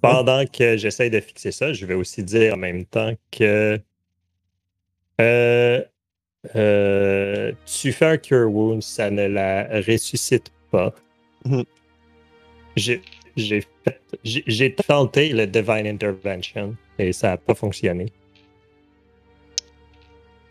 [0.00, 3.78] Pendant que j'essaye de fixer ça, je vais aussi dire en même temps que
[5.20, 5.82] euh,
[6.56, 10.92] euh, tu fais un Cure Wound, ça ne la ressuscite pas.
[11.44, 11.64] Mhm.
[12.76, 18.06] J'ai tenté le Divine Intervention et ça n'a pas fonctionné.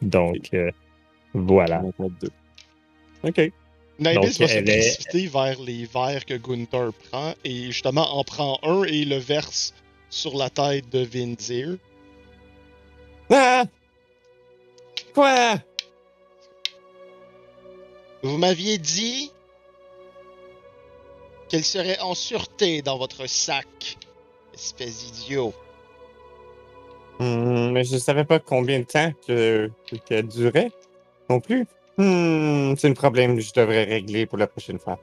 [0.04, 0.70] Donc euh,
[1.34, 1.82] voilà.
[1.84, 2.32] On va mettre deux.
[3.24, 3.52] Ok.
[4.00, 8.60] Naibis va se est- précipiter vers les verres que Gunther prend et justement en prend
[8.64, 9.74] un et le verse
[10.10, 11.78] sur la tête de Vinzir.
[13.30, 13.66] Ah!
[15.14, 15.56] Quoi?
[18.24, 19.32] Vous m'aviez dit
[21.50, 23.98] qu'elle serait en sûreté dans votre sac.
[24.54, 25.54] Espèce d'idiot.
[27.24, 29.72] Hmm, mais je savais pas combien de temps que,
[30.06, 30.72] qu'elle durait
[31.30, 31.66] non plus.
[31.98, 35.00] Hmm, c'est un problème que je devrais régler pour la prochaine fois.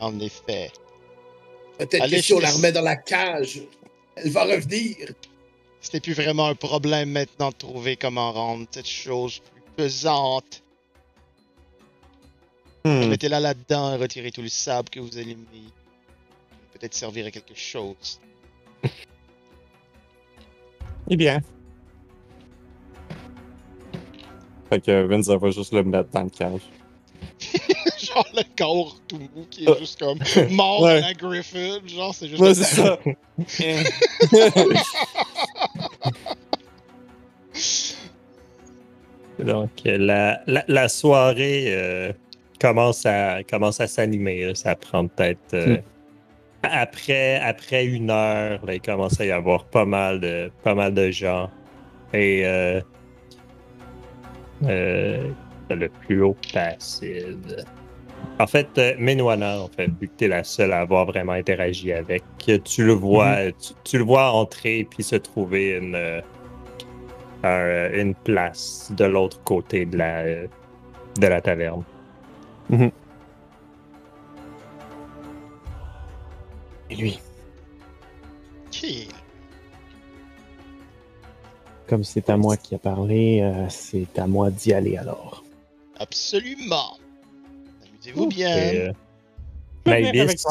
[0.00, 0.72] En effet.
[1.78, 3.60] Peut-être Allez, que si on la remet dans la cage,
[4.16, 4.96] elle va revenir.
[5.80, 10.62] C'était plus vraiment un problème maintenant de trouver comment rendre cette chose plus pesante.
[12.84, 15.72] Hmm, Mettez-la là-dedans et retirez tout le sable que vous avez mis.
[16.72, 18.20] Peut-être servir à quelque chose.
[21.10, 21.40] Eh bien.
[24.68, 26.60] Fait que Vince va juste le mettre dans le cage.
[27.98, 30.18] genre le corps tout mou qui est Euh, juste comme
[30.50, 30.98] mort ouais.
[31.02, 31.78] à la Griffin.
[31.86, 32.40] Genre, c'est juste.
[32.40, 32.98] Ouais, c'est ça.
[39.38, 42.12] Donc, euh, la, la, la soirée euh,
[42.60, 44.46] commence à, commence à s'animer.
[44.46, 44.54] là.
[44.54, 45.54] Ça prend peut-être.
[45.54, 45.80] euh, Hmm.
[46.62, 50.94] Après, après une heure, là, il commence à y avoir pas mal de, pas mal
[50.94, 51.50] de gens.
[52.12, 52.80] Et euh,
[54.64, 55.28] euh,
[55.70, 57.64] le plus haut passive.
[58.40, 61.32] En fait, euh, Menwana, en fait, vu que tu es la seule à avoir vraiment
[61.32, 62.22] interagi avec,
[62.64, 66.20] tu le vois, tu, tu le vois entrer puis se trouver une, euh,
[67.44, 70.46] un- une place de l'autre côté de la, euh,
[71.20, 71.82] de la taverne.
[76.90, 77.18] Et lui,
[78.70, 79.08] Qui?
[81.86, 85.42] comme c'est à moi qui a parlé, euh, c'est à moi d'y aller alors.
[85.98, 86.98] Absolument.
[87.82, 88.56] Amusez-vous bien.
[88.56, 88.92] Euh,
[89.86, 90.46] Naibis-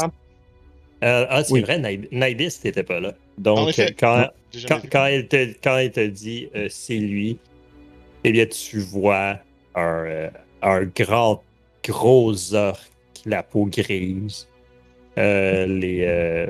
[1.03, 1.61] euh, ah, c'est Oui.
[1.61, 3.13] vrai, Naib- Naibis n'était pas là.
[3.37, 3.93] Donc, effet.
[3.97, 4.27] quand,
[4.91, 7.37] quand, elle te, quand elle te dit euh, c'est lui,
[8.23, 9.37] eh bien, tu vois
[9.75, 10.29] un, euh,
[10.63, 11.43] un grand,
[11.83, 12.81] gros orc,
[13.25, 14.47] la peau grise,
[15.17, 16.47] les, euh,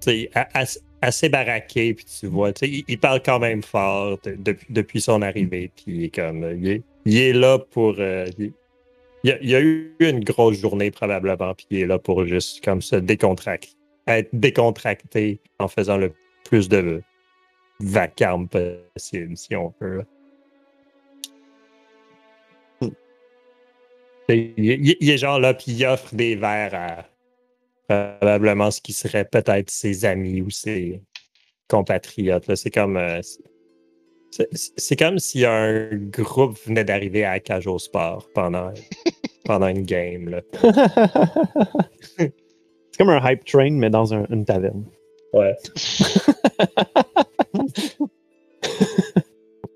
[0.00, 4.18] tu sais, a- as- assez baraqué, puis tu vois, il, il parle quand même fort
[4.24, 7.58] de- depuis, depuis son arrivée, puis il est comme, euh, il est, il est là
[7.58, 8.52] pour, euh, il,
[9.22, 12.96] il a, eu une grosse journée probablement, puis il est là pour juste comme se
[12.96, 13.68] décontracter,
[14.06, 16.12] être décontracté en faisant le
[16.48, 17.02] plus de
[17.80, 20.02] vacarme possible, si on peut.
[24.28, 27.04] Il, il- il est genre là, puis il offre des verres à
[27.88, 31.02] probablement ce qui serait peut-être ses amis ou ses
[31.68, 32.46] compatriotes.
[32.46, 32.56] là.
[32.56, 32.96] C'est comme.
[32.96, 33.20] euh,
[34.30, 34.48] c'est-
[34.96, 38.72] comme si un groupe venait d'arriver à au sport pendant,
[39.44, 40.28] pendant une game.
[40.28, 40.40] Là.
[42.18, 42.32] c'est
[42.98, 44.84] comme un hype train, mais dans un- une taverne.
[45.32, 45.54] Ouais.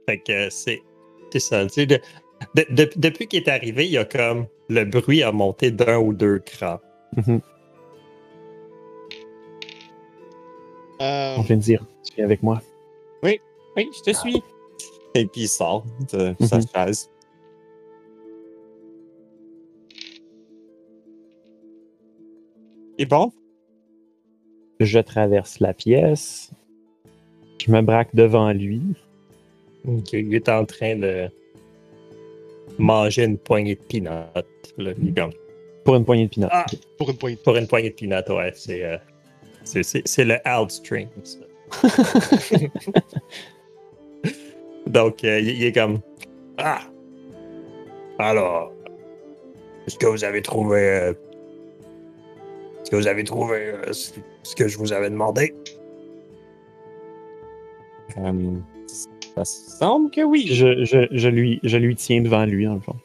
[0.06, 0.80] fait que c'est
[1.32, 1.64] c'est ça.
[1.66, 2.00] tu sais, de-
[2.54, 5.98] de- de- depuis qu'il est arrivé, il y a comme le bruit a monté d'un
[5.98, 6.80] ou deux crans.
[7.16, 7.40] Mhm.
[11.00, 12.60] Euh, On vient de dire, tu viens avec moi.
[13.22, 13.40] Oui,
[13.96, 14.42] je te suis.
[15.14, 16.64] Et puis il sort de sa Mhm.
[16.74, 17.10] chaise.
[22.98, 23.32] Et bon?
[24.80, 26.50] Je traverse la pièce.
[27.64, 28.80] Je me braque devant lui.
[29.86, 31.28] Ok, Il est en train de
[32.78, 34.08] manger une poignée de peanuts.
[34.08, 34.32] là.
[34.78, 35.32] Il est comme,
[35.84, 36.48] Pour une poignée de pinot.
[36.50, 36.66] Ah!
[36.96, 37.36] pour une poignée.
[37.36, 38.98] Pour une poignée de peanuts, ouais, c'est euh,
[39.82, 41.08] c'est- le outstream.
[44.86, 46.00] Donc, euh, il, est comme
[46.56, 46.80] Ah!
[48.18, 48.72] Alors,
[49.86, 50.80] est-ce que vous avez trouvé.
[50.80, 51.12] euh,
[52.80, 55.54] est-ce que vous avez trouvé euh, ce, que je vous avais demandé?
[59.34, 60.46] Ça semble que oui.
[60.50, 62.96] Je, je, je lui, je lui tiens devant lui, le fond.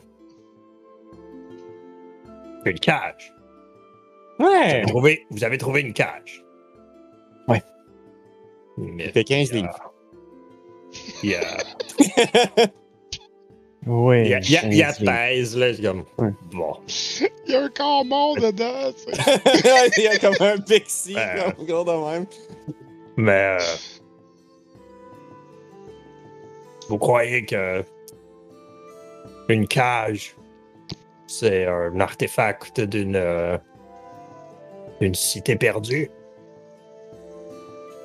[2.66, 3.34] Une cage.
[4.40, 4.78] Vous Ouais.
[4.78, 6.43] avez trouvé, vous avez trouvé une cage.
[8.78, 9.94] Mais- Il fait 15 livres.
[11.24, 11.42] Il y a.
[13.86, 14.22] Oui.
[14.22, 15.12] Il y a, il y a- il y a 15 livres.
[15.12, 16.04] pèse, là, c'est comme.
[16.18, 16.30] Ouais.
[16.54, 16.74] Bon.
[17.48, 18.92] Il y a un mort dedans.
[19.98, 21.52] il y a comme un pixie, Euh.
[21.52, 22.26] comme gros de même.
[23.18, 23.58] Mais.
[23.60, 23.64] euh,
[26.90, 27.84] vous croyez que.
[29.50, 30.36] Une cage,
[31.28, 33.16] c'est un artefact d'une.
[33.16, 33.58] euh,
[35.02, 36.10] d'une cité perdue?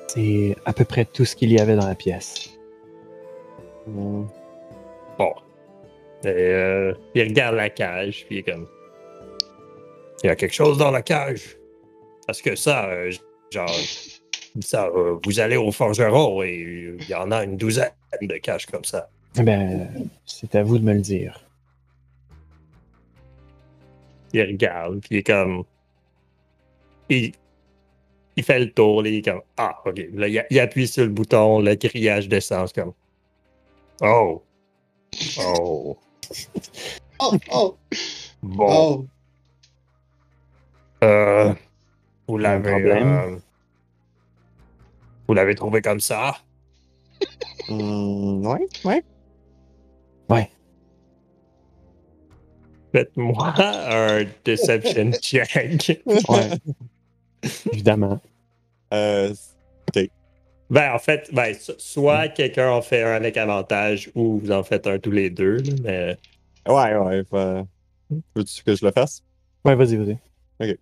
[0.09, 2.57] C'est à peu près tout ce qu'il y avait dans la pièce.
[3.85, 4.25] Hmm.
[5.19, 5.33] Bon.
[6.23, 8.67] Et, euh, il regarde la cage, puis il est comme.
[10.23, 11.57] Il y a quelque chose dans la cage.
[12.25, 13.11] Parce que ça, euh,
[13.51, 13.69] genre.
[14.61, 18.65] Ça, euh, vous allez au forgeron et il y en a une douzaine de cages
[18.65, 19.09] comme ça.
[19.37, 21.39] Eh Ben, c'est à vous de me le dire.
[24.33, 25.65] il regarde, puis il est comme.
[27.09, 27.31] Il,
[28.39, 29.41] il fait le tour, là, il est comme.
[29.57, 30.01] Ah, ok.
[30.13, 32.93] Là, il, il appuie sur le bouton, le grillage descend, c'est comme.
[34.01, 34.41] Oh.
[35.39, 35.97] Oh.
[37.19, 37.77] Oh, oh,
[38.41, 38.67] Bon.
[38.69, 39.05] oh.
[41.03, 41.53] Euh,
[42.27, 42.69] vous l'avez.
[42.71, 43.37] euh,
[45.27, 46.37] vous l'avez trouvé comme ça?
[47.69, 49.03] Hmm, ouais, ouais.
[52.93, 56.01] Faites-moi un deception check.
[56.07, 56.49] Ouais.
[57.73, 58.19] Évidemment.
[58.93, 59.33] Euh,
[60.69, 64.61] Ben, en fait, ben, so- soit quelqu'un en fait un avec avantage ou vous en
[64.63, 65.57] faites un tous les deux.
[65.57, 66.17] là, Mais
[66.71, 67.23] ouais, ouais.
[67.31, 67.65] bah,
[68.35, 69.23] Veux-tu que je le fasse?
[69.65, 70.17] Ouais, vas-y, vas-y.
[70.59, 70.77] Ok.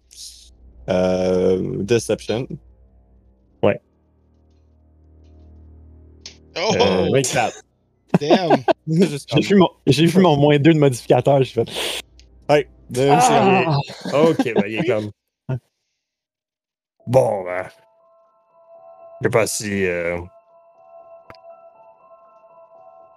[0.89, 2.47] Euh, Deception.
[6.59, 7.53] Oh, euh, 24.
[8.19, 8.63] damn!
[8.87, 11.43] J'ai vu, mon, j'ai vu mon moins 2 de modificateur.
[11.43, 11.69] J'ai fait.
[12.49, 12.67] Ouais.
[12.89, 13.77] de- Ah!
[14.13, 15.11] Ok, ben, il est comme.
[17.07, 17.67] Bon, ben.
[19.21, 19.85] Je sais pas si.
[19.85, 20.19] euh,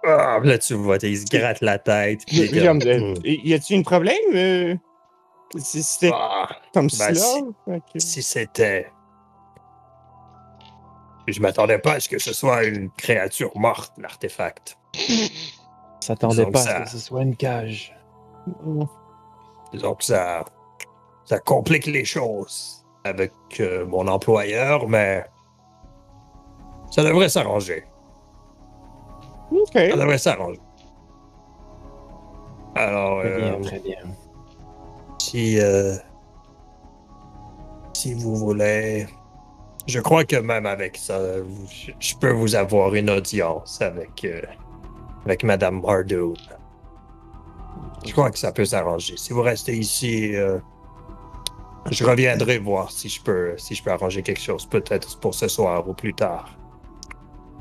[0.03, 2.25] Ah, là, tu vois, il se gratte la tête.
[2.25, 3.21] puis il est William, comme, euh, Hmm.
[3.23, 4.15] y a-tu un problème?
[4.33, 4.75] euh,
[5.57, 7.35] si C'était Ah, comme ben, ça?
[7.97, 8.91] si- c'était.
[11.27, 14.77] Je m'attendais pas à ce que ce soit une créature morte, l'artefact.
[16.01, 17.95] s'attendait pas que à ça- ce que ce soit une cage.
[19.71, 20.43] Disons que ça,
[21.25, 25.25] ça complique les choses avec euh, mon employeur, mais
[26.91, 27.83] ça devrait s'arranger.
[29.51, 29.71] Ok.
[29.73, 30.59] Ça devrait s'arranger.
[32.75, 33.97] Alors, Très bien, euh, très bien.
[35.19, 35.95] si, euh,
[37.93, 39.07] si vous voulez,
[39.87, 41.19] je crois que même avec ça,
[41.99, 44.41] je- peux vous avoir une audience avec, euh,
[45.25, 46.33] avec Madame Mardoon.
[48.05, 49.17] Je crois que ça peut s'arranger.
[49.17, 50.59] Si vous restez ici, euh,
[51.89, 55.47] je reviendrai voir si je peux, si je peux arranger quelque chose, peut-être pour ce
[55.47, 56.57] soir ou plus tard.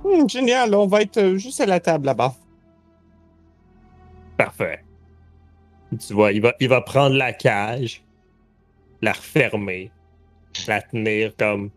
[0.04, 2.34] Hmm, génial, on va être euh, juste à la table là-bas.
[4.36, 4.84] Parfait.
[5.98, 8.02] Tu vois, il va, il va prendre la cage,
[9.02, 9.90] la refermer,
[10.66, 11.70] la tenir comme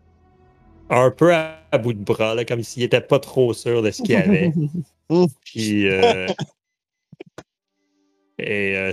[0.90, 3.90] un peu à, à bout de bras, là, comme s'il était pas trop sûr de
[3.90, 4.52] ce qu'il y avait.
[5.44, 6.26] Puis, euh,
[8.38, 8.92] et euh,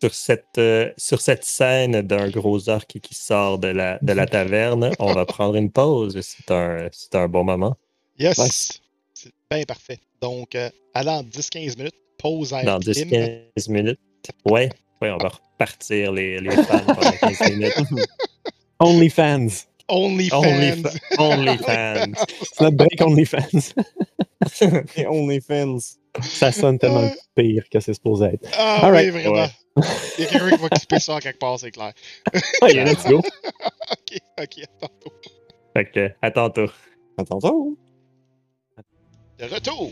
[0.00, 4.26] sur, cette, euh, sur cette scène d'un gros orc qui sort de la, de la
[4.26, 6.20] taverne, on va prendre une pause.
[6.20, 7.76] C'est un, c'est un bon moment.
[8.18, 8.38] Yes!
[8.38, 8.80] Nice.
[9.14, 9.98] C'est bien parfait.
[10.20, 13.08] Donc, euh, allant 10-15 minutes, pause à Dans Kim.
[13.08, 14.00] 10-15 minutes.
[14.44, 14.68] Ouais,
[15.00, 17.74] ouais, on va repartir les, les fans pendant 15 minutes.
[18.80, 19.48] Only, fans.
[19.88, 20.38] Fa-
[21.18, 22.12] only fans.
[22.52, 23.72] C'est notre break OnlyFans.
[24.96, 25.78] Et OnlyFans.
[26.22, 28.48] Ça sonne tellement pire que c'est supposé être.
[28.58, 29.32] Ah All oui, vraiment.
[29.34, 29.48] Ouais.
[30.18, 31.92] Il y a quelqu'un qui va couper ça quelque part, c'est clair.
[32.62, 33.18] Ouais, let's go.
[33.18, 35.12] ok, ok, à tantôt.
[35.76, 36.66] Fait que, à tantôt.
[37.16, 37.38] Attends,
[39.38, 39.90] De retour.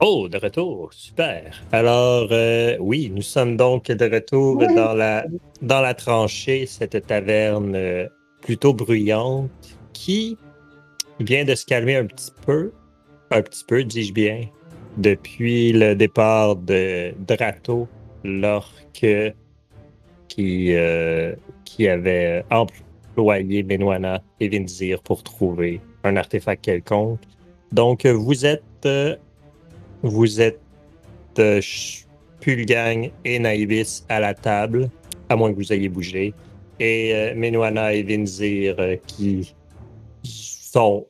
[0.00, 1.62] Oh, de retour, super.
[1.72, 5.24] Alors, euh, oui, nous sommes donc de retour dans, la,
[5.60, 8.08] dans la tranchée, cette taverne euh,
[8.42, 9.50] plutôt bruyante
[9.92, 10.36] qui
[11.20, 12.72] vient de se calmer un petit peu,
[13.30, 14.46] un petit peu, dis-je bien,
[14.98, 17.88] depuis le départ de Drato,
[18.24, 19.06] l'orque
[20.28, 27.20] qui, euh, qui avait employé Menwana et Vinzir pour trouver un artefact quelconque.
[27.70, 28.88] Donc, vous êtes,
[30.02, 30.60] vous êtes
[31.38, 31.60] euh,
[32.40, 34.90] Pulgang et Naïvis à la table,
[35.28, 36.34] à moins que vous ayez bougé,
[36.82, 39.54] et euh, Menwana et Vinzir euh, qui
[40.24, 41.06] sont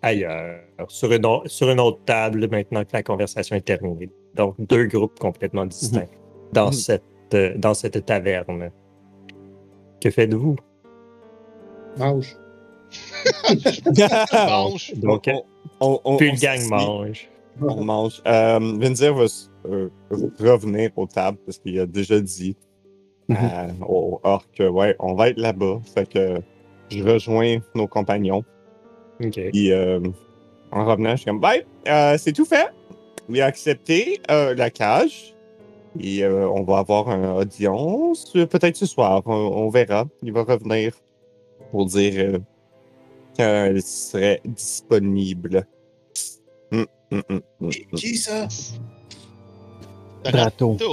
[0.00, 4.10] ailleurs, sur une, au- sur une autre table maintenant que la conversation est terminée.
[4.34, 6.08] Donc, deux groupes complètement distincts
[6.52, 6.72] dans, Mhm.
[6.72, 7.02] cette,
[7.34, 8.70] euh, dans cette taverne.
[10.00, 10.56] Que faites-vous?
[11.98, 12.36] Mange.
[14.32, 14.92] Mange.
[14.96, 15.42] Donc, on,
[15.80, 17.28] on, on, Pulgang on- mange.
[17.60, 18.22] On mange.
[18.26, 19.26] Euh, Vinzir va
[19.66, 19.88] euh,
[20.40, 22.56] revenir aux tables parce qu'il a déjà dit
[23.86, 25.80] Au orc que ouais, on va être là-bas.
[25.94, 26.40] Fait que
[26.90, 28.44] je rejoins nos compagnons.
[29.24, 29.40] OK.
[29.52, 30.00] Puis euh,
[30.70, 31.42] en revenant, je suis comme
[31.88, 32.68] euh, c'est tout fait.
[33.28, 35.34] Il a accepté euh, la cage.
[36.00, 39.22] Et euh, on va avoir une audience, peut-être ce soir.
[39.26, 40.06] On, on verra.
[40.22, 40.94] Il va revenir
[41.70, 42.38] pour dire euh,
[43.36, 45.66] qu'elle serait disponible.
[46.72, 47.22] Hum, hum,
[47.60, 48.48] hum, Qui- ça?
[50.24, 50.84] De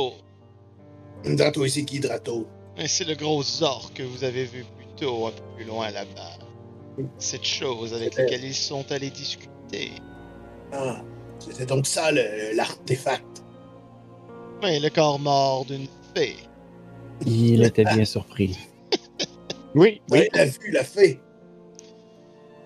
[1.23, 1.29] Drato.
[1.29, 1.35] retour.
[1.35, 2.47] Drato, c'est qui, Drato?
[2.77, 5.89] Et C'est le gros orc que vous avez vu plus tôt, un peu plus loin
[5.91, 6.45] là-bas.
[7.17, 9.91] Cette chose avec laquelle ils sont allés discuter.
[10.71, 11.01] Ah,
[11.39, 13.43] c'était donc ça, le- l'artefact.
[14.61, 16.35] Mais le corps mort d'une fée.
[17.25, 18.57] Il était bien surpris.
[19.75, 21.19] Oui, il l'a vu, l'a fait.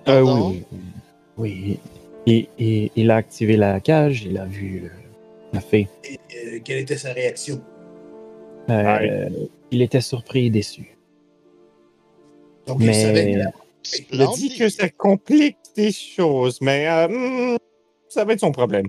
[0.08, 0.64] Euh, oui,
[1.38, 1.80] oui.
[2.26, 2.90] Oui.
[2.96, 4.90] Il, a activé la cage, il a vu euh,
[5.52, 5.90] la fée.
[6.06, 7.62] Et, euh, quelle était sa réaction?
[8.70, 9.30] Euh,
[9.72, 10.98] Il était surpris et déçu.
[12.68, 13.52] Donc, il savait Mais que la-
[14.12, 17.58] Il a dit que ça complique des choses, mais euh, hmm,
[18.08, 18.88] ça va être son problème.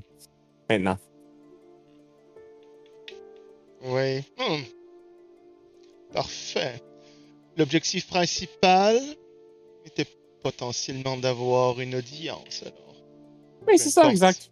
[0.70, 0.96] Maintenant.
[3.82, 4.18] Oui.
[4.38, 4.62] Hmm.
[6.12, 6.80] Parfait.
[7.56, 8.98] L'objectif principal
[9.84, 10.06] était
[10.42, 12.94] potentiellement d'avoir une audience, alors.
[13.66, 14.50] Oui, c'est ça, exact.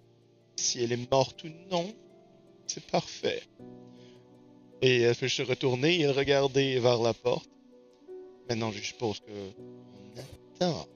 [0.57, 1.87] Si elle est morte ou non,
[2.67, 3.43] c'est parfait.
[4.83, 7.49] Et elle fait se retourner et regarder vers la porte.
[8.49, 9.33] Maintenant, je suppose que
[10.61, 10.87] on attend.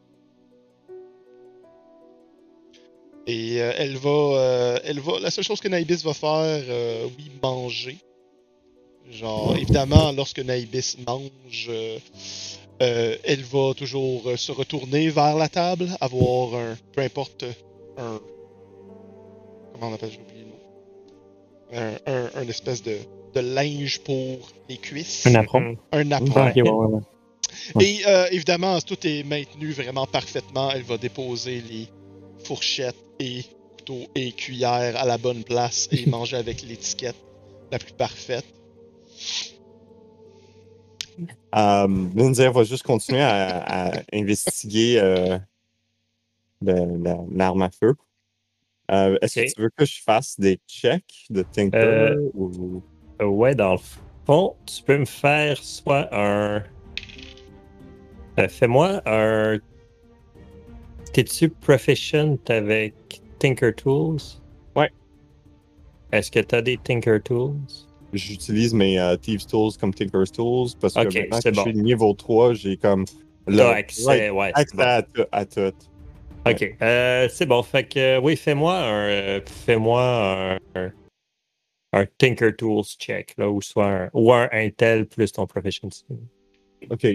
[3.28, 5.18] Et euh, elle va, euh, elle va.
[5.20, 7.96] La seule chose que Naibis va faire, euh, oui, manger.
[9.10, 11.98] Genre, évidemment, lorsque Naibis mange, euh,
[12.82, 17.44] euh, elle va toujours euh, se retourner vers la table, avoir un, peu importe,
[17.96, 18.20] un,
[19.72, 20.58] comment on appelle, j'ai oublié le mot,
[21.72, 22.98] un, un, un espèce de,
[23.36, 25.76] de linge pour les cuisses, un apron.
[25.92, 26.48] un apron.
[26.48, 27.00] Ok, ouais, ouais, ouais.
[27.74, 27.84] Ouais.
[27.84, 30.70] Et euh, évidemment, tout est maintenu vraiment parfaitement.
[30.70, 31.88] Elle va déposer les
[32.44, 33.42] fourchettes et
[33.78, 37.16] couteaux et cuillères à la bonne place et manger avec l'étiquette
[37.72, 38.44] la plus parfaite.
[41.54, 45.38] Euh, Lindsay va juste continuer à, à investiguer euh,
[46.62, 47.94] l'arme à feu.
[48.90, 52.82] Euh, Est-ce que tu veux que je fasse des checks de Tinker Euh, ou...
[53.22, 53.78] Euh, Ouais, dans le
[54.26, 56.62] fond, tu peux me faire soit un.
[58.38, 59.58] Euh, Fais-moi un.
[61.12, 62.94] T'es-tu proficient avec
[63.38, 64.18] Tinker Tools?
[64.74, 64.90] Ouais.
[66.12, 67.54] Est-ce que t'as des Tinker Tools?
[68.12, 71.54] J'utilise mes euh, Thieves Tools comme Tinker's Tools parce que maintenant que bon.
[71.64, 73.04] je suis niveau 3, j'ai comme
[73.46, 74.52] le accès, right ouais.
[74.54, 74.82] c'est accès bon.
[74.82, 75.72] à, tout- à tout.
[76.48, 77.62] Ok, euh, c'est bon.
[77.62, 80.92] Fait que, oui, fais-moi un, euh, fais-moi un,
[81.96, 86.04] un, Tinker Tools check, là, ou soit un, ou un Intel plus ton proficiency.
[86.90, 87.06] OK.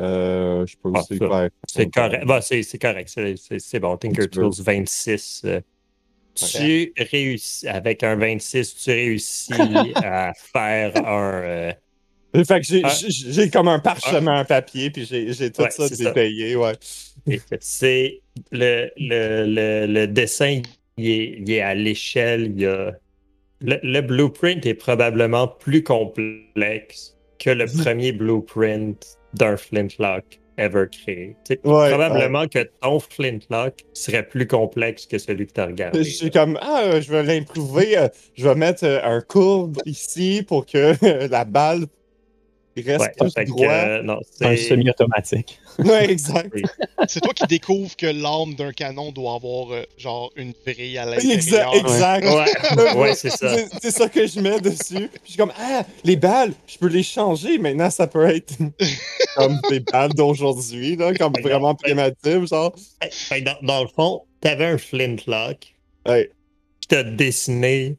[0.00, 1.48] Euh, je peux Ah, aussi faire...
[1.68, 2.24] C'est correct.
[2.26, 3.08] Bah, c'est, correct.
[3.08, 3.96] C'est, c'est, c'est bon.
[3.96, 4.28] Tinker.
[4.28, 5.42] Tools 26.
[5.44, 5.60] euh,
[6.34, 9.52] tu réussis, avec un 26, tu réussis
[9.96, 11.32] à faire un.
[11.42, 11.72] euh,
[12.44, 15.88] Fait que j'ai comme un parchemin en papier, puis j'ai tout Ouais, ça.
[15.88, 16.72] détaillé, ouais.
[17.60, 20.60] c'est le, le, le, le dessin,
[20.96, 22.46] il est, il est à l'échelle.
[22.56, 22.92] Il y a,
[23.64, 31.36] le, le blueprint est probablement plus complexe que le premier blueprint d'un flintlock ever créé.
[31.64, 36.04] Ouais, probablement que ton flintlock serait plus complexe que celui que tu as regardé.
[36.04, 40.44] Je suis comme, ah, je vais l'improver, euh, je vais mettre euh, un courbe ici
[40.46, 40.94] pour que
[41.28, 41.86] la balle
[42.82, 43.66] reste Ouais, plus fait que, droit.
[43.68, 45.58] euh, non, Un c'est semi-automatique.
[45.80, 46.54] Ouais, exact.
[47.08, 51.16] C'est toi qui découvres que l'arme d'un canon doit avoir euh, genre une vrille à
[51.16, 51.24] Exact,
[51.72, 51.74] l'intérieur.
[51.74, 52.26] exact.
[52.76, 53.56] Ouais, ouais, c'est ça.
[53.56, 55.08] C'est c'est ça que je mets dessus.
[55.08, 57.58] Puis je suis comme, ah, les balles, je peux les changer.
[57.58, 58.54] Maintenant, ça peut être
[59.36, 62.72] comme des balles d'aujourd'hui, là, comme vraiment primitives, genre.
[63.42, 65.74] Dans, dans le fond, t'avais un flintlock,
[66.06, 66.30] Ouais.
[66.80, 67.96] puis t'as dessiné,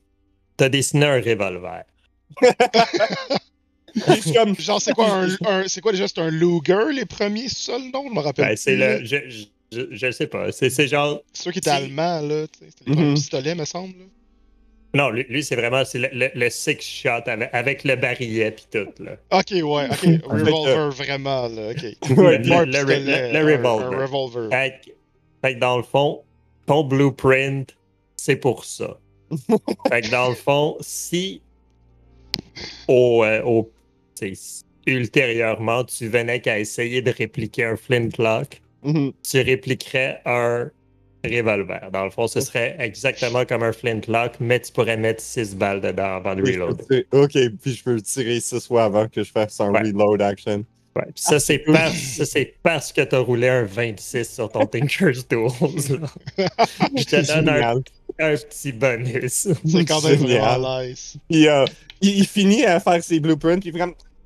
[0.55, 1.83] t'as dessiné un revolver.
[4.33, 6.07] Comme, Genre, c'est quoi un, un- c'est quoi déjà?
[6.07, 8.05] C'est un Luger, les premiers, c'est ça le nom?
[8.09, 8.45] Je me rappelle.
[8.49, 11.59] Ben, c'est le, je, je, je, je sais pas, c'est c'est genre, C'est sûr qu'il
[11.59, 12.45] était c'est- allemand, là.
[12.51, 13.93] C'était les pistolets, me semble.
[13.97, 14.05] là.
[14.93, 18.51] non, lui, lui, c'est vraiment, c'est le, le, le six shot avec, avec le barillet
[18.51, 19.13] puis tout là.
[19.31, 20.21] Ok, ouais, ok.
[20.29, 21.71] Revolver, vraiment, là.
[21.71, 21.83] Ok.
[22.17, 23.99] Ouais, le, un le- le- pistolet, le un- revolver.
[23.99, 24.49] Un revolver.
[24.49, 24.91] Fait, que-
[25.41, 26.21] fait que dans le fond,
[26.65, 27.75] ton blueprint,
[28.15, 28.97] c'est pour ça.
[29.89, 31.41] fait que dans le fond, si
[32.87, 33.69] au, euh, au-
[34.87, 39.11] ultérieurement, tu venais qu'à essayer de répliquer un flintlock, mhm.
[39.23, 40.69] tu répliquerais un
[41.23, 41.89] revolver.
[41.91, 45.81] Dans le fond, ce serait exactement comme un flintlock, mais tu pourrais mettre 6 balles
[45.81, 46.87] dedans avant de Puis je peux reload.
[46.87, 49.79] tirer- Ok, puis je peux tirer six fois avant que je fasse un Ouais.
[49.81, 50.63] reload action.
[50.95, 51.03] Ouais.
[51.13, 51.59] Puis ça, c'est
[52.63, 55.49] parce, que tu as roulé un 26 sur ton Tinker's Tools.
[55.99, 56.07] là.
[56.95, 57.81] Je te donne un,
[58.37, 59.49] petit bonus.
[59.65, 60.41] C'est quand même Génial.
[60.59, 61.17] vraiment nice.
[61.29, 61.65] Puis euh,
[62.01, 63.73] il, il finit à faire ses blueprints, puis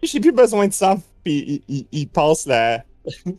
[0.04, 0.98] j'ai plus besoin de ça.
[1.24, 2.84] Puis il, il- il passe la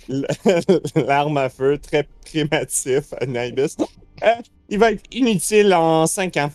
[0.09, 0.61] la-
[1.07, 3.77] l'arme à feu très primitif à Nibis.
[4.25, 4.27] Euh,
[4.69, 6.51] il va être inutile en 5 ans.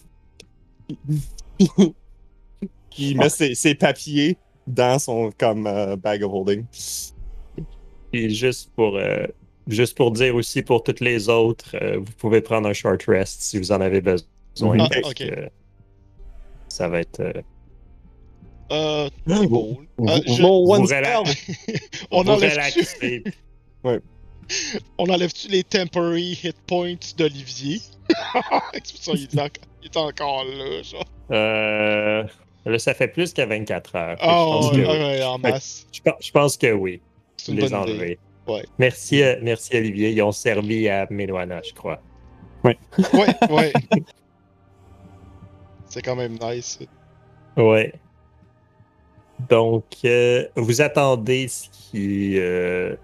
[2.98, 6.66] il met ses, ses papiers dans son comme euh, bag of holding.
[8.14, 9.26] Et juste pour, euh,
[9.68, 13.42] juste pour dire aussi pour toutes les autres, euh, vous pouvez prendre un short rest
[13.42, 14.26] si vous en avez besoin.
[14.80, 15.50] Ah, que
[16.70, 17.20] ça va être.
[17.20, 17.34] euh,
[18.72, 19.10] Euh.
[19.30, 19.48] Euh,
[20.26, 21.22] je- Mon one rela-
[22.12, 23.24] on vous enlève.
[24.98, 27.80] On enlève-tu les temporary hit points d'Olivier?
[28.84, 31.06] C'est pour ça qu'il est, encore- il est encore là, genre.
[31.32, 32.24] Euh,
[32.72, 34.18] là, ça fait plus qu'à 24 heures.
[34.24, 35.88] Oh, je, pense ouais, en masse.
[35.92, 37.02] je pense- je pense que oui.
[37.48, 37.92] Une les bonne idée.
[37.92, 38.20] enlever.
[38.48, 38.64] Ouais.
[38.80, 40.12] Merci, euh, merci Olivier.
[40.12, 42.00] Ils ont servi à Méloana, je crois.
[42.64, 42.78] Ouais,
[43.50, 43.74] ouais.
[45.88, 46.80] C'est quand même nice.
[47.58, 47.94] Ouais.
[49.50, 52.40] Donc, euh, vous attendez ce qui.
[52.40, 52.96] euh,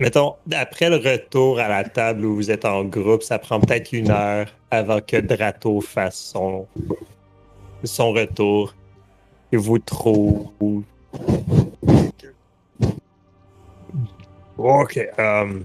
[0.00, 3.92] Mettons, après le retour à la table où vous êtes en groupe, ça prend peut-être
[3.92, 6.66] une heure avant que Drato fasse son,
[7.86, 8.74] son retour.
[9.52, 10.50] Et vous trouve.
[14.58, 14.98] Ok.
[15.18, 15.60] euh,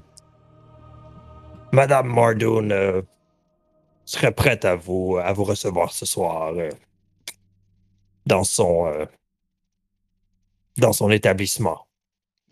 [1.71, 3.01] Madame Mardoon euh,
[4.05, 6.69] serait prête à vous, à vous recevoir ce soir euh,
[8.25, 9.05] dans son euh,
[10.77, 11.87] dans son établissement.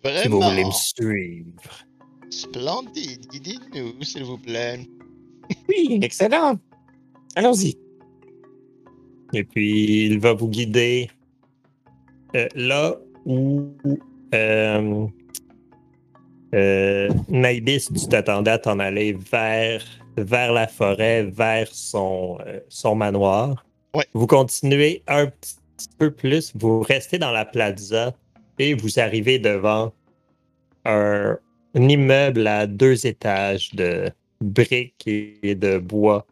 [0.04, 0.50] Si vous Vraiment.
[0.52, 1.86] voulez me suivre.
[2.30, 3.28] Splendide.
[3.28, 4.88] Guidez-nous, s'il vous plaît.
[5.70, 6.58] Oui, excellent.
[7.36, 7.78] Allons-y.
[9.36, 11.10] Et puis il va vous guider
[12.36, 12.95] euh, là
[13.26, 13.74] où
[14.34, 15.07] euh,
[16.53, 19.84] euh, Naibis, tu t'attendais à t'en aller vers,
[20.16, 22.38] vers la forêt, vers son,
[22.70, 23.66] son manoir.
[23.94, 24.06] Ouais.
[24.14, 28.14] Vous continuez un petit peu plus, vous restez dans la plaza
[28.57, 29.91] et vous arrivez devant
[30.86, 31.38] un,
[31.74, 34.10] un immeuble à deux étages de
[34.40, 36.26] briques et de bois.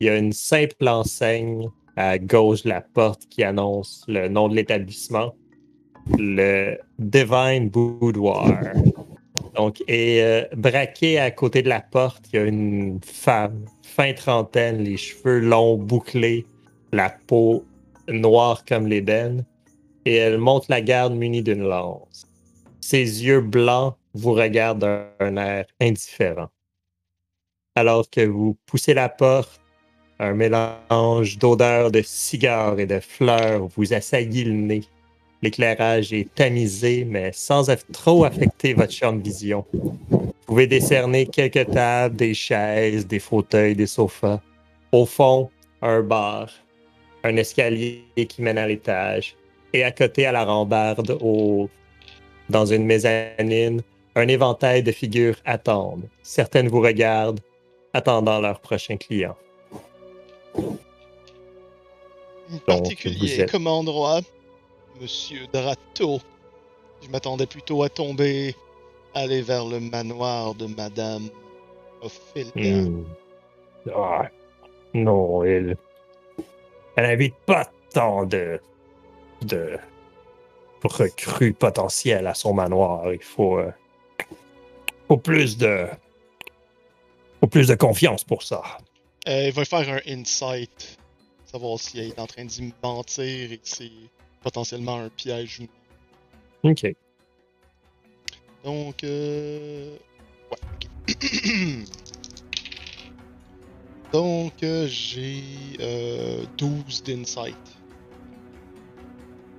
[0.00, 1.68] Il y a une simple enseigne
[1.98, 5.34] à gauche de la porte qui annonce le nom de l'établissement,
[6.16, 8.62] le Divine Boudoir.
[9.56, 14.12] Donc, et euh, braqué à côté de la porte, il y a une femme, fin
[14.12, 16.46] trentaine, les cheveux longs, bouclés,
[16.92, 17.64] la peau
[18.06, 19.44] noire comme l'ébène,
[20.04, 22.28] et elle monte la garde munie d'une lance.
[22.80, 24.78] Ses yeux blancs vous regardent
[25.18, 26.48] d'un air indifférent.
[27.74, 29.57] Alors que vous poussez la porte,
[30.18, 34.82] un mélange d'odeurs de cigares et de fleurs vous assaillit le nez.
[35.42, 39.64] L'éclairage est tamisé, mais sans trop affecter votre champ de vision.
[39.72, 44.40] Vous pouvez décerner quelques tables, des chaises, des fauteuils, des sofas.
[44.90, 45.50] Au fond,
[45.80, 46.50] un bar,
[47.22, 49.36] un escalier qui mène à l'étage.
[49.72, 51.68] Et à côté, à la rambarde, au...
[52.48, 53.82] dans une mezzanine,
[54.16, 56.08] un éventail de figures attendent.
[56.22, 57.40] Certaines vous regardent,
[57.92, 59.36] attendant leur prochain client.
[62.48, 64.20] Vous Particulier êtes- comme endroit,
[65.00, 66.20] Monsieur Drato.
[67.02, 68.54] Je m'attendais plutôt à tomber,
[69.14, 71.28] aller vers le manoir de Madame
[72.02, 72.82] Ophélia.
[72.82, 73.04] Hmm.
[73.94, 74.28] Ah,
[74.94, 75.76] non, elle.
[76.96, 78.60] Elle invite pas tant de.
[79.42, 79.78] de.
[80.82, 83.12] recrues potentielles à son manoir.
[83.12, 83.58] Il faut.
[83.58, 83.70] euh,
[85.06, 85.86] faut plus de.
[87.40, 88.62] faut plus de confiance pour ça.
[89.28, 90.98] Euh, il va faire un insight,
[91.44, 93.90] savoir si elle est en train d'y mentir et que c'est
[94.42, 95.60] potentiellement un piège.
[95.60, 95.64] ou
[96.64, 96.70] non.
[96.70, 96.94] Ok.
[98.64, 99.96] Donc, euh...
[100.50, 100.58] ouais.
[101.08, 101.88] ok.
[104.12, 105.42] Donc, euh, j'ai
[105.80, 107.54] euh, 12 d'insight.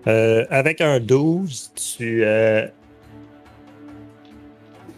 [0.08, 2.24] Euh, avec un 12, tu.
[2.24, 2.68] Euh,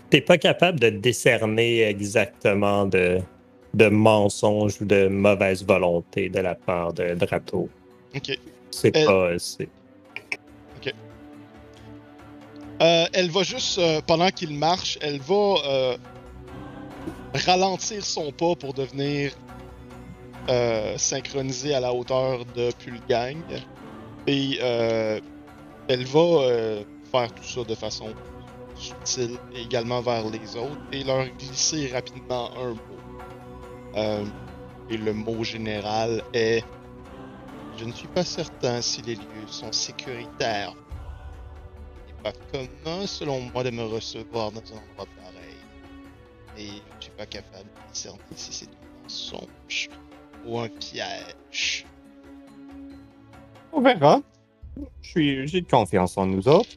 [0.09, 3.19] T'es pas capable de décerner exactement de,
[3.73, 7.69] de mensonges ou de mauvaise volonté de la part de Drato.
[8.15, 8.37] Ok.
[8.69, 9.39] C'est Elle- pas.
[9.39, 9.69] c'est-
[12.81, 15.97] Euh, elle va juste, euh, pendant qu'il marche, elle va euh,
[17.45, 19.33] ralentir son pas pour devenir
[20.97, 23.37] synchronisée à la hauteur de Pulgang.
[24.27, 26.39] Et elle va
[27.11, 28.07] faire tout ça de façon
[28.75, 33.00] subtile également vers les autres et leur glisser rapidement un mot.
[33.95, 34.25] Euh,
[34.89, 36.63] et le mot général est
[37.77, 40.73] Je ne suis pas certain si les lieux sont sécuritaires
[42.07, 45.55] n'est pas commun, selon moi, de me recevoir dans un endroit pareil.
[46.57, 49.89] Et je ne suis pas capable de discerner si c'est un mensonge
[50.45, 51.85] ou un piège.
[53.73, 54.21] On verra.
[55.01, 56.69] Je suis- J'ai confiance en nous autres.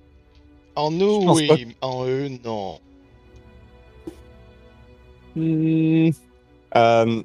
[0.77, 1.47] En nous, oui.
[1.81, 1.87] pas.
[1.87, 2.81] En eux, non.
[5.37, 6.11] Hmm.
[6.77, 7.23] Euh,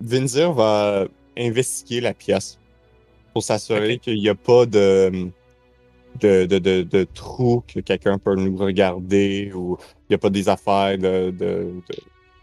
[0.00, 1.06] Vinzir va
[1.38, 2.58] investiguer la pièce
[3.32, 5.28] pour s'assurer qu'il n'y a pas de,
[6.20, 10.30] de, de, de, de trous que quelqu'un peut nous regarder ou il n'y a pas
[10.30, 11.96] des affaires de, de, de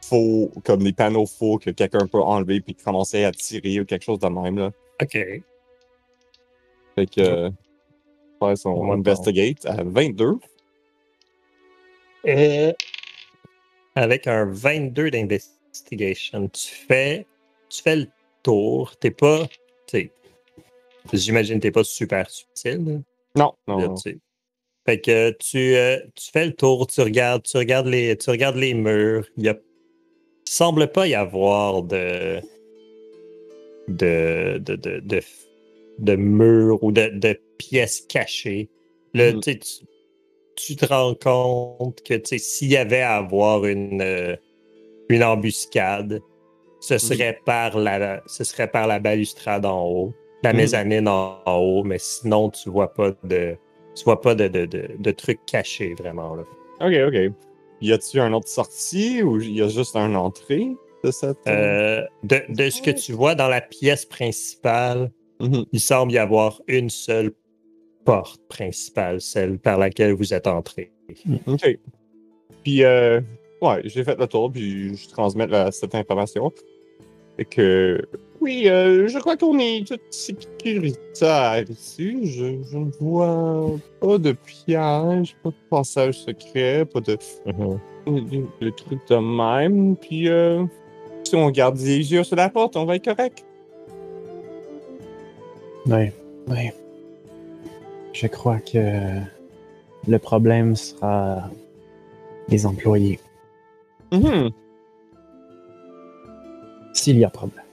[0.03, 4.03] faux, comme des panneaux faux que quelqu'un peut enlever puis commencer à tirer ou quelque
[4.03, 4.57] chose de même.
[4.57, 4.72] Là.
[5.01, 5.11] Ok.
[6.95, 7.22] Fait que.
[7.22, 7.49] euh,
[8.39, 10.38] faire son On investigate à 22.
[12.27, 12.73] Euh,
[13.95, 17.26] avec un 22 d'investigation, tu fais,
[17.69, 18.07] tu fais le
[18.43, 18.95] tour.
[18.98, 19.48] T'es pas.
[21.14, 22.84] J'imagine que t'es pas super subtil.
[22.85, 22.99] là.
[23.35, 23.95] Non, non.
[24.85, 28.56] Fait que tu, euh, tu fais le tour, tu regardes, tu regardes les, tu regardes
[28.56, 29.27] les murs.
[29.38, 29.57] Il y a,
[30.45, 32.39] semble pas y avoir de
[33.88, 35.22] de de, de, de,
[35.99, 38.69] de murs ou de, de pièces cachées.
[39.14, 39.41] Là, Mhm.
[39.41, 39.60] tu
[40.56, 44.35] tu, te rends compte que s'il y avait à avoir une, euh,
[45.09, 46.21] une embuscade,
[46.79, 50.13] ce serait par la ce serait par la balustrade en haut,
[50.43, 50.57] la Mhm.
[50.57, 53.55] mezzanine en, en haut, mais sinon tu vois pas de
[53.95, 56.43] tu vois pas de, de, de, de trucs cachés vraiment là.
[56.79, 57.33] Ok, ok.
[57.81, 60.69] Y a-tu une autre sortie ou y a juste une entrée
[61.03, 61.37] de cette.
[61.47, 65.65] Euh, de, de ce que tu vois dans la pièce principale, Mhm.
[65.71, 67.31] il semble y avoir une seule
[68.05, 70.91] porte principale, celle par laquelle vous êtes entré.
[71.47, 71.77] Ok.
[72.63, 73.19] Puis, euh,
[73.61, 76.51] ouais, j'ai fait le tour, puis je transmets la- cette information.
[77.38, 78.01] Et que,
[78.41, 82.27] oui, euh, je crois qu'on est tout sécuritaire ici.
[82.27, 87.17] Je, je ne vois pas de piège, pas de passage secret, pas de,
[88.05, 89.95] de, de trucs de même.
[89.95, 90.63] Puis, euh,
[91.23, 93.43] si on garde les yeux sur la porte, on va être correct.
[95.88, 96.11] Oui,
[96.47, 96.69] oui.
[98.13, 99.19] Je crois que
[100.07, 101.49] le problème sera
[102.49, 103.19] les employés.
[104.11, 104.51] Mhm.
[106.93, 107.63] S'il y a problème.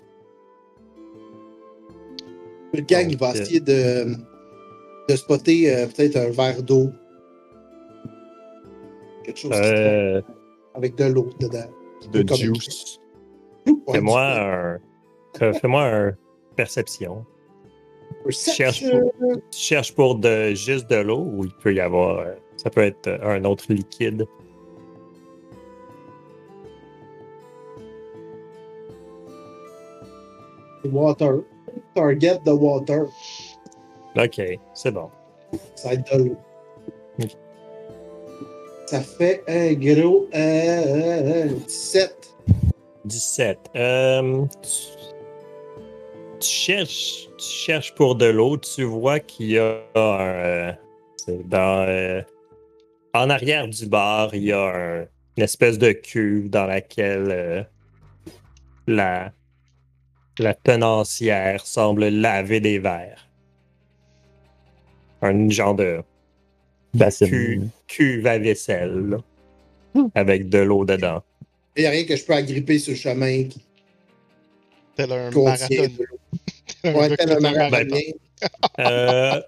[2.75, 4.15] Le gang, il va euh, essayer de,
[5.09, 6.91] de spotter euh, peut-être un verre d'eau.
[9.25, 10.23] Quelque chose qui Euh,
[10.75, 11.69] avec de l'eau dedans.
[12.13, 13.01] De juice.
[13.67, 14.79] Ouais, fais-moi un,
[15.55, 16.17] fais-moi un
[16.57, 17.25] perception.
[18.31, 19.13] cherche Perception.
[19.51, 22.19] Tu cherches pour de, juste de l'eau ou il peut y avoir.
[22.21, 24.27] euh, ça peut être un autre liquide?
[30.93, 31.41] Water.
[31.95, 33.07] Target the water.
[34.17, 34.41] Ok,
[34.75, 35.11] c'est bon.
[35.77, 36.37] Ça être de l'eau.
[38.87, 42.35] Ça fait un gros euh, 17.
[43.05, 43.59] 17.
[43.77, 44.71] Euh, tu,
[46.41, 48.57] tu cherches, tu cherches pour de l'eau.
[48.57, 50.21] Tu vois qu'il y a un.
[50.21, 50.73] euh,
[51.45, 52.23] dans, euh,
[53.15, 54.61] en arrière du bar, il y a
[55.03, 55.07] un-
[55.37, 57.69] une espèce de cuve dans laquelle
[58.87, 59.33] la,
[60.39, 63.29] la tenancière semble laver des verres.
[65.23, 66.03] Un genre de
[67.87, 69.17] cuve à vaisselle
[69.95, 71.23] là, avec de l'eau dedans.
[71.77, 73.63] Il n'y a rien que je peux agripper sur le chemin qui
[74.97, 75.95] Tel un contient marathon.
[75.99, 76.19] de l'eau.
[76.85, 78.01] Ouais, tel un marathonien.
[78.79, 79.41] Euh,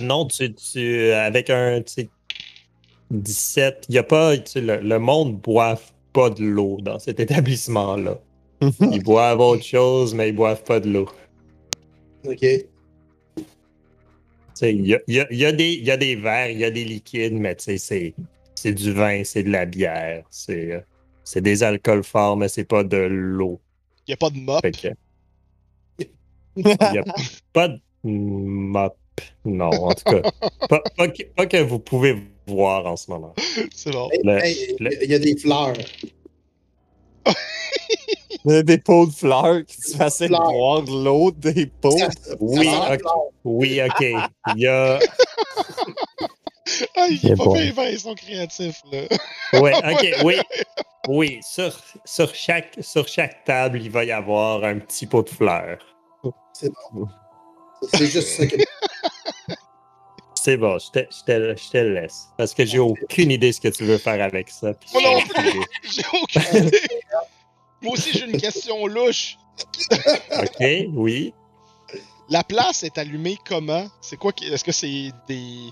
[0.00, 2.08] non, tu, tu, avec un tu sais,
[3.10, 5.78] 17, il y a pas, tu le, le monde boit
[6.12, 8.18] pas de l'eau dans cet établissement-là.
[8.80, 11.08] Ils boivent autre chose, mais ils boivent pas de l'eau.
[12.24, 12.38] OK.
[12.38, 12.66] Tu
[14.54, 16.58] sais, Il y a, y a- y a des- il y a des verres, il
[16.58, 18.14] y a des liquides, mais tu sais, c'est
[18.54, 20.84] c'est du vin, c'est de la bière, c'est
[21.24, 23.60] c'est des alcools forts, mais c'est pas de l'eau.
[24.06, 24.64] Il n'y a pas de mop.
[26.56, 27.04] Il n'y a
[27.52, 28.96] pas de mop.
[29.44, 30.22] Non, en tout cas.
[30.68, 32.16] Pas, pas que, pas que vous pouvez
[32.46, 33.34] voir en ce moment.
[33.74, 34.08] C'est bon.
[34.24, 35.74] Hey, Il y a des fleurs.
[38.44, 40.50] Des pots de fleurs qui se Fleurs.
[40.50, 41.96] boire de l'eau des pots.
[42.40, 43.00] Oui, ok.
[43.44, 44.00] Oui, OK.
[44.00, 44.98] Il y a.
[46.96, 49.02] Ah, il est pas ils sont créatifs, là.
[49.54, 50.36] Oui, OK, oui.
[51.08, 55.28] Oui, sur, sur, chaque, sur chaque table, il va y avoir un petit pot de
[55.28, 55.78] fleurs.
[56.52, 57.06] C'est bon.
[57.92, 58.56] C'est juste ça que.
[60.34, 62.28] C'est bon, je te, je, te, je te le laisse.
[62.36, 64.72] Parce que j'ai aucune idée ce que tu veux faire avec ça.
[64.92, 65.18] Moi non.
[65.84, 66.78] J'ai aucune idée.
[67.82, 69.36] Moi aussi, j'ai une question louche.
[69.90, 70.64] OK,
[70.94, 71.34] oui.
[72.28, 73.86] La place est allumée comment?
[74.00, 74.32] C'est quoi?
[74.32, 75.70] qui- Est-ce que c'est des.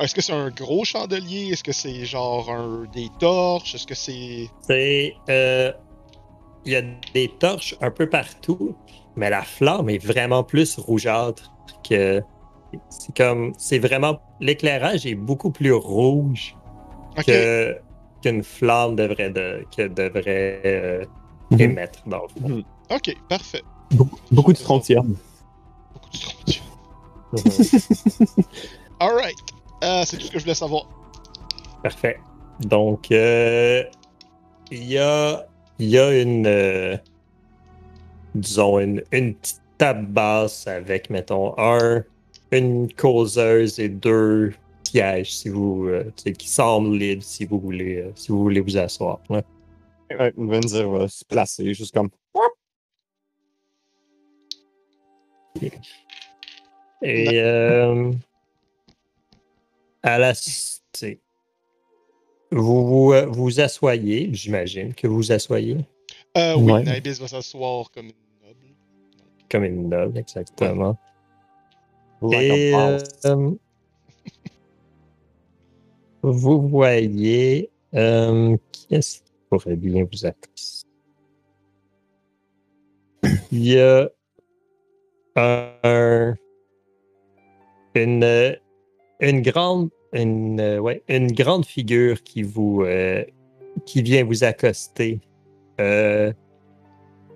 [0.00, 1.48] Est-ce que c'est un gros chandelier?
[1.52, 2.84] Est-ce que c'est genre un...
[2.92, 3.74] des torches?
[3.74, 4.48] Est-ce que c'est.
[4.62, 5.14] C'est.
[5.30, 5.72] euh,
[6.64, 6.82] Il y a
[7.14, 8.76] des torches un peu partout,
[9.16, 11.50] mais la flamme est vraiment plus rougeâtre
[11.88, 12.22] que.
[12.90, 13.52] C'est comme.
[13.58, 14.20] C'est vraiment.
[14.40, 16.54] L'éclairage est beaucoup plus rouge
[17.26, 17.74] que
[18.26, 21.04] qu'une flamme devrait, de, que devrait euh,
[21.50, 21.60] Mhm.
[21.60, 22.64] émettre, dans le fond.
[22.90, 23.62] Ok, parfait.
[23.92, 25.14] Beaucoup, beaucoup de strontium.
[25.94, 26.64] Beaucoup de strontium.
[29.00, 29.36] Alright.
[29.84, 30.88] Euh, c'est tout ce que je voulais savoir.
[31.82, 32.18] Parfait.
[32.60, 33.84] Donc, euh,
[34.72, 35.46] il y, a,
[35.78, 36.46] il y a une.
[36.46, 36.96] euh,
[38.34, 42.02] disons, une, une petite table basse avec, mettons, un,
[42.50, 44.52] une causeuse et deux
[44.86, 48.76] sièges si vous, euh, qui semblent libres si vous voulez, euh, si vous voulez vous
[48.76, 49.20] asseoir.
[49.28, 49.42] Ouais.
[50.10, 52.10] Ouais, va se placer, juste comme.
[57.02, 58.12] Et euh,
[60.02, 60.32] à la,
[62.52, 65.78] vous vous, euh, vous assoyez, j'imagine que vous vous assoyez?
[66.36, 66.84] Euh, oui, Ouais.
[66.84, 68.74] Nibis va s'asseoir comme une noble.
[69.50, 70.96] comme une noble, exactement.
[72.22, 73.50] Like Et euh,
[76.30, 80.88] vous voyez euh, qui est-ce qui pourrait bien vous accoster?
[83.52, 84.10] Il y a
[85.36, 86.34] un,
[87.94, 88.56] une,
[89.20, 93.24] une grande une, ouais, une grande figure qui vous euh,
[93.84, 95.20] qui vient vous accoster.
[95.80, 96.32] Euh,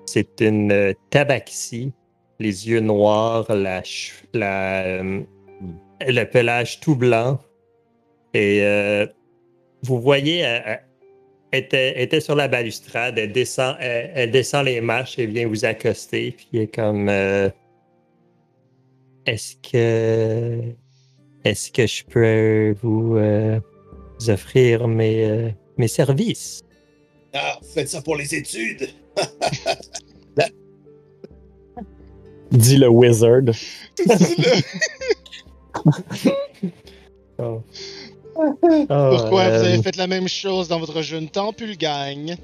[0.07, 1.93] c'est une tabaxi
[2.41, 3.83] les yeux noirs, la,
[4.33, 7.39] la, le pelage tout blanc.
[8.35, 9.07] Et euh,
[9.82, 10.82] vous voyez, elle,
[11.52, 15.27] elle était, elle était sur la balustrade, elle descend, elle, elle descend les marches et
[15.27, 16.32] vient vous accoster.
[16.32, 17.48] Puis elle est comme euh,
[19.27, 20.74] Est-ce que
[21.44, 23.59] est-ce que je peux vous, euh,
[24.19, 25.48] vous offrir mes, euh,
[25.78, 26.62] mes services?
[27.32, 28.90] Ah, faites ça pour les études.
[32.51, 33.43] Dit le wizard.
[37.43, 37.62] Oh.
[38.89, 42.37] Pourquoi Oh, vous avez euh, fait la même chose dans votre jeune temps, Pulgagne?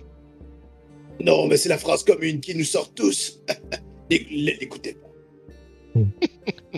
[1.20, 3.40] Non, mais c'est la phrase commune qui nous sort tous.
[4.10, 6.00] L'éc- L'écoutez pas.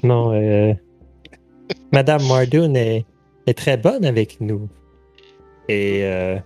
[0.05, 0.73] Non, euh,
[1.93, 3.05] Madame Mardoon est,
[3.47, 4.69] est très bonne avec nous.
[5.69, 6.39] Et, euh,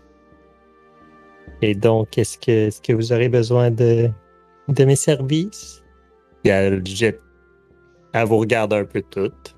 [1.61, 2.39] et donc, est-ce
[2.81, 4.09] que, vous aurez besoin de,
[4.69, 5.83] de mes services?
[6.45, 7.21] Et elle, jette-
[8.15, 9.55] elle vous regarde un peu toutes.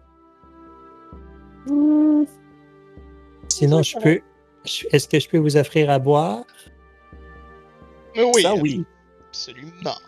[3.58, 4.20] Sinon, je peux.
[4.90, 6.44] Est-ce que je peux vous offrir à boire?
[8.16, 8.84] Mais oui, Ça, oui.
[9.28, 9.98] absolument.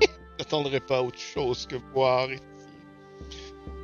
[0.38, 2.42] J'attendrai pas autre chose que boire ici.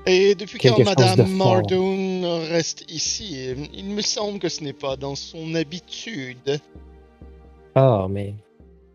[0.06, 1.28] Et depuis quand Quelque Madame.
[1.32, 6.60] Mardoon reste ici, il me semble que ce n'est pas dans son habitude.
[7.74, 8.34] Ah, mais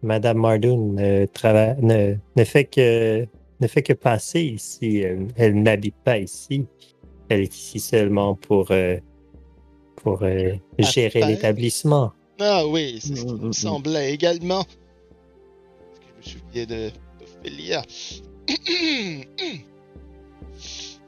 [0.03, 3.27] Madame Mardoon ne, trava- ne, ne fait que
[3.59, 4.99] ne fait que passer ici.
[4.99, 6.65] Elle, elle n'habite pas ici.
[7.27, 8.97] Elle est ici seulement pour euh,
[10.03, 12.11] pour euh, gérer l'établissement.
[12.39, 13.53] Ah oui, c'est ce qui Mm, mm, me mm.
[13.53, 14.63] semblait également.
[14.63, 17.81] Parce que je me souviens de d'Ophélia.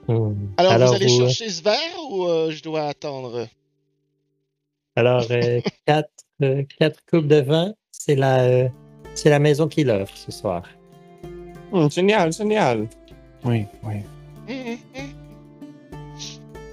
[0.06, 0.34] Hmm.
[0.58, 1.80] Alors, vous allez euh, chercher ce verre
[2.12, 3.48] ou euh, je dois attendre?
[4.98, 6.10] alors euh, quatre
[6.42, 8.68] euh, quatre coupes de vin, c'est la euh,
[9.16, 10.64] c'est la maison qui l'offre ce soir.
[11.90, 12.90] Génial, génial.
[13.46, 13.94] Oui, oui.
[14.50, 14.78] Et,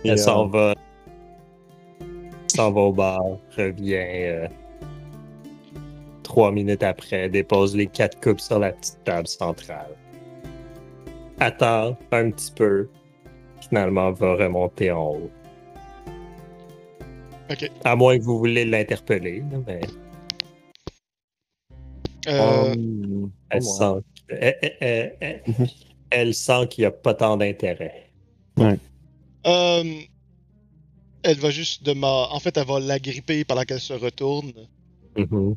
[0.04, 0.74] Elle euh, s'en va
[2.50, 3.20] s'en va au bar,
[3.56, 4.48] revient euh,
[6.22, 9.96] trois minutes après, dépose les quatre coupes sur la petite table centrale.
[11.40, 12.88] Attend un petit peu,
[13.60, 15.30] finalement va remonter en haut.
[17.50, 17.70] Ok.
[17.84, 19.80] À moins que vous voulez l'interpeller, là, mais
[22.28, 25.66] Euh, hum, elle sent, elle, elle- elle- elle- Mhm.
[26.10, 28.10] elle sent qu'il n'y a pas tant d'intérêt.
[29.46, 29.84] euh,
[31.22, 34.52] elle va juste de En fait, elle va l'agripper pendant qu'elle se retourne.
[35.18, 35.54] Euh,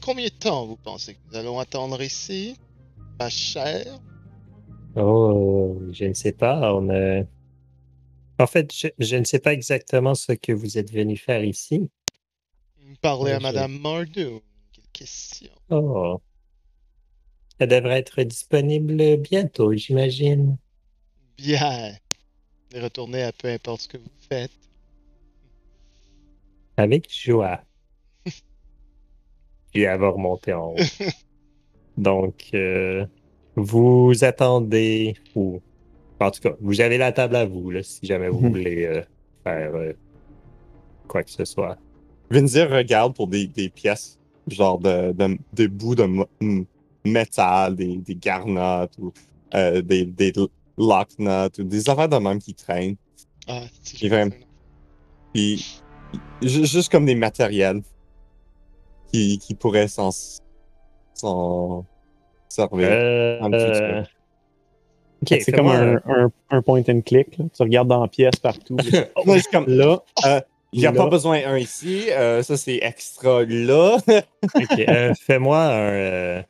[0.00, 2.56] combien de temps vous pensez que nous allons attendre ici?
[3.18, 3.98] Pas cher?
[4.96, 6.74] Oh, je ne sais pas.
[6.74, 7.22] On a...
[8.38, 11.88] En fait, je, je ne sais pas exactement ce que vous êtes venu faire ici.
[13.00, 14.40] Parler à je- Madame Mardoon.
[14.72, 15.52] Quelle question.
[15.70, 16.20] Oh.
[17.58, 20.56] Elle devrait être disponible bientôt, j'imagine.
[21.36, 21.94] Bien.
[22.74, 24.50] Et retournez à peu importe ce que vous faites.
[26.76, 27.60] Avec joie.
[29.72, 30.76] Puis elle va remonter en haut.
[31.96, 33.06] Donc, euh,
[33.54, 35.60] vous attendez, ou
[36.18, 38.48] en tout cas, vous avez la table à vous, là, si jamais vous Mhm.
[38.48, 39.02] voulez euh,
[39.44, 39.92] faire euh,
[41.06, 41.78] quoi que ce soit.
[42.30, 44.18] Vinzir regarde pour des, des pièces,
[44.48, 46.08] genre de, de- des bouts de
[47.04, 49.12] métal, des, des garnottes ou
[49.54, 50.32] euh, des, des
[50.78, 52.96] lock nuts ou des affaires de même qui traînent.
[53.48, 54.34] Ah, si Il est vraiment-
[55.32, 55.80] Puis,
[56.42, 57.82] ju- juste comme des matériels
[59.12, 60.10] qui, qui pourraient s'en
[61.14, 61.84] s'en
[62.48, 62.88] servir.
[62.90, 64.02] Euh, Un petit euh,
[65.22, 67.36] ok, c'est comme un, un, un point and click.
[67.38, 67.44] là.
[67.54, 68.76] Tu regardes dans la pièce partout.
[68.82, 70.02] Suis comme, là,
[70.72, 70.96] il n'y a là.
[71.04, 73.98] pas besoin d'un ici, euh, ça c'est extra là.
[74.54, 76.42] Ok, euh, fais-moi un euh,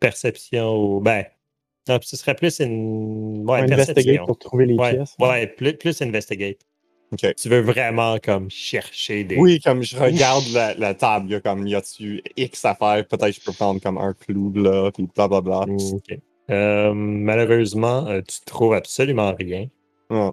[0.00, 1.24] perception ou ben
[1.88, 3.48] Ah, puis ce serait plus une.
[3.48, 5.14] Ouais, investigate pour trouver les Ouais, pièces.
[5.20, 6.58] ouais plus, plus investigate.
[7.36, 9.36] Tu veux vraiment comme chercher des.
[9.36, 13.06] Oui, comme je regarde la, la table, il y a comme, y a-tu X affaires,
[13.06, 15.60] peut-être je peux prendre comme un clou là, puis blablabla.
[15.92, 16.18] Ok.
[16.50, 19.66] Euh, malheureusement, euh, tu trouves absolument rien.
[20.10, 20.32] Ah.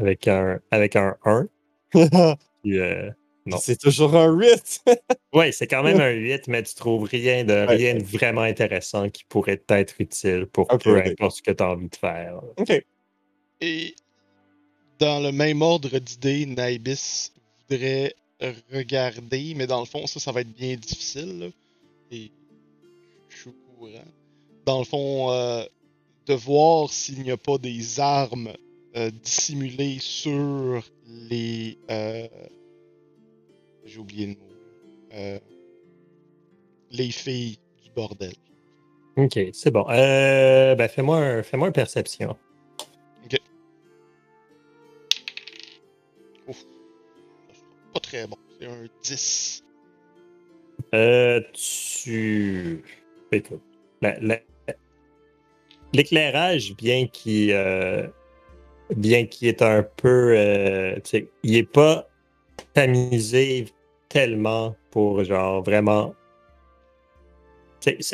[0.00, 1.48] Avec un, avec un 1.
[2.62, 3.12] puis, euh, Non.
[3.60, 4.82] C'est toujours un 8.
[5.34, 7.76] ouais, c'est quand même un 8, mais tu trouves rien de, Ouais.
[7.76, 11.70] rien de vraiment intéressant qui pourrait t'être utile pour peu importe ce que tu as
[11.70, 12.40] envie de faire.
[12.56, 12.84] ok.
[13.60, 13.94] Et
[14.98, 17.32] dans le même ordre d'idées, Naibis
[17.68, 18.14] voudrait
[18.72, 21.38] regarder, mais dans le fond, ça, ça va être bien difficile.
[21.40, 21.46] là.
[22.10, 22.30] Et
[23.28, 24.04] je suis au courant.
[24.66, 25.64] Dans le fond, euh,
[26.26, 28.52] de voir s'il n'y a pas des armes
[28.96, 31.78] euh, dissimulées sur les.
[31.90, 32.28] euh,
[33.84, 34.48] J'ai oublié le mot.
[35.14, 35.38] Euh,
[36.90, 38.32] les filles du bordel.
[39.16, 39.84] Ok, c'est bon.
[39.90, 42.36] Euh, ben, fais-moi un, fais-moi un perception.
[47.92, 48.36] Pas très bon.
[48.58, 49.64] C'est un 10.
[50.94, 52.82] Euh, tu.
[54.00, 54.40] La-
[55.94, 58.06] l'éclairage, bien qu'il euh,
[58.96, 60.34] bien qu'il est un peu.
[61.42, 62.08] il est pas
[62.74, 63.66] tamisé
[64.08, 66.14] tellement pour genre vraiment.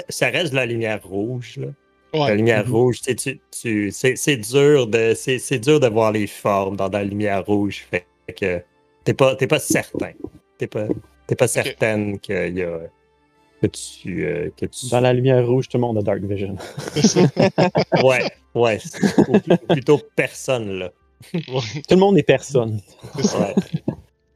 [0.08, 1.58] Ça, reste de la lumière rouge.
[1.58, 1.68] Là.
[2.28, 2.72] La lumière Mhm.
[2.72, 3.14] rouge, tu
[3.50, 7.44] tu, c'est, c'est dur de c'est, c'est dur de voir les formes dans la lumière
[7.44, 7.86] rouge.
[7.90, 8.62] Fait que
[9.04, 10.12] t'es pas t'es pas certain.
[10.56, 10.86] T'es pas
[11.26, 12.78] t'es pas certaine qu'il y a
[13.60, 16.56] que tu euh, que tu Dans la lumière rouge, tout le monde a Dark Vision.
[18.02, 18.24] Ouais
[18.54, 18.78] ouais
[19.28, 20.92] ou, ou plutôt personne là.
[21.34, 21.42] Ouais,
[21.86, 22.80] Tout le monde est personne.
[23.16, 23.54] Ouais.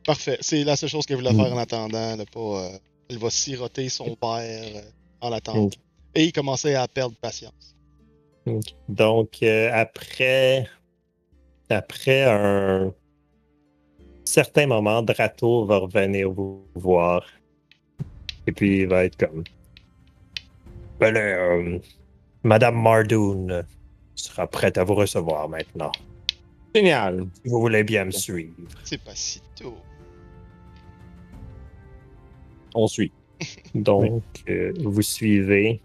[0.05, 0.39] Parfait.
[0.41, 1.43] C'est la seule chose qu'elle voulait Mm.
[1.45, 2.17] faire en attendant.
[2.17, 4.41] Là, pas, euh, elle va siroter son père
[4.77, 4.81] euh,
[5.21, 5.65] en attendant.
[5.65, 5.75] Ok.
[6.15, 7.75] Et il commençait à perdre patience.
[8.89, 10.67] Donc euh, après
[11.71, 12.93] après un
[14.25, 17.25] certain moment, Drato va revenir vous voir.
[18.47, 19.45] Et puis il va être comme
[20.99, 21.79] Ben euh,
[22.43, 23.63] Madame Mardoon
[24.17, 25.93] sera prête à vous recevoir maintenant.
[26.75, 27.27] Génial.
[27.43, 28.55] Si vous voulez bien me suivre.
[28.85, 29.77] C'est pas si tôt.
[32.75, 33.13] On suit.
[33.75, 35.81] Donc, euh, vous suivez.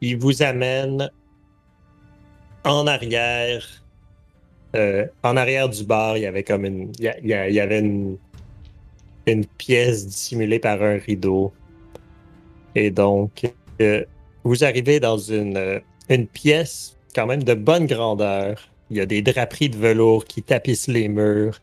[0.00, 1.10] Il vous amène
[2.64, 3.66] en arrière.
[4.76, 6.92] euh, en arrière du bar, il y avait comme une.
[6.98, 8.16] Il y, a- il avait une,
[9.26, 11.52] une pièce dissimulée par un rideau.
[12.74, 13.50] Et donc,
[13.80, 14.04] euh,
[14.44, 18.68] vous arrivez dans une, une pièce quand même de bonne grandeur.
[18.90, 21.60] Il y a des draperies de velours qui tapissent les murs.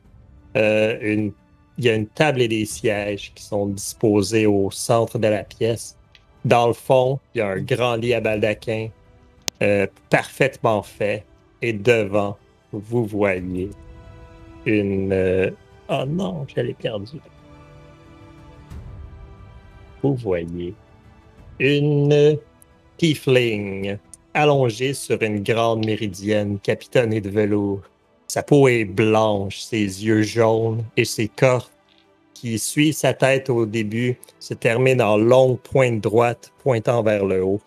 [0.56, 1.32] Une
[1.78, 5.44] il y a une table et des sièges qui sont disposés au centre de la
[5.44, 5.96] pièce.
[6.44, 8.90] Dans le fond, il y a un grand lit à baldaquin
[9.62, 11.24] euh, parfaitement fait.
[11.62, 12.38] Et devant,
[12.72, 13.70] vous voyez
[14.66, 15.12] une...
[15.12, 15.52] euh,
[15.90, 17.18] Oh non, je l'ai perdu.
[20.04, 20.74] Vous voyez
[21.60, 22.38] une
[22.98, 23.98] tiefling
[24.34, 27.82] allongée sur une grande méridienne capitonnée de velours.
[28.38, 31.72] Sa peau est blanche, ses yeux jaunes et ses corps
[32.36, 37.44] qui suivent sa tête au début se terminent en longue pointe droite pointant vers le
[37.44, 37.62] haut.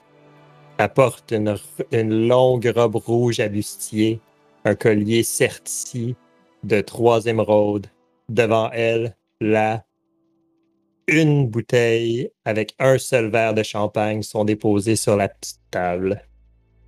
[0.78, 4.20] Elle porte une, longue robe rouge à bustier,
[4.64, 6.14] un collier serti
[6.62, 7.88] de trois émeraudes.
[8.28, 9.84] Devant elle, là,
[11.08, 16.22] une bouteille avec un seul verre de champagne sont déposés sur la petite table.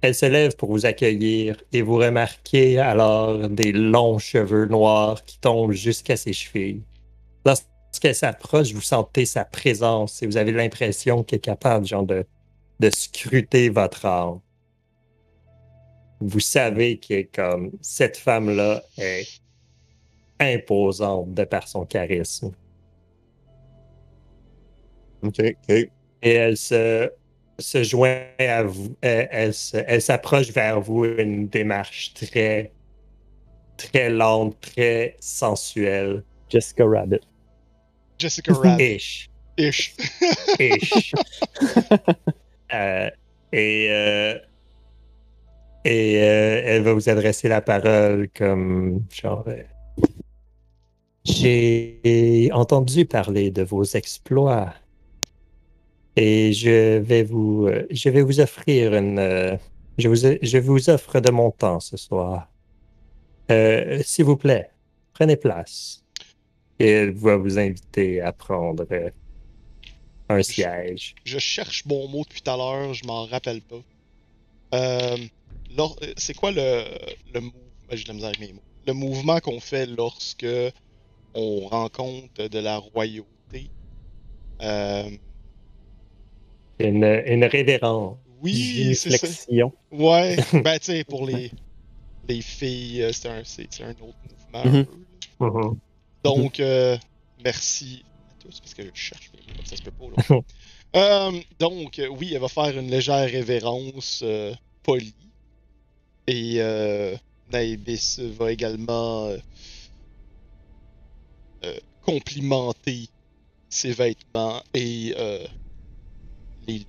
[0.03, 5.39] Elle se lève pour vous accueillir et vous remarquez alors des longs cheveux noirs qui
[5.39, 6.83] tombent jusqu'à ses chevilles.
[7.47, 12.27] Lorsqu'elle s'approche, vous sentez sa présence et vous avez l'impression qu'elle est capable genre, de,
[12.81, 14.41] de scruter votre âme.
[16.21, 19.29] Vous savez que comme cette femme-là est
[20.41, 22.51] imposante de par son charisme.
[25.23, 25.71] OK, OK.
[26.25, 27.09] Et elle se,
[27.59, 28.97] se joint à vous.
[29.01, 32.73] Elle, elle se- elle s'approche vers vous une démarche très,
[33.77, 36.23] très lente, très sensuelle.
[36.49, 37.21] Jessica Rabbit.
[38.19, 38.85] Jessica Rabbit.
[38.97, 39.31] Ish.
[39.59, 39.95] Ish.
[40.59, 41.13] Ish.
[42.75, 43.11] Euh,
[43.53, 44.35] et euh,
[45.85, 49.45] et euh, elle va vous adresser la parole comme genre.
[49.47, 49.63] euh,
[51.25, 54.73] J'ai entendu parler de vos exploits
[56.17, 59.57] et je vais vous euh, je vais vous offrir une euh,
[59.99, 62.49] je vous je vous offre de mon temps ce soir.
[63.51, 64.71] Euh, S'il vous plaît,
[65.13, 66.05] prenez place.
[66.79, 68.87] Et elle va vous inviter à prendre
[70.29, 71.15] un siège.
[71.25, 73.83] Je cherche mon mot depuis tout à l'heure, je m'en rappelle pas.
[74.75, 75.17] Euh,
[76.17, 76.85] c'est quoi le,
[77.35, 77.61] le mouvement,
[77.93, 78.63] j'ai de la misère avec mes mots.
[78.87, 80.47] Le mouvement qu'on fait lorsque
[81.35, 83.71] on rencontre de la royauté.
[84.63, 85.11] Euh,
[86.79, 88.19] Une, une révérence.
[88.41, 89.27] oui, c'est ça.
[89.91, 91.51] Ouais, ben tu sais, pour les,
[92.29, 94.19] les filles, euh, c'est un, c'est c'est un autre
[94.53, 94.65] mouvement.
[94.65, 94.87] un Mhm.
[95.41, 95.79] Mhm.
[96.25, 96.97] Donc, euh,
[97.45, 100.07] merci à tous, parce que je cherche mes mots, ça se peut pas.
[100.07, 100.41] Là.
[100.95, 105.15] Euh, donc, oui, elle va faire une légère révérence euh, polie.
[106.27, 107.17] Et euh,
[107.51, 109.35] Naibis va également
[112.03, 113.09] complimenter
[113.71, 115.47] ses vêtements et euh,
[116.67, 116.85] les lieux.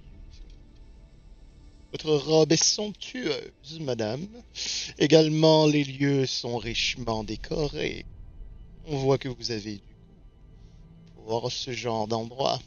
[1.91, 4.25] Votre robe est somptueuse, madame.
[4.97, 8.05] Également, les lieux sont richement décorés.
[8.87, 12.59] On voit que vous avez du goût pour voir ce genre d'endroit.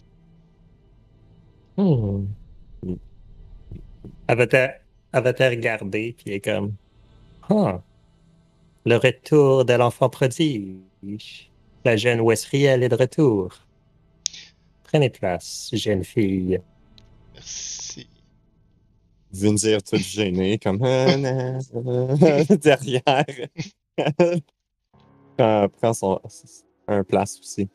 [1.77, 2.27] Hmm.
[4.28, 6.74] Elle va te regarder, puis est comme
[7.49, 7.83] Ah,
[8.85, 11.51] le retour de l'enfant prodige.
[11.85, 13.61] La jeune Wesriel est de retour.
[14.85, 16.61] Prenez place, jeune fille.
[17.47, 18.09] Merci.
[19.32, 20.78] Venir tout gêné, comme
[22.62, 23.24] derrière.
[25.36, 26.20] prend, prend son,
[26.89, 27.68] un place aussi.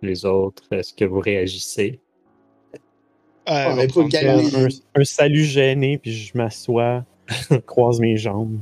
[0.00, 1.98] Les autres, est-ce que vous réagissez?
[3.48, 4.16] Euh, On prendre.
[4.16, 4.68] Un,
[5.00, 7.04] un salut gêné, puis je m'assois,
[7.66, 8.60] croise mes jambes,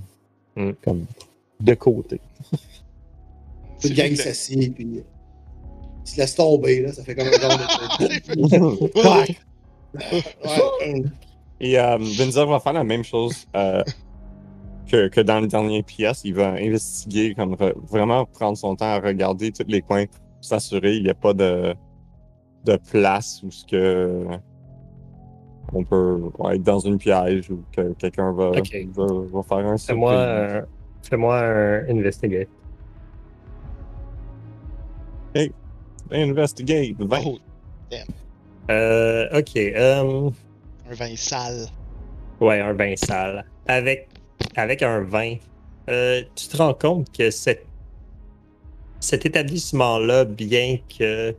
[0.57, 0.73] Hmm.
[0.83, 1.05] comme
[1.61, 2.19] de côté.
[3.83, 5.03] Tout gang s'assied, puis
[6.07, 6.93] il se laisse tomber, là.
[6.93, 7.67] Ça fait comme un genre de.
[9.03, 9.37] Ouais.
[10.45, 11.05] Ouais.
[11.61, 13.83] Et euh, Vinzer va faire la même chose euh,
[14.91, 16.21] que, que dans le dernier pièce.
[16.25, 20.45] Il va investiguer, comme re- vraiment prendre son temps à regarder tous les coins, pour
[20.45, 21.75] s'assurer qu'il n'y a pas de,
[22.65, 24.27] de place où ce que
[25.73, 29.77] on peut ouais, être dans une piège ou que quelqu'un va, va, va faire un
[29.79, 30.65] Fais-moi un,
[31.03, 32.49] fais-moi un investigate.
[36.11, 36.95] Investigate.
[36.99, 37.21] 20.
[37.25, 37.39] Oh,
[38.71, 39.57] Euh, ok.
[39.57, 40.31] euh,
[40.91, 41.67] un vin sale.
[42.41, 43.45] Ouais, un vin sale.
[43.67, 44.09] Avec,
[44.57, 45.37] avec un vin,
[45.89, 47.65] euh, tu te rends compte que cet,
[49.01, 51.35] cet établissement-là, bien que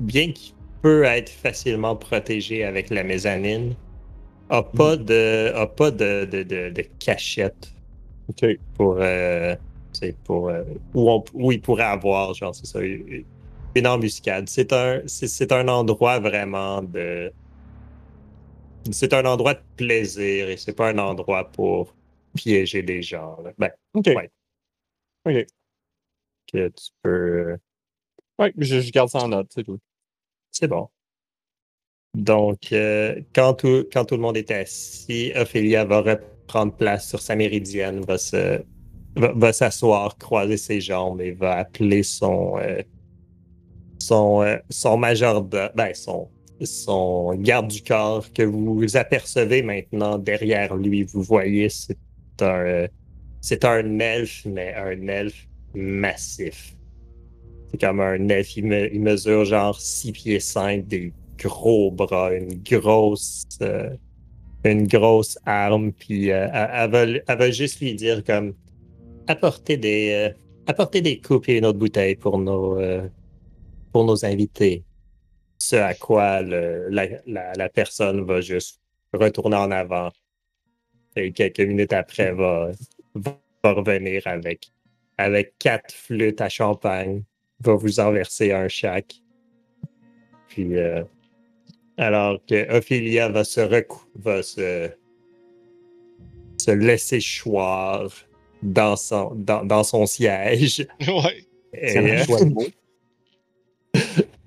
[0.00, 3.74] bien qu'il peut être facilement protégé avec la mezzanine,
[4.50, 7.72] a pas de, a pas de, de, de, de cachette
[8.28, 8.56] Ok.
[8.74, 9.54] pour, euh,
[10.24, 10.62] pour euh,
[10.94, 12.80] où, on, où il pourrait avoir, genre, c'est ça,
[13.74, 14.48] une embuscade.
[14.48, 17.32] C'est un, c'est, c'est un endroit vraiment de.
[18.90, 21.94] C'est un endroit de plaisir et c'est pas un endroit pour
[22.34, 23.38] piéger des gens.
[23.42, 23.52] là.
[23.58, 24.06] Ben, Ok.
[24.06, 24.30] Ouais.
[25.24, 25.46] Ok.
[26.52, 27.56] que tu peux.
[28.38, 29.78] Ouais, je, je garde ça en note, c'est tout.
[30.50, 30.88] C'est bon.
[32.14, 37.20] Donc, euh, quand, tout, quand tout le monde est assis, Ophélia va reprendre place sur
[37.22, 38.62] sa méridienne, va se
[39.16, 42.82] va, va s'asseoir, croiser ses jambes et va appeler son euh,
[44.02, 46.28] son, euh, son ben son,
[46.62, 51.04] son garde du corps que vous apercevez maintenant derrière lui.
[51.04, 51.96] Vous voyez, c'est
[52.40, 52.86] un
[53.40, 56.76] c'est un elfe, mais un elfe massif.
[57.70, 62.32] C'est comme un elfe, il, me- il mesure genre 6 pieds 5, des gros bras,
[62.32, 63.90] une grosse euh,
[64.64, 68.54] une grosse arme, puis euh, elle, va, elle juste lui dire comme
[69.26, 70.30] apportez des
[70.66, 72.78] apportez des coupes et une autre bouteille pour nos
[73.92, 74.84] pour nos invités.
[75.58, 78.80] Ce à quoi le- la, la- la personne va juste
[79.12, 80.10] retourner en avant.
[81.14, 82.70] Et quelques minutes après, va,
[83.14, 84.72] va revenir avec,
[85.18, 87.22] avec quatre flûtes à champagne.
[87.60, 89.14] Va vous en verser un chaque.
[90.48, 91.04] Puis, euh,
[91.98, 94.90] alors que Ophélia va se recou va se,
[96.58, 98.10] se laisser choir
[98.62, 100.86] dans son, dans, dans son siège.
[101.00, 101.46] ouais.
[101.74, 102.66] Et, C'est un euh, choix de mots.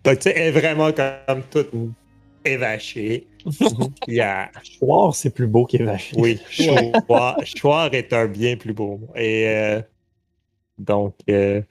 [0.05, 1.71] Donc, tu sais, elle est vraiment comme toute
[2.45, 3.27] évachée.
[4.07, 6.15] Il y a, Choir, c'est plus beau qu'évaché.
[6.17, 6.39] oui,
[7.07, 9.09] choir, choir est un bien plus beau mot.
[9.15, 9.81] Et euh,
[10.77, 11.61] donc, euh,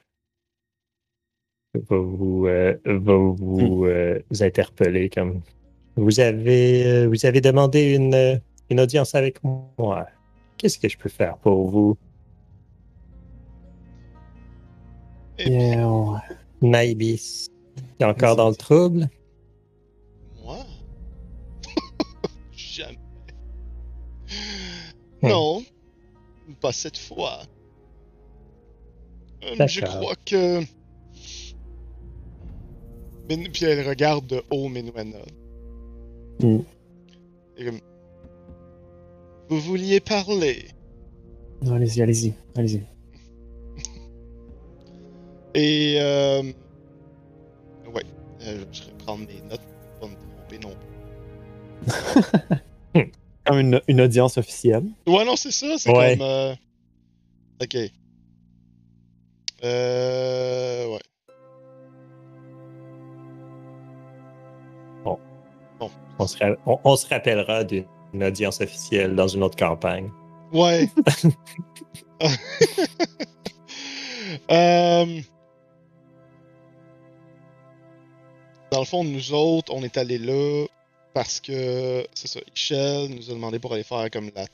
[1.75, 5.41] va vous, euh, va vous, euh, vous interpeller comme
[5.97, 8.37] vous avez, euh, vous avez demandé une, euh,
[8.71, 10.07] une audience avec moi.
[10.59, 11.97] Qu'est-ce que je peux faire pour vous,
[15.39, 16.23] Eh bien, Yeah.
[16.63, 17.49] Naibis?
[17.99, 19.09] T'es encore dans le trouble?
[20.43, 20.59] moi?
[22.53, 22.99] Jamais.
[25.23, 25.29] Hmm.
[25.29, 25.65] Non,
[26.61, 27.41] pas cette fois.
[29.45, 30.63] Euh, je crois que.
[33.29, 34.69] Puis elle regarde de haut.
[34.69, 36.59] Hmm.
[37.57, 37.81] Et comme,
[39.49, 40.67] vous vouliez parler?
[41.63, 42.83] Non, allez-y, allez-y, allez-y.
[45.55, 46.43] Et euh...
[48.45, 49.61] euh, je vais prendre mes notes
[50.01, 50.75] pour pas me tromper non
[52.95, 53.05] plus.
[53.47, 54.85] Comme une, une audience officielle.
[55.07, 55.67] Ouais, non, c'est ça.
[55.77, 56.17] C'est Ouais.
[56.17, 56.27] comme.
[56.27, 56.55] euh,
[57.63, 57.77] Ok.
[59.65, 60.87] Euh.
[60.89, 60.99] Ouais.
[66.21, 67.85] On se, ra- on- on se rappellera d'une
[68.23, 70.11] audience officielle dans une autre campagne.
[70.53, 70.89] Ouais.
[74.51, 75.21] Euh,
[78.75, 80.67] Dans le fond, nous autres, on est allés là
[81.13, 84.47] parce que, c'est ça, Michel nous a demandé pour aller faire comme la.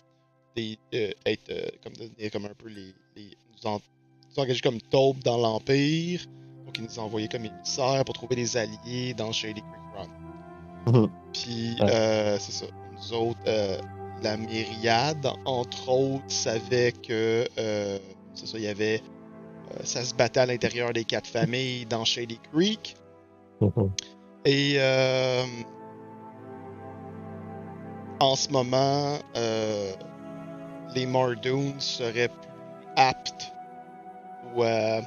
[0.55, 2.93] Des, euh, être, euh, comme devenir comme un peu les.
[3.17, 3.31] les
[3.65, 6.27] nous, en- nous engager comme taupe dans l'Empire.
[6.67, 10.93] Donc, il nous a envoyé comme émissaires pour trouver des alliés dans Shady Creek Run.
[10.93, 11.11] Mhm.
[11.33, 11.91] Puis, Ouais.
[11.91, 12.67] euh, c'est ça.
[12.95, 13.81] Nous autres, euh,
[14.23, 17.49] la myriade, entre autres, savait que
[18.35, 19.01] c'est ça, il y avait
[19.85, 22.97] ça se battait à l'intérieur des quatre familles dans Shady Creek.
[24.45, 25.45] Et euh,
[28.21, 29.93] en ce moment, euh,
[30.95, 32.49] les Mardoons seraient plus
[32.97, 33.53] aptes
[34.55, 35.01] ou euh,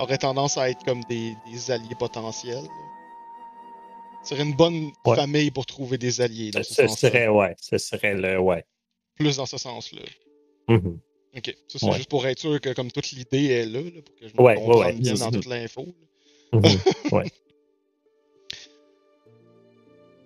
[0.00, 2.64] auraient tendance à être comme des, des alliés potentiels.
[4.22, 5.16] Ce serait une bonne Ouais.
[5.16, 8.64] famille pour trouver des alliés dans ce Ce serait, ouais, ce serait le, ouais.
[9.16, 10.02] Plus dans ce sens-là.
[10.68, 10.98] Mhm.
[11.36, 11.96] Ok, ça c'est Ouais.
[11.96, 14.40] juste pour être sûr que comme toute l'idée est là, là, pour que je me
[14.40, 15.30] Ouais, comprenne bien dans ça.
[15.30, 15.86] toute l'info.
[16.54, 16.62] Mhm.
[17.12, 17.24] ouais.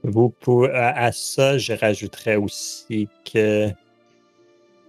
[0.05, 3.69] Vous pouvez, à, à ça, je rajouterais aussi que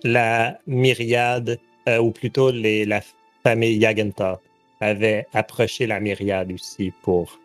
[0.03, 3.02] la myriade, euh, ou plutôt les, la
[3.44, 4.40] famille Yaganta,
[4.82, 7.40] avait approché la myriade aussi pour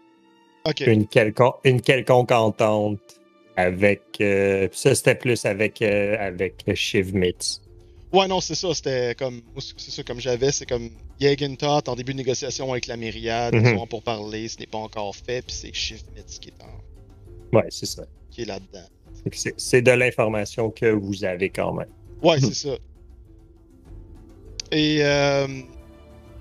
[0.87, 3.21] une, quelconque, une quelconque entente
[3.57, 4.03] avec.
[4.21, 7.61] euh, ça, c'était plus avec, euh, avec Shivmitz.
[8.15, 12.13] Ouais non c'est ça, c'était comme, c'est ça comme j'avais, c'est comme Jagentot en début
[12.13, 15.55] de négociation avec la myriade, ils sont pour parler, ce n'est pas encore fait, puis
[15.55, 18.05] c'est Shiftmitz qui est, en- Ouais, c'est ça.
[18.31, 18.89] qui est là-dedans.
[19.57, 21.89] C'est de l'information que vous avez quand même.
[22.23, 22.53] Ouais, Mhm.
[22.53, 22.77] c'est ça.
[24.73, 25.47] Et euh,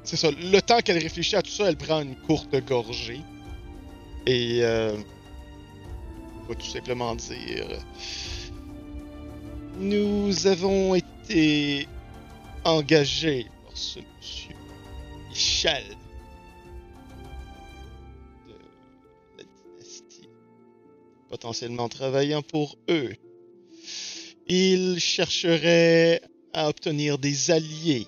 [0.03, 3.19] c'est ça, le temps qu'elle réfléchit à tout ça, elle prend une courte gorgée.
[4.25, 4.95] Et euh,
[6.43, 7.67] on va tout simplement dire
[9.79, 11.05] Nous avons été
[12.63, 14.55] engagés par ce monsieur
[15.29, 15.83] Michel
[18.47, 18.53] de
[19.37, 20.29] la dynastie,
[21.29, 23.13] potentiellement travaillant pour eux.
[24.47, 26.21] Il chercherait
[26.53, 28.07] à obtenir des alliés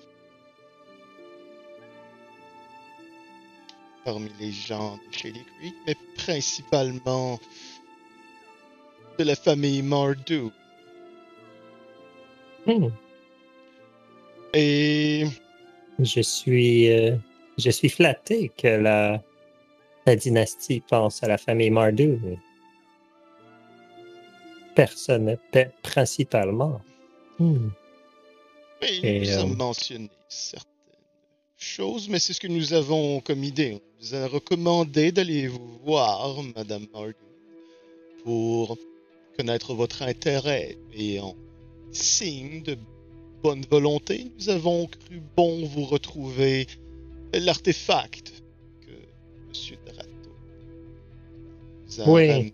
[4.06, 7.40] parmi les gens de Shady Creek, mais principalement
[9.18, 10.50] de la famille Mardu.
[12.66, 12.86] Hmm.
[14.58, 15.26] Et
[15.98, 17.14] Je suis, euh,
[17.58, 19.22] je suis flatté que la,
[20.06, 22.18] la dynastie pense à la famille Mardu.
[24.74, 26.80] Personne, pe- principalement.
[27.38, 27.68] Hmm.
[28.82, 30.66] Oui, Et, nous euh, avons mentionné certaines
[31.58, 33.74] choses, mais c'est ce que nous avons comme idée.
[33.74, 37.14] On nous a recommandé d'aller vous voir, Madame Mardu,
[38.24, 38.78] pour
[39.36, 40.76] connaître votre intérêt.
[40.94, 41.34] Et en
[41.92, 42.76] signe de
[43.42, 46.66] bonne volonté, nous avons cru bon vous retrouver
[47.34, 48.42] l'artefact
[48.80, 48.92] que
[49.48, 50.30] Monsieur Drato
[51.86, 52.28] vous a Oui.
[52.30, 52.52] ramené.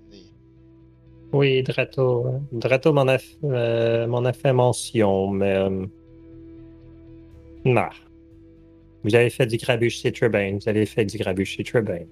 [1.33, 2.27] Oui, Drato.
[2.53, 5.53] Drato m'en a, euh, a fait mention, mais.
[5.55, 5.87] euh,
[7.65, 7.89] non.
[9.05, 12.07] Vous avez fait du grabuge chez Trebane, vous avez fait du grabuge chez Trebane.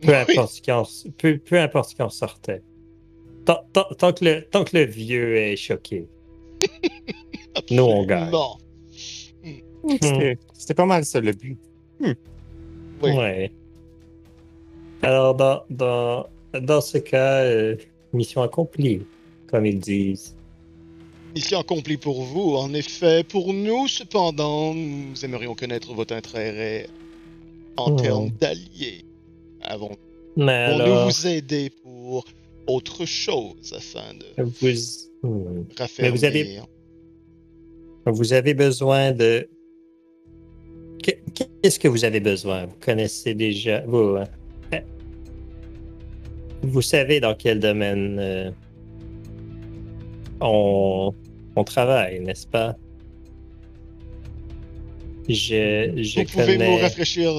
[0.00, 0.82] Peu Oui, importe ce qui en,
[1.18, 2.62] peu, peu importe ce qui en sortait.
[3.44, 6.06] Tant, tant- tant que le, tant que le vieux est choqué.
[7.70, 8.30] Nous, on gagne.
[9.90, 10.34] absolument.
[10.52, 11.58] C'était pas mal ça le but.
[12.00, 12.14] Oui.
[13.02, 13.52] Ouais.
[15.02, 16.26] Alors, dans, dans,
[16.60, 17.76] dans ce cas, euh,
[18.12, 19.02] mission accomplie,
[19.46, 20.34] comme ils disent.
[21.34, 22.56] Mission accomplie pour vous.
[22.56, 26.88] En effet, pour nous, cependant, nous aimerions connaître votre intérêt
[27.76, 27.96] en Hmm.
[27.96, 29.04] termes d'alliés.
[29.62, 29.96] Avons
[30.36, 32.24] Mais nous alors, vous aider pour
[32.66, 34.68] autre chose afin de vous,
[35.26, 35.66] hmm.
[35.78, 36.12] raffermir.
[36.14, 36.60] vous avez-
[38.06, 39.48] Vous avez besoin de.
[41.02, 41.12] Que-
[41.62, 42.66] Qu'est-ce que vous avez besoin?
[42.66, 43.80] Vous connaissez déjà.
[43.86, 44.24] Vous, hein?
[44.72, 44.80] Eh.
[46.62, 48.50] vous savez dans quel domaine euh,
[50.40, 51.12] on,
[51.56, 52.76] on travaille, n'est-ce pas?
[55.28, 56.70] Je, je Vous pouvez connais.
[56.70, 57.32] nous rafraîchir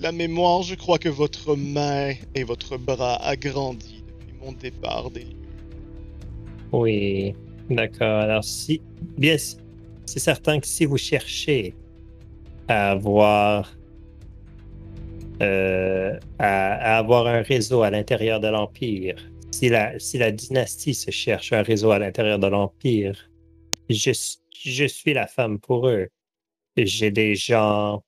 [0.00, 0.62] la mémoire.
[0.62, 5.41] Je crois que votre main et votre bras a grandi depuis mon départ des lieux.
[6.72, 7.34] Oui,
[7.70, 8.20] D'accord.
[8.20, 8.80] Alors, si.
[9.18, 9.36] Bien,
[10.06, 11.74] c'est certain que si vous cherchez
[12.68, 13.74] à avoir.
[15.42, 19.16] euh, à, avoir un réseau à l'intérieur de l'Empire,
[19.50, 23.30] si la, si la dynastie se cherche un réseau à l'intérieur de l'Empire,
[23.90, 24.12] je,
[24.64, 26.08] je suis la femme pour eux.
[26.76, 28.02] J'ai des gens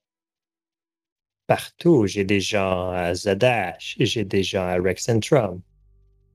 [1.46, 2.06] partout.
[2.06, 5.60] J'ai des gens à Zadash, j'ai des gens à Rexentrum,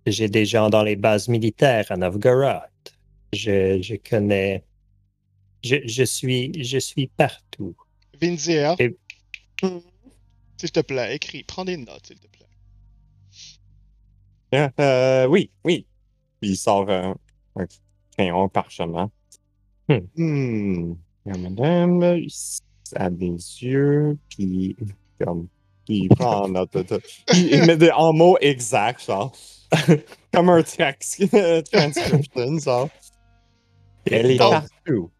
[0.05, 2.61] j'ai des gens dans les bases militaires à Novgorod.
[3.34, 4.63] Je, je connais.
[5.63, 7.76] Je, je suis, je suis partout.
[8.21, 8.97] Vinzier, Et-
[10.57, 12.45] s'il te plaît, écris, prends des notes, s'il te plaît.
[14.55, 15.85] Euh, euh, oui, oui.
[16.41, 17.13] Puis il sort euh,
[17.55, 17.65] un
[18.17, 19.11] crayon, un parchemin.
[19.88, 19.99] Hmm.
[20.15, 20.95] Hmm.
[21.26, 22.03] Madame,
[22.95, 23.27] a des
[23.61, 24.76] yeux, puis
[25.19, 25.47] comme.
[25.88, 26.73] Il prend en note.
[26.73, 26.99] de tout.
[27.34, 29.35] Il, il met des, en mots exacts, genre.
[30.34, 31.24] comme un text,
[31.72, 32.90] transcription, genre.
[34.06, 35.12] Elle est partout.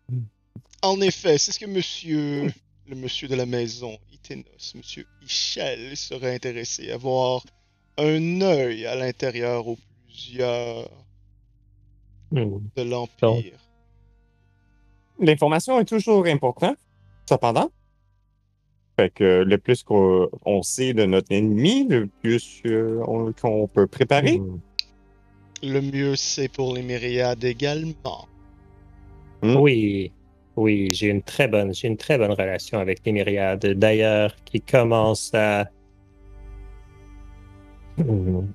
[0.82, 2.52] En effet, c'est ce que monsieur,
[2.88, 7.44] le monsieur de la maison, Itenos, monsieur Ichel, serait intéressé à voir
[7.98, 10.90] un œil à l'intérieur aux plusieurs
[12.32, 12.60] Hmm.
[12.76, 13.58] de l'Empire.
[15.20, 16.78] L'information est toujours importante,
[17.28, 17.72] cependant.
[19.00, 23.66] Fait que le plus qu'on on sait de notre ennemi, le plus euh, on- qu'on
[23.66, 24.40] peut préparer.
[24.40, 24.60] Hmm.
[25.64, 28.28] Le mieux, c'est pour les myriades également.
[29.42, 30.12] Oui,
[30.58, 33.66] oui, j'ai une très bonne, j'ai une très bonne relation avec les myriades.
[33.66, 35.70] D'ailleurs, qui commence à
[37.98, 38.48] Hmm.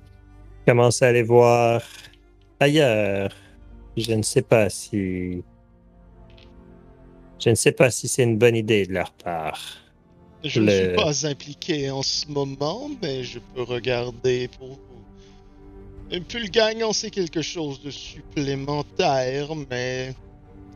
[0.67, 1.81] commence à aller voir
[2.59, 3.31] ailleurs.
[3.97, 5.43] Je ne sais pas si
[7.39, 9.84] je ne sais pas si c'est une bonne idée de leur part.
[10.45, 14.79] Je ne suis pas impliqué en ce moment, mais je peux regarder pour vous.
[16.11, 20.13] Un Pulgang en sait quelque chose de supplémentaire, mais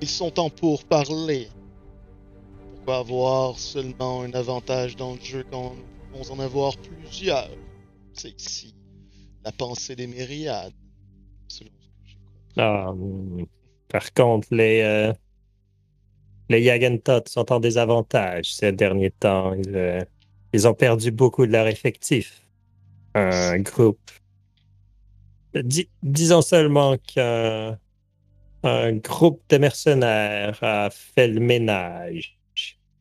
[0.01, 1.49] ils sont en pourparlers.
[2.75, 7.51] Pourquoi avoir seulement un avantage dans le jeu quand nous pouvons en avoir plusieurs
[8.13, 8.73] C'est ici
[9.45, 10.73] la pensée des myriades,
[11.47, 12.53] selon ce que j'ai compris.
[12.57, 12.93] Ah,
[13.87, 15.13] par contre, les euh,
[16.49, 19.53] les Yagentot sont en désavantage ces derniers temps.
[19.53, 20.01] Ils, euh,
[20.53, 22.41] ils ont perdu beaucoup de leur effectif.
[23.15, 24.11] Un groupe.
[25.55, 27.77] Di- disons seulement qu'un
[28.63, 32.37] un groupe de mercenaires a fait le ménage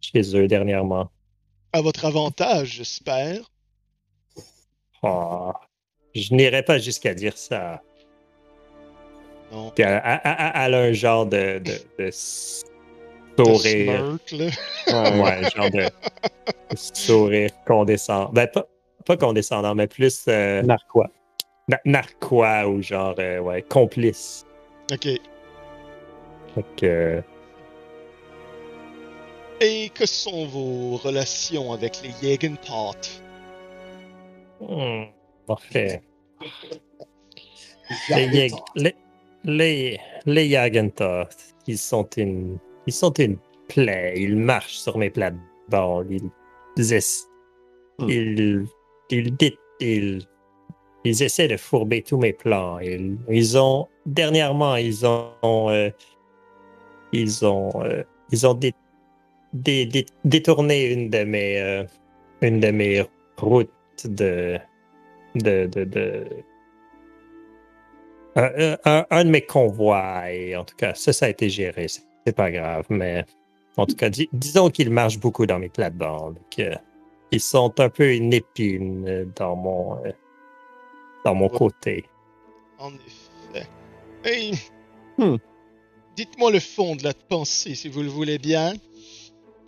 [0.00, 1.10] chez eux dernièrement.
[1.72, 3.50] À votre avantage, j'espère.
[5.02, 5.52] Ah,
[6.14, 7.82] je n'irai pas jusqu'à dire ça.
[9.52, 9.72] Non.
[9.78, 12.10] Elle, elle- elle- elle a un genre de, de, de De
[13.44, 14.18] sourire.
[14.28, 15.12] smirk, là.
[15.12, 15.20] Ouais.
[15.42, 15.88] Ouais, genre de
[16.76, 18.30] sourire condescendant.
[18.32, 18.66] Ben, pas,
[19.04, 21.08] pas condescendant, mais plus euh, Narquois.
[21.68, 24.44] na- narquois ou genre, euh, ouais, complice.
[24.92, 25.04] Ok.
[26.54, 27.22] Fait que,
[29.60, 32.94] Et que sont vos relations avec les Jägentot
[34.60, 35.04] hmm,
[35.46, 36.02] parfait.
[38.10, 38.94] Les, les,
[39.44, 42.58] les, les Jagentoth, ils sont une,
[42.88, 43.36] ils sont une
[43.68, 44.14] plaie.
[44.16, 46.10] Ils marchent sur mes plates-bandes.
[46.10, 46.30] Ils,
[48.00, 48.08] Hmm.
[48.08, 48.66] ils,
[49.10, 49.36] ils,
[49.80, 50.22] ils,
[51.04, 52.78] ils essaient de fourber tous mes plans.
[52.78, 55.32] Ils, ils ont, dernièrement, ils ont,
[55.70, 55.90] euh,
[57.12, 58.74] ils ont, euh, ils ont dé-
[59.52, 61.84] dé- dé- détourné une de mes, euh,
[62.40, 63.04] une de mes
[63.36, 63.70] routes
[64.04, 64.58] de,
[65.34, 66.24] de, de, de,
[68.36, 71.88] un, un- un de mes convois, et en tout cas, ça, ça a été géré.
[71.88, 73.24] C'est c'est pas grave, mais
[73.76, 78.14] en tout cas, di- disons qu'ils marchent beaucoup dans mes plates-bandes, qu'ils sont un peu
[78.14, 80.12] une épine dans mon, euh,
[81.24, 82.04] dans mon côté.
[82.78, 83.66] En effet.
[84.24, 84.50] Et...
[85.16, 85.36] Hmm.
[86.16, 88.74] Dites-moi le fond de la pensée, si vous le voulez bien.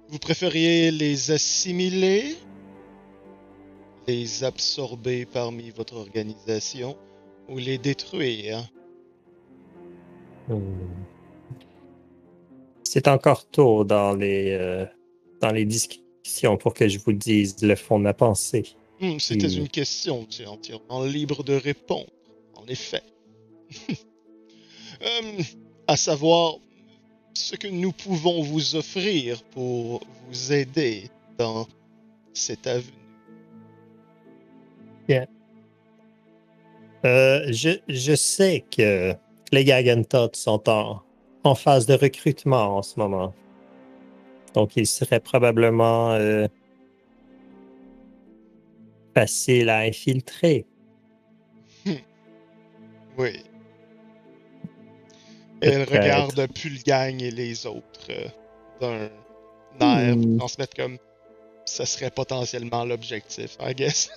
[0.08, 2.34] Vous préfériez les assimiler
[4.08, 6.96] Les absorber parmi votre organisation
[7.48, 8.68] Ou les détruire?
[10.48, 10.60] Hmm.
[12.92, 14.84] C'est encore tôt dans les, euh,
[15.40, 18.64] dans les discussions pour que je vous dise le fond de ma pensée.
[19.00, 19.58] Hmm, C'était Hmm.
[19.58, 22.10] une question, tu es entièrement libre de répondre,
[22.56, 23.02] en effet.
[25.02, 25.06] Euh,
[25.86, 26.56] à savoir
[27.32, 31.68] ce que nous pouvons vous offrir pour vous aider dans
[32.32, 32.90] cette avenue.
[37.04, 39.14] Euh, je, je sais que
[39.52, 41.02] les Gagentot sont en,
[41.44, 43.34] en phase de recrutement en ce moment.
[44.54, 46.48] Donc, il serait probablement euh,
[49.14, 50.66] facile à infiltrer.
[53.18, 53.44] Oui.
[55.60, 58.08] Elle regarde Pulgang et les autres
[58.82, 59.08] euh,
[59.78, 60.22] d'un air Hmm.
[60.22, 60.98] pour transmettre comme
[61.66, 64.10] ça serait potentiellement l'objectif, I guess.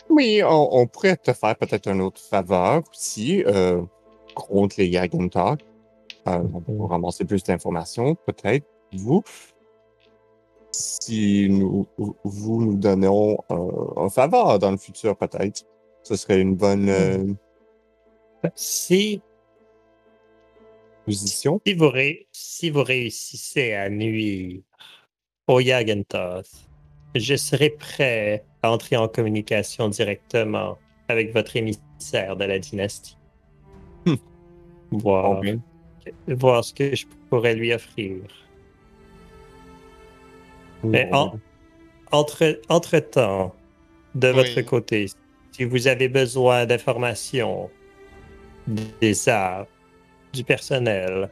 [0.10, 3.82] Oui, on, on pourrait te faire peut-être une autre faveur aussi euh,
[4.34, 5.62] contre les Yagentalk.
[6.28, 9.24] Euh, on peut ramasser plus d'informations, peut-être, vous.
[10.72, 11.88] Si nous,
[12.24, 15.64] vous nous donnons euh, un faveur dans le futur, peut-être,
[16.04, 17.34] ce serait une bonne euh,
[18.56, 19.22] Si,
[21.06, 21.60] position.
[21.66, 24.62] si, vous ré- si vous réussissez à nuire
[25.48, 26.44] au Yagentas,
[27.16, 30.78] je serai prêt à entrer en communication directement
[31.08, 33.18] avec votre émissaire de la dynastie.
[34.92, 35.60] Voir, Combien?
[36.28, 38.18] voir ce que je pourrais lui offrir.
[40.84, 41.34] Mais en-
[42.12, 43.56] entre, entre-temps,
[44.16, 44.34] de Oui.
[44.36, 45.08] votre côté,
[45.52, 47.70] si vous avez besoin d'informations,
[49.00, 49.68] des arts,
[50.34, 51.30] du personnel,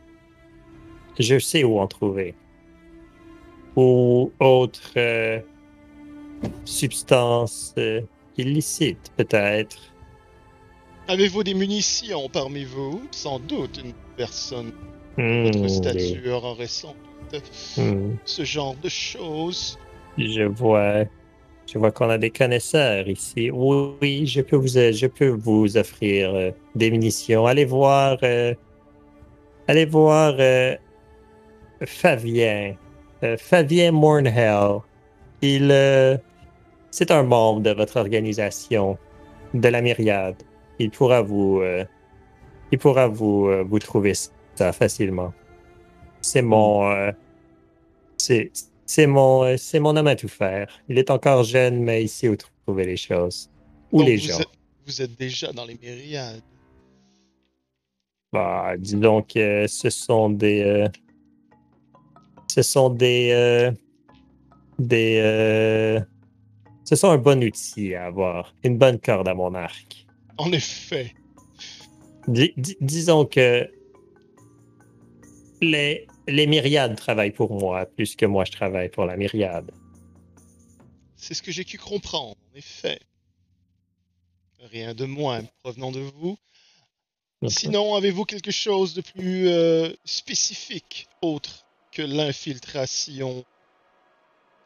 [1.20, 2.36] je sais où en trouver.
[3.76, 5.40] Ou autres euh,
[6.66, 8.02] substances euh,
[8.38, 9.94] illicites, peut-être.
[11.10, 13.02] Avez-vous des munitions parmi vous?
[13.12, 16.96] Sans doute une personne de Hmm, votre stature aurait sans
[17.32, 17.44] doute
[17.78, 18.16] hmm.
[18.24, 19.78] ce genre de choses.
[20.18, 21.04] Je vois,
[21.68, 23.52] je vois qu'on a des connaisseurs ici.
[23.52, 27.46] Oui, oui, je peux vous, je peux vous offrir euh, des munitions.
[27.46, 28.54] Allez voir, euh,
[29.68, 30.76] allez voir euh,
[31.86, 32.76] Fabien,
[33.24, 34.80] euh, Fabien Mornhell.
[35.42, 35.70] Il,
[36.92, 38.98] c'est un membre de votre organisation,
[39.54, 40.36] de la Myriade.
[40.80, 41.86] Il pourra vous, euh,
[42.72, 44.14] il pourra vous, euh, vous trouver
[44.56, 45.34] ça facilement.
[46.22, 47.12] C'est mon, euh,
[48.18, 48.52] c'est,
[48.86, 50.68] c'est mon, euh, c'est mon homme à tout faire.
[50.88, 53.50] Il est encore jeune, mais il sait où trouver les choses.
[53.92, 54.40] Donc, les vous gens.
[54.40, 54.48] Êtes,
[54.86, 56.42] vous êtes déjà dans les myriades.
[58.32, 60.86] Bah, disons que ce sont des.
[62.48, 63.72] ce sont des.
[64.78, 66.00] des.
[66.84, 68.54] ce sont un bon outil à avoir.
[68.64, 70.06] Une bonne corde à mon arc.
[70.44, 71.14] En effet.
[72.28, 73.70] Dis- dis- disons que.
[75.62, 79.72] Les, les myriades travaillent pour moi plus que moi je travaille pour la myriade.
[81.18, 83.00] C'est ce que j'ai pu comprendre, en effet.
[84.72, 86.38] Rien de moins provenant de vous.
[87.48, 93.44] Sinon, avez-vous quelque chose de plus euh, spécifique, autre que l'infiltration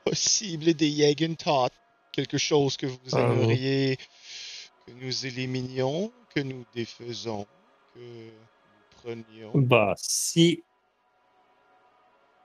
[0.06, 1.70] possible des Jagentot?
[2.12, 3.18] Quelque chose que vous Euh.
[3.18, 3.98] aimeriez
[4.86, 7.46] que nous éliminions, que nous défaisons,
[7.94, 8.32] que nous
[9.02, 9.52] prenions?
[9.56, 10.64] Bah, si.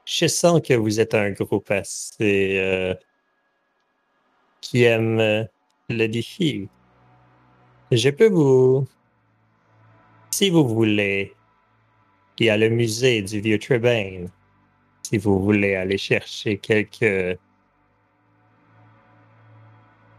[0.04, 2.56] Je sens que vous êtes un groupe assez.
[2.58, 2.94] euh,
[4.60, 5.44] qui aime euh,
[5.88, 6.68] le défi.
[7.92, 8.86] Je peux vous.
[10.30, 11.34] Si vous voulez,
[12.38, 14.30] il y a le musée du vieux Trebane.
[15.02, 17.38] Si vous voulez aller chercher quelques.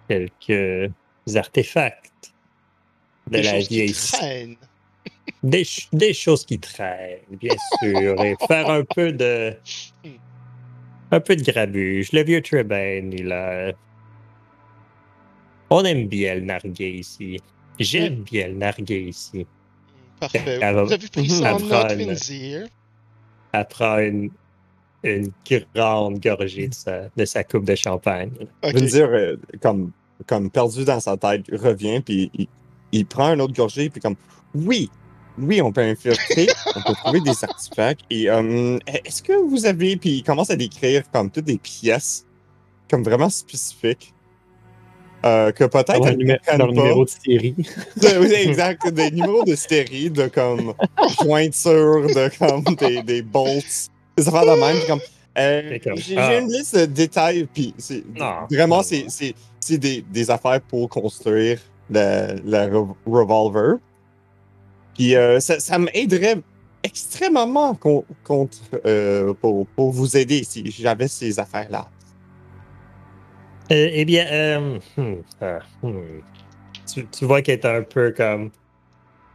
[0.07, 0.91] quelques
[1.35, 2.33] artefacts
[3.27, 4.55] de Des la choses qui vieille traînent.
[5.43, 5.63] des,
[5.93, 9.55] des choses qui traînent, bien sûr, et faire un peu de.
[11.11, 12.11] Un peu de grabuge.
[12.11, 13.71] Le vieux Trebane, il a.
[15.69, 17.39] On aime bien le narguer ici.
[17.79, 19.45] J'aime bien le narguer ici.
[20.19, 20.57] Parfait.
[20.73, 22.67] Vous avez pris ça en note, une- Vinzir.
[23.53, 24.29] Elle prend une,
[25.03, 25.31] une
[25.73, 28.31] grande gorgée de sa, de sa coupe de champagne.
[28.63, 28.71] Ok.
[28.71, 29.91] Je veux dire, euh, comme,
[30.27, 32.47] comme perdu dans sa tête, revient, puis il,
[32.91, 34.15] il prend un autre gorgée, puis comme,
[34.53, 34.89] oui,
[35.37, 38.01] oui, on peut infiltrer, on peut trouver des artefacts.
[38.09, 42.25] Et euh, est-ce que vous avez, puis il commence à décrire comme toutes des pièces,
[42.89, 44.13] comme vraiment spécifiques,
[45.25, 47.53] euh, que peut-être Dans numé- dans le numéro de série.
[47.97, 50.73] De- oui, exact, des numéros de stérie, de comme
[51.23, 54.77] jointures, de comme des, des bolts, des affaires de même.
[54.77, 55.01] puis Comme,
[55.39, 56.39] euh, j'ai ah.
[56.39, 59.07] une liste de détails, puis c'est Non, vraiment c'est
[59.77, 61.59] des, des affaires pour construire
[61.89, 63.77] le, le re- revolver.
[64.95, 66.41] Puis euh, ça, ça m'aiderait
[66.83, 71.89] extrêmement con- contre, euh, pour, pour vous aider si j'avais ces affaires-là.
[73.71, 75.99] Euh, eh bien, euh, hmm, ah, hmm.
[76.91, 78.49] Tu, tu vois qu'elle est un peu comme.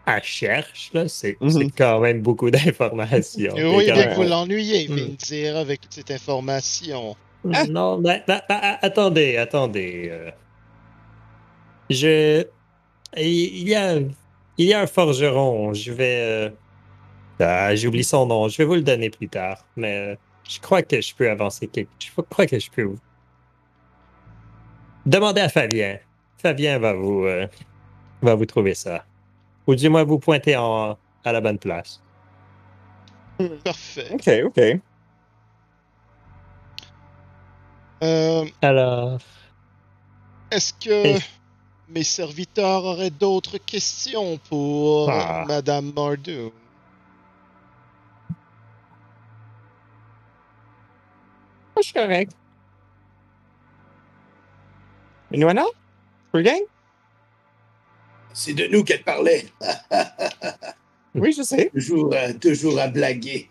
[0.06, 1.08] Elle cherche, là.
[1.08, 3.54] C'est c'est quand même beaucoup d'informations.
[3.56, 4.96] Oui, bien que vous l'ennuyez, Hmm.
[4.96, 7.16] Vinzir, avec toute cette information.
[7.52, 7.64] Ah.
[7.66, 10.08] Non, a- attendez, attendez.
[10.10, 10.30] euh.
[11.90, 12.44] Je.
[13.16, 15.72] Il y a, il y a un forgeron.
[15.74, 16.20] Je vais.
[16.20, 16.50] euh,
[17.40, 18.48] Ah, j'oublie son nom.
[18.48, 19.64] Je vais vous le donner plus tard.
[19.76, 20.16] Mais euh,
[20.48, 21.90] je crois que je peux avancer quelque.
[21.98, 22.82] Je crois que je peux.
[22.82, 22.98] vous-
[25.06, 25.98] Demandez à Fabien.
[26.38, 27.24] Fabien va vous.
[27.24, 27.46] euh,
[28.22, 29.04] va vous trouver ça.
[29.66, 32.00] Ou du moins vous pointez en, à la bonne place.
[33.64, 34.10] Parfait.
[34.12, 34.80] Ok, ok.
[38.02, 39.18] Euh, Alors,
[40.50, 41.18] Est-ce que Et-
[41.88, 45.44] mes serviteurs auraient d'autres questions pour Ah.
[45.48, 46.52] Madame Mardoon?
[51.74, 52.32] Moi, je suis correct.
[55.32, 55.64] Inouana?
[56.30, 56.60] Full gang?
[58.34, 59.46] C'est de nous qu'elle parlait.
[61.16, 61.70] Oui, je sais.
[61.72, 63.48] Toujours, euh, toujours à blaguer.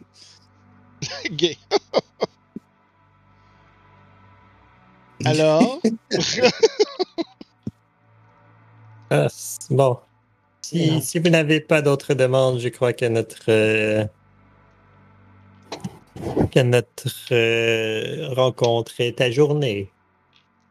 [1.32, 1.58] Gay.
[5.26, 5.80] Alors?
[9.10, 9.28] ah,
[9.70, 9.98] bon.
[10.62, 14.06] Si, si vous n'avez pas d'autres demandes, je crois que notre euh,
[16.52, 19.90] que notre euh, rencontre est ajournée.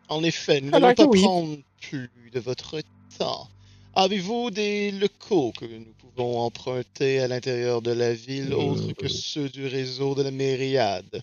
[0.08, 1.22] En effet, nous n'allons pas oui.
[1.22, 2.82] prendre plus de votre
[3.18, 3.48] temps.
[3.94, 9.48] Avez-vous des locaux que nous pouvons emprunter à l'intérieur de la ville, autres que ceux
[9.50, 11.22] du réseau de la Myriade?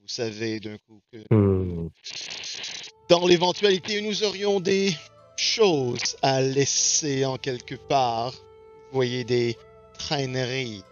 [0.00, 1.88] Vous savez d'un coup que Hmm.
[3.08, 4.94] dans l'éventualité où nous aurions des
[5.36, 9.56] choses à laisser en quelque part, vous voyez des
[9.98, 10.82] traîneries.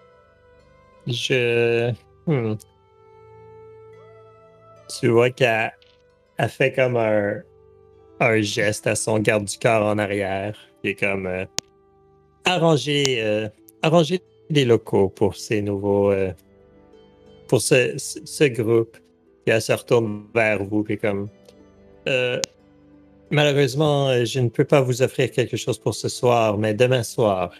[1.07, 1.93] Je.
[2.27, 2.55] hmm.
[5.01, 5.73] Tu vois qu'elle
[6.39, 7.43] elle fait comme un,
[8.21, 10.68] un geste à son garde du corps en arrière.
[10.83, 11.27] Qui est comme.
[11.27, 11.45] euh,
[12.45, 13.49] arranger, euh,
[13.83, 16.11] arranger des locaux pour ces nouveaux.
[16.13, 16.33] euh,
[17.49, 18.97] pour ce, ce, ce groupe.
[19.45, 20.83] Puis elle se retourne vers vous.
[20.85, 21.29] Puis comme.
[22.09, 22.41] euh,
[23.31, 27.03] malheureusement, euh, je ne peux pas vous offrir quelque chose pour ce soir, mais demain
[27.03, 27.53] soir,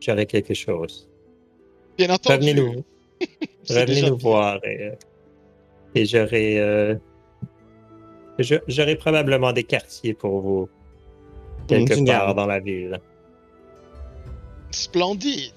[0.00, 1.08] j'aurai quelque chose.
[1.98, 2.34] Bien entendu.
[2.34, 2.84] Revenez-nous.
[3.64, 4.28] c'est Revenez déjà nous bien.
[4.30, 4.92] voir et,
[5.94, 6.98] et j'aurai
[8.66, 10.68] j'aurai probablement des quartiers pour vous
[11.66, 12.18] quelque génial.
[12.18, 13.00] part dans la ville.
[14.70, 15.52] Splendide.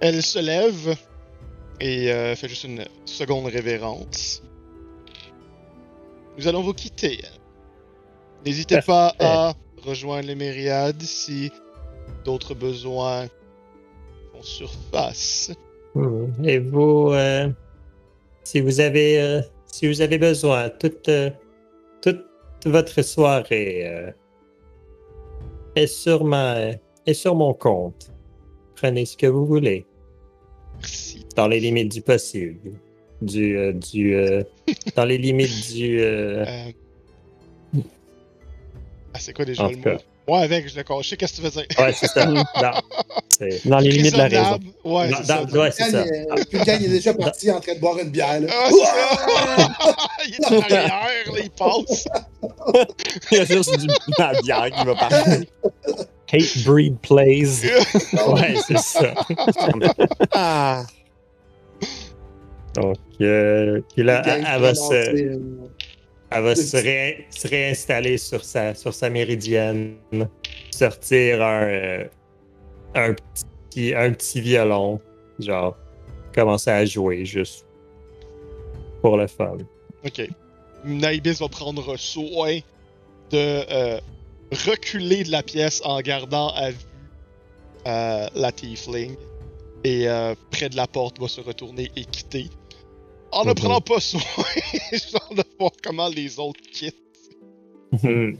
[0.00, 0.96] Elle se lève
[1.80, 4.42] et euh, fait juste une seconde révérence.
[6.38, 7.20] Nous allons vous quitter.
[8.44, 11.50] N'hésitez pas à rejoindre les myriades si
[12.24, 13.26] d'autres besoins
[14.32, 15.52] font surface.
[15.94, 16.26] Hmm.
[16.44, 17.48] Et vous, euh,
[18.44, 21.45] si vous avez euh, si vous avez besoin, toute euh, toute
[22.64, 24.10] votre soirée euh,
[25.74, 26.70] est sur ma
[27.06, 28.10] est sur mon compte.
[28.74, 29.86] Prenez ce que vous voulez.
[30.78, 31.26] Merci.
[31.36, 32.72] dans les limites du possible.
[33.22, 34.42] Du, euh, du, euh,
[34.96, 36.02] dans les limites du.
[39.14, 39.98] Ah, c'est quoi déjà le mot?
[40.28, 41.16] Moi avec, je le caché.
[41.16, 41.66] Qu'est-ce que tu veux dire?
[41.78, 42.26] Ouais, c'est ça.
[42.26, 42.42] Non,
[43.28, 44.58] c'est- Dans les limites de la raison.
[44.84, 45.44] Ouais, c'est ça.
[45.44, 46.04] dans- ouais, c'est ça.
[46.64, 48.40] Gang est déjà parti en train de boire une bière.
[48.40, 48.48] Là.
[48.50, 49.96] Ah, c'est ça.
[50.28, 52.08] Il est en arrière, là, il passe.
[53.30, 53.86] Il y a juste du
[54.18, 55.42] la bière qui va partir.
[56.32, 57.70] Hate Breed Plays.
[58.26, 59.14] Ouais, c'est ça.
[60.32, 60.82] Ah.
[62.74, 65.38] Donc, euh, puis là, elle, elle va se, euh,
[66.30, 69.96] elle va se, ré- se réinstaller sur sa, sur sa méridienne,
[70.70, 72.04] sortir un, euh,
[72.94, 75.00] un, petit, un petit violon,
[75.38, 75.76] genre,
[76.34, 77.66] commencer à jouer juste
[79.02, 79.58] pour le fun.
[80.04, 80.28] Ok.
[80.84, 82.58] Naibis va prendre soin
[83.30, 84.00] de euh,
[84.66, 86.76] reculer de la pièce en gardant à vue
[87.86, 89.16] euh, la tiefling.
[89.84, 92.46] Et euh, près de la porte, va se retourner et quitter.
[93.32, 93.54] En ne Mhm.
[93.56, 94.20] prenant pas soin,
[94.92, 96.94] genre de voir comment les autres quittent.
[98.02, 98.32] Hmm.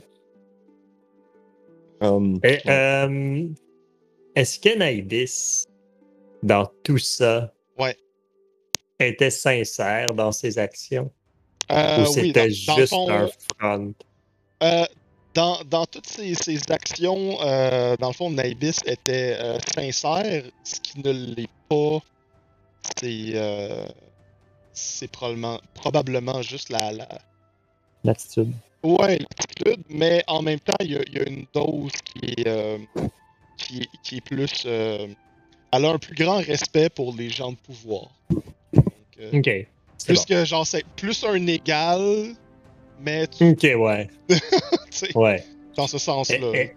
[2.01, 3.49] Um, Et, euh,
[4.35, 5.65] est-ce que Naïbis,
[6.43, 7.97] dans tout ça, Ouais.
[9.01, 11.11] était sincère dans ses actions?
[11.73, 13.95] Euh, Ou c'était dans juste un front?
[14.63, 14.85] Euh,
[15.35, 20.45] dans, dans toutes ces, ces actions, euh, dans le fond, Naibis était euh, sincère.
[20.65, 21.99] Ce qui ne l'est pas,
[22.99, 23.87] c'est euh,
[24.77, 27.09] c'est probablement, probablement juste la, la...
[28.05, 28.53] L'attitude.
[28.85, 32.35] Ouais, l'attitude, mais en même temps, il y a, il y a une dose qui
[32.37, 32.79] est, euh,
[33.57, 34.63] qui, qui est plus...
[34.67, 35.09] euh,
[35.73, 38.11] elle a un plus grand respect pour les gens de pouvoir.
[38.31, 38.85] Donc,
[39.19, 39.51] euh, Ok.
[40.07, 42.35] plus que genre, c'est plus un égal,
[43.01, 43.51] mais tu.
[43.51, 44.09] Ok, ouais.
[45.15, 45.45] Ouais.
[45.75, 46.53] dans ce Eh, sens-là.
[46.55, 46.77] eh.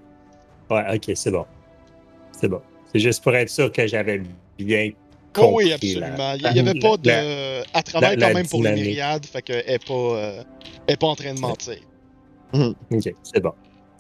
[0.74, 1.46] Ouais, ok, c'est bon.
[2.32, 2.62] C'est bon.
[2.92, 4.22] C'est juste pour être sûr que j'avais
[4.58, 4.92] bien
[5.38, 6.34] Oh oui, la- absolument.
[6.36, 7.08] Il n'y avait pas de.
[7.08, 7.24] la-
[7.74, 10.44] Elle travaille la- quand même pour les myriades, fait qu'elle n'est pas, euh,
[10.88, 11.78] elle est pas en train de mentir.
[12.54, 13.54] Ok, c'est bon.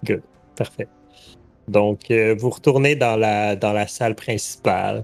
[0.04, 0.22] Good.
[0.56, 0.88] Parfait.
[1.68, 5.04] Donc, euh, vous retournez dans la, dans la salle principale.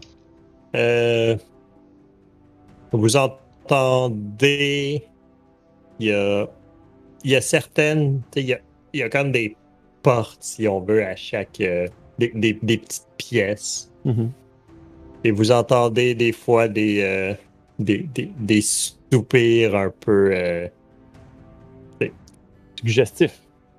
[0.76, 1.36] Euh,
[2.92, 5.04] vous entendez.
[6.00, 6.48] Il y a,
[7.24, 8.22] il y a certaines.
[8.32, 8.60] tu sais, Il y a,
[8.94, 9.56] il y a comme des
[10.02, 11.62] portes, si on veut, à chaque.
[11.62, 11.88] euh,
[12.18, 13.92] des, des- des petites pièces.
[14.06, 14.32] Mhm.
[15.26, 17.34] Et vous entendez des fois des, euh,
[17.80, 20.30] des, des, des soupirs un peu.
[20.32, 20.68] euh,
[22.80, 23.32] Suggestif.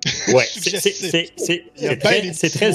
[0.33, 0.79] Ouais, c'est-
[2.49, 2.71] très, très,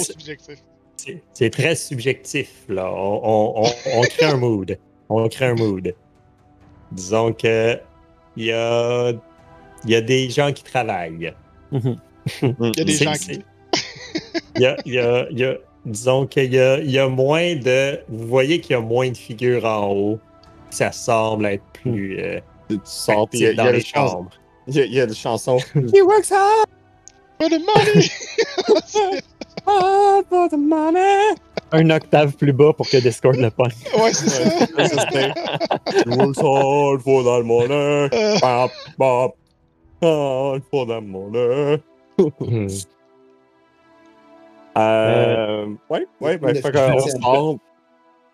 [1.35, 2.51] c'est- très subjectif.
[2.69, 2.91] Là.
[2.93, 4.79] On, on, on, on crée un mood.
[5.09, 5.95] On crée un mood.
[6.91, 7.79] Disons que
[8.37, 9.13] il y a,
[9.85, 11.33] il y a des gens qui travaillent.
[11.71, 11.97] Mhm.
[12.43, 13.41] Il y a des gens qui.
[14.57, 16.99] Il y a, il y a- il y a- disons qu'il y a, il y
[16.99, 18.01] a moins de.
[18.09, 20.19] Vous voyez qu'il y a moins de figures en haut.
[20.71, 23.65] Ça semble être plus euh, Tu sors, puis il y a, actif il y a
[23.65, 24.31] dans les chambres.
[24.69, 25.59] Il y a, il y a des chansons.
[25.75, 26.67] He works hard
[27.39, 29.23] Pas de money!
[30.29, 31.37] for the money.
[31.73, 33.73] Un octave plus bas pour que Discord le pogne.
[33.99, 34.45] ouais, c'est ça.
[34.45, 38.09] He works hard for that money.
[38.13, 39.37] Euh, Bop, bop.
[40.03, 41.83] Hard for that money.
[44.79, 47.57] Euh, ouais, ouais, ben, Le fait qu'on sort.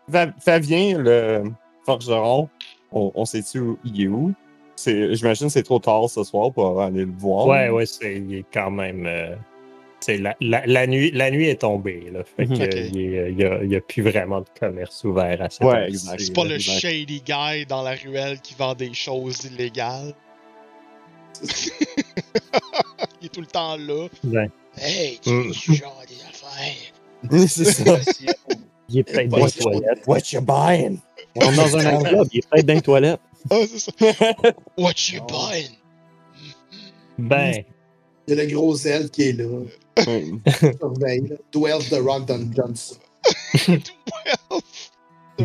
[0.08, 1.44] Va- Fabien, le
[1.84, 2.48] forgeron,
[2.92, 4.32] on, on sait-tu où il est où?
[4.76, 7.46] C'est- J'imagine que c'est trop tard ce soir pour aller le voir.
[7.46, 9.04] Ouais, ouais, c'est il est quand même.
[9.06, 9.34] euh,
[10.00, 12.06] c'est la, la, la nuit, la nuit est tombée.
[12.12, 12.58] Là, fait Mhm.
[12.58, 12.74] que, Ok.
[12.94, 16.44] il est- il y a, plus vraiment de commerce ouvert à cette Ouais, c'est pas
[16.44, 16.50] là.
[16.50, 16.78] le exact.
[16.78, 20.14] shady guy dans la ruelle qui vend des choses illégales.
[23.20, 24.06] Il est tout le temps là.
[24.24, 24.48] Ouais.
[24.80, 25.46] Hey, tu Mm.
[25.48, 27.48] veux ce genre des affaires?
[27.48, 27.98] c'est ça.
[28.90, 30.06] Il est peut-être dans What, les toilettes.
[30.06, 30.98] what you buying?
[31.36, 33.20] On est dans un nightclub, il est peut-être dans les toilettes.
[33.50, 33.92] Ah, c'est ça.
[34.78, 35.70] What you buying?
[37.18, 37.64] Ben,
[38.26, 39.44] Il y a le gros zèle qui est là.
[40.78, 41.28] Surveille.
[41.28, 41.36] là.
[41.52, 42.96] Dwells the Rock Johnson.
[44.50, 44.62] Rock.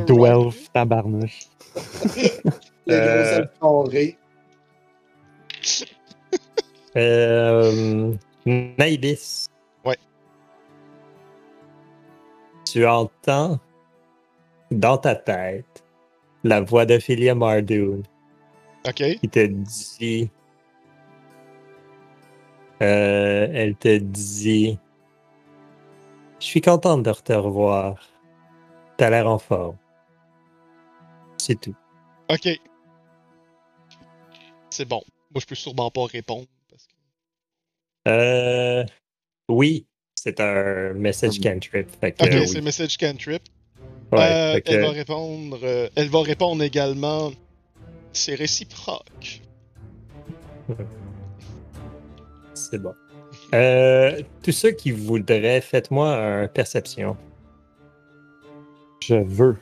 [0.08, 1.48] Dwelf, tabarnouche.
[2.88, 3.46] Le Euh.
[3.62, 4.18] gros zèle carré.
[6.96, 8.14] euh,
[8.46, 9.48] Naibis.
[9.86, 9.98] Ouais.
[12.66, 13.60] Tu entends
[14.72, 15.84] dans ta tête
[16.44, 18.04] la voix d'Ophélia Mardoon
[18.88, 18.96] Ok.
[19.20, 20.30] qui te dit.
[22.82, 24.78] Euh, elle te dit.
[26.40, 27.96] Je suis contente de te revoir.
[28.98, 29.78] T'as l'air en forme.
[31.38, 31.76] C'est tout.
[32.30, 32.50] Ok.
[34.70, 35.02] C'est bon.
[35.34, 36.46] Moi, je peux sûrement pas répondre.
[38.08, 38.84] Euh,
[39.50, 41.44] oui, c'est un message Hum.
[41.54, 41.88] cantrip.
[42.02, 42.48] Fait que, Ok, oui.
[42.48, 43.42] c'est message cantrip.
[44.12, 45.60] Ouais, Euh, fait que- elle va répondre.
[45.64, 47.32] euh, elle va répondre également.
[48.12, 49.42] C'est réciproque.
[52.54, 52.94] C'est bon.
[53.54, 57.18] Euh, tous ceux qui voudraient, faites-moi un perception.
[59.02, 59.58] Je veux.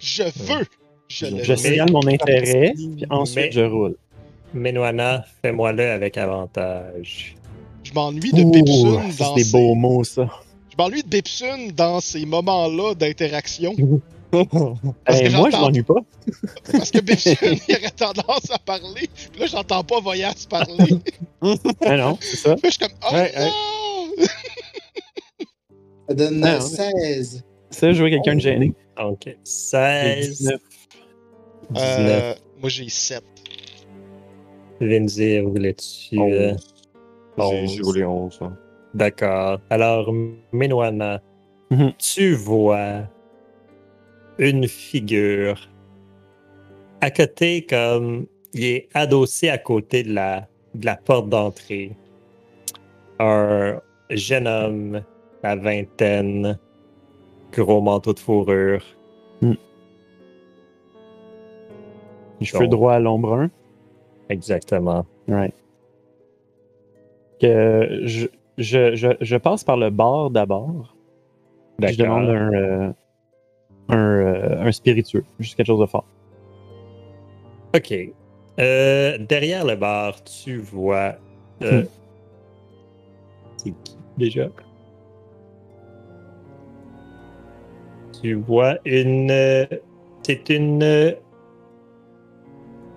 [0.00, 0.66] Je veux.
[1.08, 3.96] Je le Je signale mon intérêt, puis ensuite Mais- je roule.
[4.54, 7.34] Menuana, fais-moi-le avec avantage.
[7.92, 9.52] Je m'ennuie de ça, dans c'est des ces...
[9.52, 10.28] beaux mots, ça.
[10.70, 13.74] Je m'ennuie de Bipsun dans ces moments-là d'interaction.
[14.30, 16.00] Parce Eh, que moi, je m'ennuie pas.
[16.72, 19.08] Parce que Bipsun, il aurait tendance à parler.
[19.30, 20.94] Puis là, j'entends pas Voyage parler.
[21.84, 22.54] Ah non, c'est ça.
[22.54, 24.24] Puis je suis comme, oh Ouais, non!
[26.08, 26.60] Ça donne Non, euh, mais-
[27.12, 27.44] 16.
[27.70, 28.72] Ça, jouer quelqu'un de gêné.
[28.96, 30.60] Donc, J'ai 16, 19.
[31.70, 31.82] 19.
[31.82, 33.22] Euh, moi, j'ai 7.
[34.80, 36.18] Lindsay, voulais-tu.
[36.18, 36.54] euh,
[37.38, 37.80] J'ai j'ai onze.
[37.82, 38.38] roulé 11.
[38.42, 38.56] hein.
[38.94, 39.58] D'accord.
[39.70, 40.12] Alors,
[40.52, 41.20] Menuana,
[41.70, 41.92] Mhm.
[41.98, 43.02] tu vois
[44.38, 45.68] une figure
[47.00, 51.92] à côté, comme il est adossé à côté de la, de la porte d'entrée.
[53.18, 53.80] Un
[54.10, 55.02] jeune homme,
[55.42, 56.58] la vingtaine,
[57.52, 58.84] gros manteau de fourrure.
[62.42, 62.70] Cheveux Donc.
[62.70, 63.50] droits à l'ombre 1.
[64.28, 65.06] Exactement.
[65.28, 65.54] Right.
[67.42, 70.94] Que je, je, je, je passe par le bar d'abord.
[71.82, 72.92] Je demande un, euh,
[73.88, 76.04] un, euh, un spiritueux, juste quelque chose de fort.
[77.74, 77.92] OK.
[78.60, 81.16] Euh, derrière le bar, tu vois.
[81.62, 81.86] euh, Hmm.
[83.56, 84.48] C'est qui déjà?
[88.20, 89.66] Tu vois une.
[90.22, 91.16] C'est une.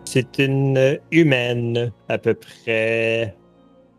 [0.04, 3.36] C'est une humaine, à peu près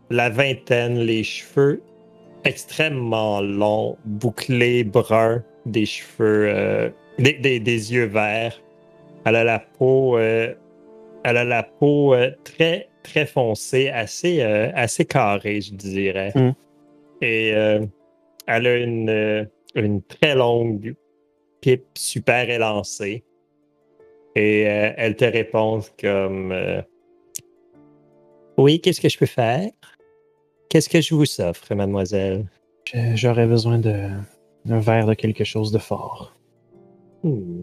[0.09, 1.81] la vingtaine, les cheveux
[2.43, 6.47] extrêmement longs, bouclés, bruns, des cheveux.
[6.49, 8.61] euh, des, des- des yeux verts.
[9.25, 10.17] Elle a la peau.
[10.17, 10.53] euh,
[11.23, 16.31] elle a la peau euh, très, très foncée, assez, assez carrée, je dirais.
[16.35, 16.51] Mm.
[17.21, 20.95] Et elle a une, une très longue
[21.59, 23.23] pipe super élancée.
[24.35, 26.53] Et elle te répond comme
[28.57, 29.69] Oui, qu'est-ce que je peux faire?
[30.69, 32.45] Qu'est-ce que je vous offre, mademoiselle?
[33.15, 34.09] J'aurais besoin de
[34.65, 36.33] d'un verre de quelque chose de fort.
[37.23, 37.61] Hmm.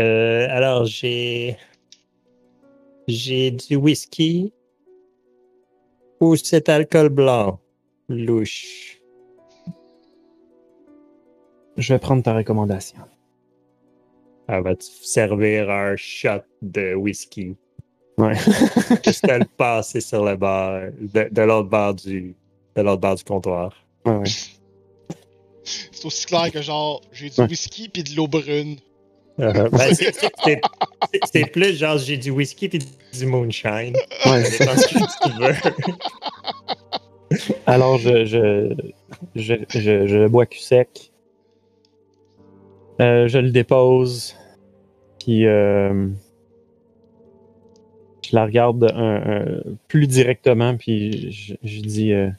[0.00, 1.56] Euh, alors, j'ai.
[3.06, 4.52] J'ai du whisky
[6.20, 7.58] ou cet alcool blanc
[8.08, 9.00] louche?
[11.76, 13.00] Je vais prendre ta recommandation.
[14.48, 17.56] Elle va te servir un shot de whisky.
[18.20, 18.34] Ouais.
[19.04, 22.34] Juste à le passer sur le bar, de, de l'autre bord du,
[22.76, 23.72] de l'autre bord du comptoir.
[24.04, 24.24] ouais, ouais.
[25.64, 28.76] C'est aussi clair que genre, j'ai du whisky puis de l'eau brune.
[29.38, 30.60] Euh, ben, c'est-
[31.32, 32.78] c'est plus genre j'ai du whisky puis
[33.12, 33.94] du moonshine.
[34.26, 34.44] Ouais.
[34.44, 35.72] Ça dépend ce que tu veux.
[37.66, 38.74] Alors, je, je,
[39.36, 41.12] je, je, je le bois cul sec.
[43.00, 44.34] Euh, je le dépose.
[45.20, 46.08] Puis, euh,
[48.30, 50.76] je la regarde un- un- plus directement.
[50.76, 52.30] Puis, je, je dis euh,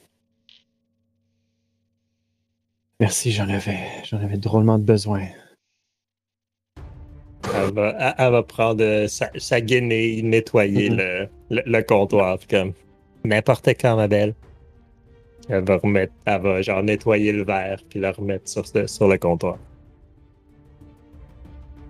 [2.99, 5.23] Merci, j'en avais, j'en avais drôlement de besoin.
[7.55, 10.97] Elle va, elle- elle va prendre euh, sa, sa guenille, nettoyer Mhm.
[10.97, 12.37] le, le, le comptoir.
[12.49, 12.73] Comme
[13.25, 14.35] n'importe quand, ma belle.
[15.49, 19.17] Elle va remettre, elle va genre nettoyer le verre puis le remettre sur, sur le
[19.17, 19.57] comptoir.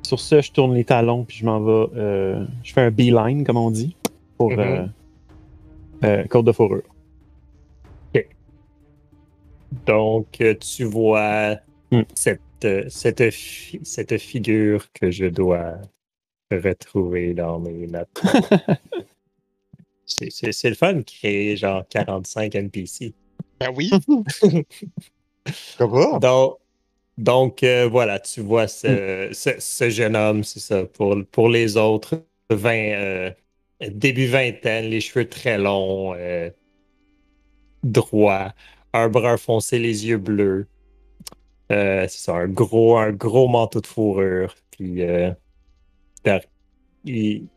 [0.04, 1.24] Sur ce, je tourne les talons.
[1.24, 1.88] Puis, je m'en vais.
[1.98, 3.96] euh, je fais un beeline, comme on dit,
[4.38, 4.60] pour Mhm.
[4.60, 4.86] euh,
[6.04, 6.84] euh, côte de fourrure.
[9.86, 11.56] Donc, euh, tu vois
[11.92, 12.02] Hmm.
[12.14, 12.42] cette,
[12.90, 15.76] cette, fi- cette figure que je dois
[16.52, 18.22] retrouver dans mes notes.
[20.06, 23.14] C'est- C'est c'est le fun de créer genre 45 NPC.
[23.60, 23.90] Ben oui.
[25.78, 26.20] Comment?
[26.20, 26.58] Donc,
[27.18, 30.86] donc euh, voilà, tu vois ce, ce, ce jeune homme, c'est ça.
[30.86, 33.32] Pour, pour les autres, 20, euh,
[33.90, 36.50] début vingtaine, les cheveux très longs, euh,
[37.84, 38.54] droits,
[38.94, 40.68] un brun foncé, les yeux bleus.
[41.70, 44.56] C'est ça, un gros, un gros manteau de fourrure.
[44.72, 45.02] Puis
[47.06, 47.48] il,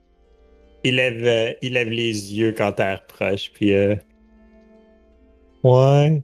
[0.84, 3.50] il, lève, il lève les yeux quand t'es proche.
[3.52, 3.96] Puis euh,
[5.62, 6.22] ouais.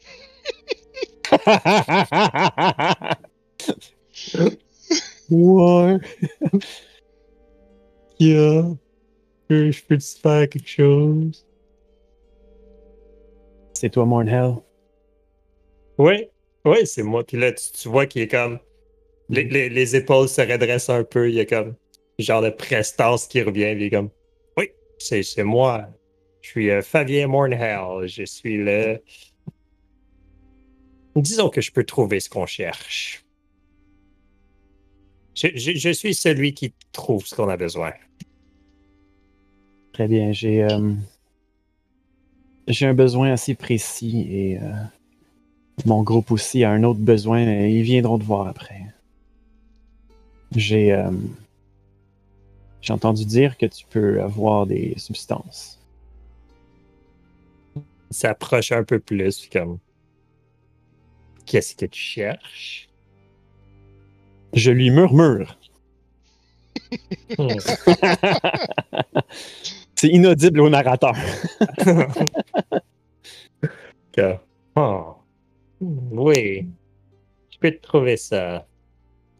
[5.30, 5.98] ouais.
[8.20, 8.76] Yeah.
[9.50, 11.46] Je je peux te faire quelque chose?
[13.72, 14.56] C'est toi, Mornhell.
[15.98, 16.28] Oui,
[16.64, 17.24] oui, c'est moi.
[17.24, 18.58] Puis là, tu, tu vois qu'il est comme.
[19.28, 21.28] Les, les- les épaules se redressent un peu.
[21.30, 21.76] Il y a comme.
[22.18, 23.74] Genre de prestance qui revient.
[23.74, 24.10] Puis il est comme.
[24.58, 25.88] Oui, c'est c'est moi.
[26.42, 28.06] Je suis euh, Fabien Mornhell.
[28.08, 29.02] Je suis le.
[31.22, 33.24] Disons que je peux trouver ce qu'on cherche.
[35.34, 37.92] Je, je- je suis celui qui trouve ce qu'on a besoin.
[39.92, 40.32] Très bien.
[40.32, 40.92] J'ai euh,
[42.66, 44.72] j'ai un besoin assez précis et euh,
[45.86, 48.80] mon groupe aussi a un autre besoin et ils viendront te voir après.
[50.54, 51.10] J'ai euh,
[52.80, 55.78] j'ai entendu dire que tu peux avoir des substances.
[57.76, 59.48] Il s'approche un peu plus.
[59.52, 59.78] comme.
[61.48, 62.88] Qu'est-ce que tu cherches?
[64.52, 65.58] Je lui murmure.
[69.96, 71.14] C'est inaudible au narrateur.
[74.74, 75.14] Oh.
[75.80, 76.66] Oui.
[77.50, 78.66] Je peux te trouver ça.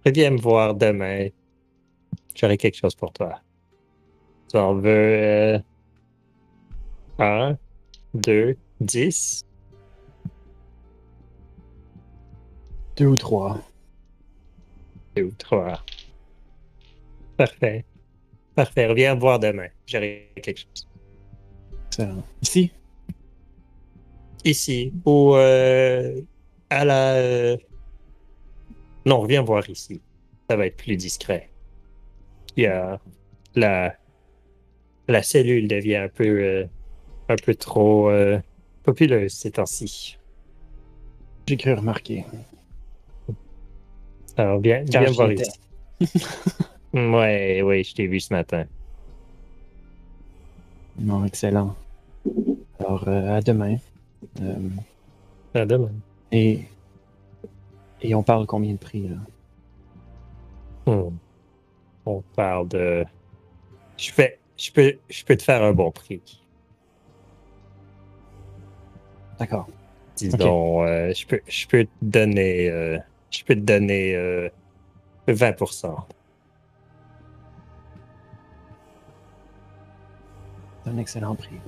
[0.07, 1.31] Viens me voir demain.
[2.37, 3.41] J'aurai quelque chose pour toi.
[4.49, 5.59] Tu en veux euh,
[7.19, 7.59] un,
[8.15, 9.45] deux, dix?
[12.99, 13.61] Deux ou trois.
[15.17, 15.83] Deux ou trois.
[17.37, 17.85] Parfait.
[18.55, 18.87] Parfait.
[18.87, 19.69] Reviens voir demain.
[19.87, 20.89] J'aurai quelque chose.
[21.87, 22.25] Excellent.
[22.43, 22.73] Ici?
[24.45, 24.93] Ici.
[25.05, 26.21] Ou euh,
[26.71, 27.15] à la.
[27.15, 27.57] euh,
[29.07, 30.01] Non, reviens voir ici.
[30.51, 31.51] Ça va être plus discret.
[32.57, 33.01] Il y a
[33.55, 33.95] la.
[35.07, 36.25] La cellule devient un peu.
[36.27, 36.67] euh,
[37.31, 38.39] un peu trop euh,
[38.83, 40.17] populeuse ces temps-ci.
[41.47, 42.25] J'ai cru remarquer.
[44.39, 45.51] Alors, viens, viens voir ici.
[46.95, 48.65] ouais, ouais, je t'ai vu ce matin.
[50.99, 51.75] Non, excellent.
[52.79, 53.77] Alors, euh, à demain.
[54.41, 54.55] Euh,
[55.55, 55.91] À demain.
[56.33, 56.61] et,
[58.03, 59.17] et on parle combien de prix, là?
[60.93, 61.11] Hmm.
[62.07, 63.05] On parle de.
[63.97, 64.39] Je fais.
[64.57, 66.21] Je peux, je peux te faire un bon prix.
[69.39, 69.69] D'accord.
[70.17, 72.99] Disons, euh, je, peux, je peux te donner.
[73.29, 74.49] Euh, je peux te donner euh,
[75.29, 75.97] 20%.
[80.85, 81.61] C'est un excellent prix.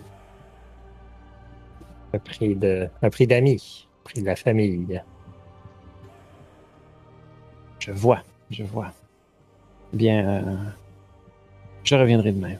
[2.12, 5.00] Un prix de, un prix d'amis, un prix de la famille.
[7.78, 8.92] Je vois, je vois.
[9.92, 10.56] Bien, euh,
[11.84, 12.56] je reviendrai demain.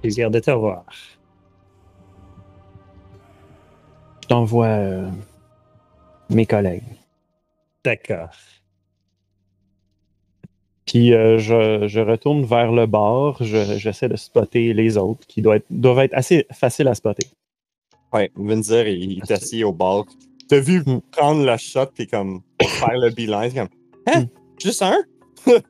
[0.00, 0.84] Plaisir de te revoir.
[4.22, 5.10] Je t'envoie euh,
[6.30, 6.82] mes collègues.
[7.84, 8.30] D'accord.
[10.86, 12.86] Puis euh, je, je retourne vers le.
[13.40, 17.26] Je- J'essaie de spotter les autres qui doivent être, doivent être assez faciles à spotter.
[18.12, 20.04] Ouais, Vinzer, il, il est assis au bar.
[20.48, 21.00] T'as vu Hmm.
[21.12, 23.68] prendre la shot puis comme faire le bilan, c'est comme
[24.06, 24.22] Hein?
[24.22, 24.26] Hmm.
[24.60, 24.98] Juste un?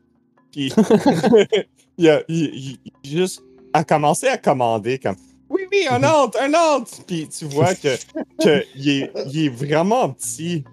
[0.52, 0.72] puis
[1.98, 3.42] il, a, il, il- il juste
[3.74, 5.16] a commencé à commander comme
[5.72, 7.04] Oui, oui, un autre, un autre!
[7.06, 7.96] Puis tu vois que,
[8.42, 10.64] que il, est, il est vraiment petit.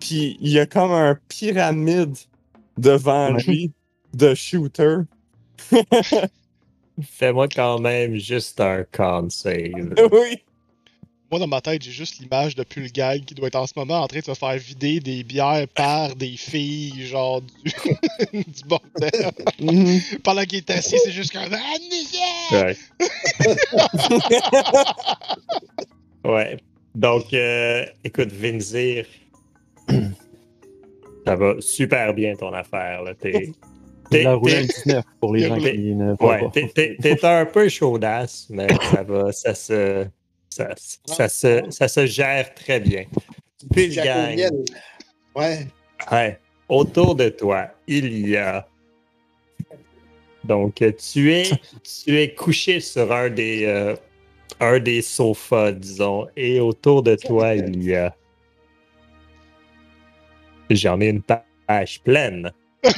[0.00, 2.16] Puis il y a comme un pyramide
[2.76, 3.72] devant lui
[4.14, 4.98] de shooter.
[7.02, 9.94] Fais-moi quand même juste un con save.
[10.12, 10.42] oui.
[11.30, 14.00] Moi, dans ma tête, j'ai juste l'image de Pulgag qui doit être en ce moment
[14.00, 17.70] en train de se faire vider des bières par des filles, genre du,
[18.32, 19.30] du bordel.
[19.60, 20.00] Mhm.
[20.24, 22.64] Pendant qu'il est assis, c'est juste comme Ah!
[22.64, 22.76] Ouais.
[26.24, 26.56] ouais.
[26.94, 29.04] Donc, euh, écoute, Vinzir,
[31.26, 33.02] ça va super bien ton affaire.
[33.02, 33.12] Là.
[33.14, 33.52] T'es,
[34.10, 36.50] t'es, a roulé un t'es- 19 pour les gens qui ne voient ouais, pas.
[36.52, 40.06] t'es, t'es- t'es un peu chaudasse, mais ça va, ça se,
[40.58, 40.74] ça,
[41.06, 43.04] ça se, ça se gère très bien.
[43.72, 44.38] Puis, gang.
[45.34, 45.66] Ouais.
[46.10, 46.38] Ouais.
[46.68, 48.66] Autour de toi, il y a.
[50.44, 51.50] Donc, tu es,
[52.04, 53.94] tu es couché sur un des, euh,
[54.60, 58.14] un des sofas, disons, et autour de toi, il y a.
[60.70, 62.52] J'en ai une page pleine.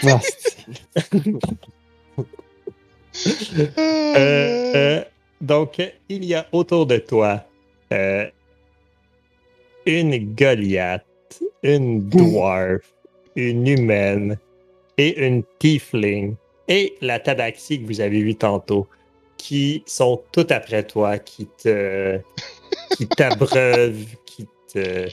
[3.77, 5.05] Euh, euh,
[5.41, 7.45] donc, il y a autour de toi
[7.93, 8.27] euh,
[9.87, 11.05] une Goliath,
[11.63, 12.83] une dwarf,
[13.37, 14.39] une humaine
[14.99, 16.35] et une tiefling
[16.69, 18.87] et la tabaxi que vous avez vue tantôt
[19.37, 22.19] qui sont tout après toi, qui te
[22.97, 25.09] qui t'abreuvent, qui te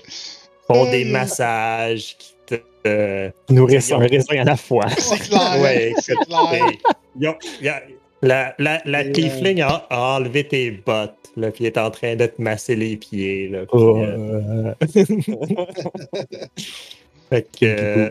[0.67, 4.87] font des massages, qui te Nourrir un raisin à la fois.
[4.89, 5.61] C'est clair.
[5.61, 6.71] Ouais, c'est clair.
[7.19, 7.35] Ils ont-
[8.21, 12.25] la la, la tiefling a, a enlevé tes bottes, là, puis est en train de
[12.25, 13.47] te masser les pieds.
[13.49, 15.05] Là, puis, Oh, euh, euh,
[17.29, 17.65] fait que.
[17.65, 18.09] euh,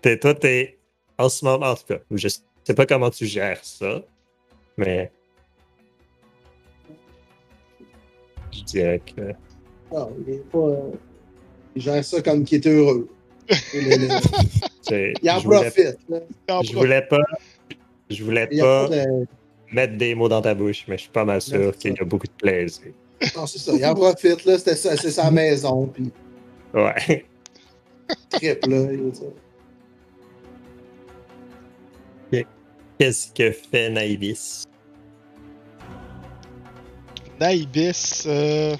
[0.00, 0.78] t'es, toi, t'es.
[1.18, 2.28] En ce moment, en tout cas, je
[2.64, 4.00] sais pas comment tu gères ça,
[4.76, 5.10] mais.
[8.52, 9.32] Je dirais que.
[9.94, 10.58] Non, il est pas.
[10.58, 10.90] euh,
[11.76, 13.08] Il gère ça comme qu'il est heureux.
[13.74, 15.98] Il, en voulais, profite.
[16.08, 17.18] je voulais pas.
[18.14, 19.26] Je voulais pas pas de-
[19.72, 22.04] mettre des mots dans ta bouche, mais je suis pas mal sûr qu'il y a
[22.04, 22.92] beaucoup de plaisir.
[23.36, 23.72] Non, c'est ça.
[23.74, 24.58] Il en profite, là.
[24.58, 26.10] C'était sa- C'est sa maison, puis
[26.74, 27.24] Ouais.
[28.30, 28.86] trip, là.
[32.98, 34.64] Qu'est-ce que fait Naïvis?
[37.40, 38.76] Naibis euh,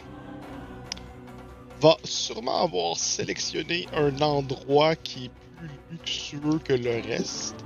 [1.80, 7.56] va sûrement avoir sélectionné un endroit qui est plus luxueux que le reste.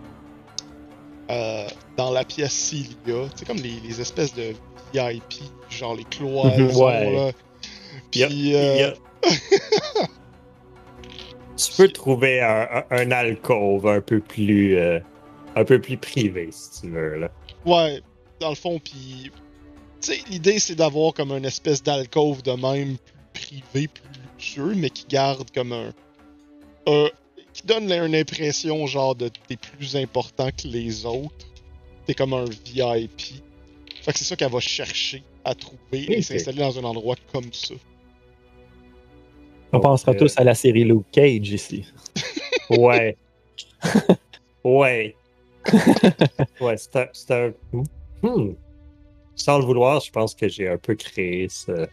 [1.31, 3.29] Euh, dans la pièce Cilia.
[3.35, 4.55] C'est comme les, les espèces de
[4.95, 6.87] VIP, genre les cloisons.
[6.87, 7.13] Ouais.
[7.13, 7.33] là.
[8.13, 8.93] Puis, euh,
[11.57, 15.01] tu peux trouver un, un, un alcôve un peu plus euh,
[15.57, 17.31] un peu plus privé si tu veux là.
[17.65, 18.01] Ouais,
[18.41, 19.31] dans le fond, puis.
[20.03, 22.97] Tu sais, l'idée c'est d'avoir comme une espèce d'alcôve de même
[23.33, 24.03] plus privé, plus
[24.35, 25.93] luxueux, mais qui garde comme un.
[26.87, 27.11] un-
[27.57, 31.47] qui donne là, une impression genre de t'es plus important que les autres.
[32.07, 33.43] T'es comme un VIP.
[34.03, 37.53] Fait que c'est ça qu'elle va chercher à trouver et s'installer dans un endroit comme
[37.53, 37.75] ça.
[39.73, 41.85] On pensera euh, tous à la série Luke Cage ici.
[42.71, 43.17] Ouais.
[44.65, 45.15] ouais.
[46.61, 47.53] ouais, c'est un, c'est un-
[48.23, 48.55] Hmm.
[49.37, 51.87] Sans le vouloir, je pense que j'ai un peu créé ce-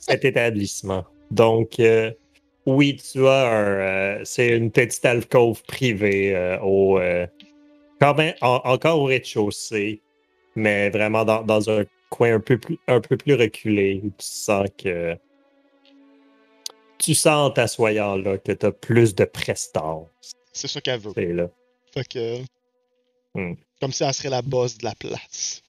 [0.00, 1.04] cet établissement.
[1.30, 2.10] Donc, euh,
[2.66, 3.80] oui, tu as un.
[4.18, 6.98] euh, c'est une petite alcôve privée euh, au.
[6.98, 7.26] euh,
[8.00, 10.00] quand même, en- encore au rez-de-chaussée,
[10.56, 14.26] mais vraiment dans, dans un coin un peu plus, un peu plus reculé où tu
[14.26, 15.16] sens que.
[16.98, 20.08] Tu sens en t'assoyant là que tu as plus de prestance.
[20.52, 21.12] C'est ça qu'elle veut.
[21.14, 21.48] C'est là.
[21.94, 22.38] Fait que.
[23.34, 23.54] Hmm.
[23.80, 25.62] Comme si elle serait la boss de la place.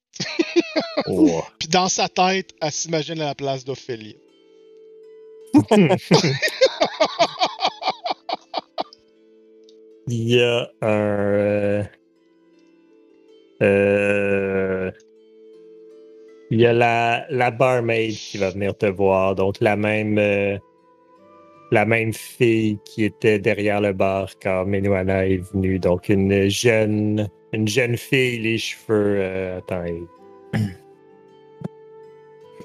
[1.08, 1.42] Oh.
[1.60, 4.14] Puis dans sa tête, elle s'imagine à la place d'Ophélia.
[10.08, 11.86] Il y a un.
[13.62, 14.92] euh,
[16.50, 20.58] Il y a la, la barmaid qui va venir te voir, donc la même, euh,
[21.72, 25.80] la même fille qui était derrière le bar quand Menuana est venue.
[25.80, 29.16] Donc une jeune, une jeune fille, les cheveux.
[29.22, 29.86] euh, attends,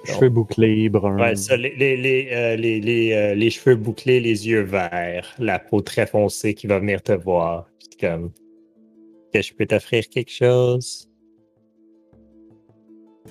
[0.07, 1.19] Cheveux bouclés, bruns.
[1.19, 5.35] Ouais, ça, les, les, les, euh, les, les, euh, les cheveux bouclés, les yeux verts,
[5.39, 7.69] la peau très foncée qui va venir te voir.
[7.79, 8.33] Puis comme,
[9.33, 11.09] que je peux t'offrir quelque chose?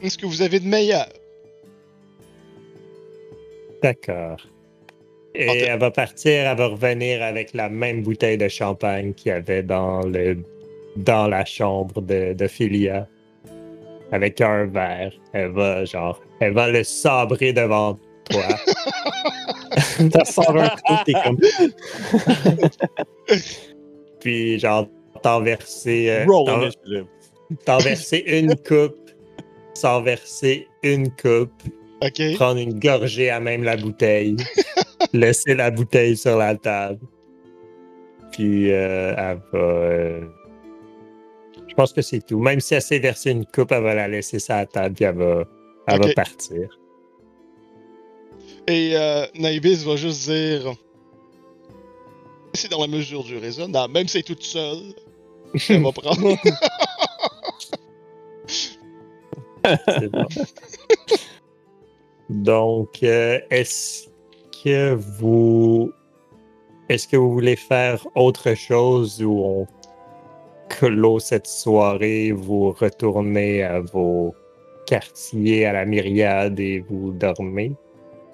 [0.02, 1.08] Est-ce que vous avez de meilleur?
[3.82, 4.46] D'accord.
[5.34, 9.32] Et elle va partir, elle va revenir avec la même bouteille de champagne qu'il y
[9.34, 10.38] avait dans, le,
[10.96, 13.08] dans la chambre de, de Philia.
[14.12, 15.12] Avec un verre.
[15.34, 18.44] Elle va, genre, elle va le sabrer devant toi.
[20.14, 21.38] Ça sort un coup, t'es comme.
[24.20, 24.88] puis, genre,
[25.22, 26.08] t'en verser.
[26.10, 26.72] euh, Roll
[27.66, 28.96] t'en- verser une coupe,
[29.74, 31.52] sans verser une coupe,
[32.36, 34.36] prendre une gorgée à même la bouteille,
[35.14, 37.00] laisser la bouteille sur la table.
[38.32, 39.60] Puis euh, elle va.
[39.60, 40.22] euh,
[41.76, 42.40] Je pense que c'est tout.
[42.40, 45.04] Même si elle s'est versé une coupe, elle va la laisser sur la table, puis
[45.04, 45.44] elle va,
[45.88, 46.70] elle va partir.
[48.66, 50.74] Et euh, Naibis va juste dire.
[52.54, 53.92] C'est dans la mesure du raisonnable.
[53.92, 54.96] Même si elle est toute seule,
[55.68, 56.22] elle va prendre.
[56.22, 56.38] Bon.
[62.30, 64.08] Donc, euh, est-ce
[64.64, 65.92] que vous.
[66.88, 69.68] Est-ce que vous voulez faire autre chose ou on
[70.70, 74.36] clôt cette soirée, vous retournez à vos
[74.88, 77.72] quartiers, à la myriade et vous dormez?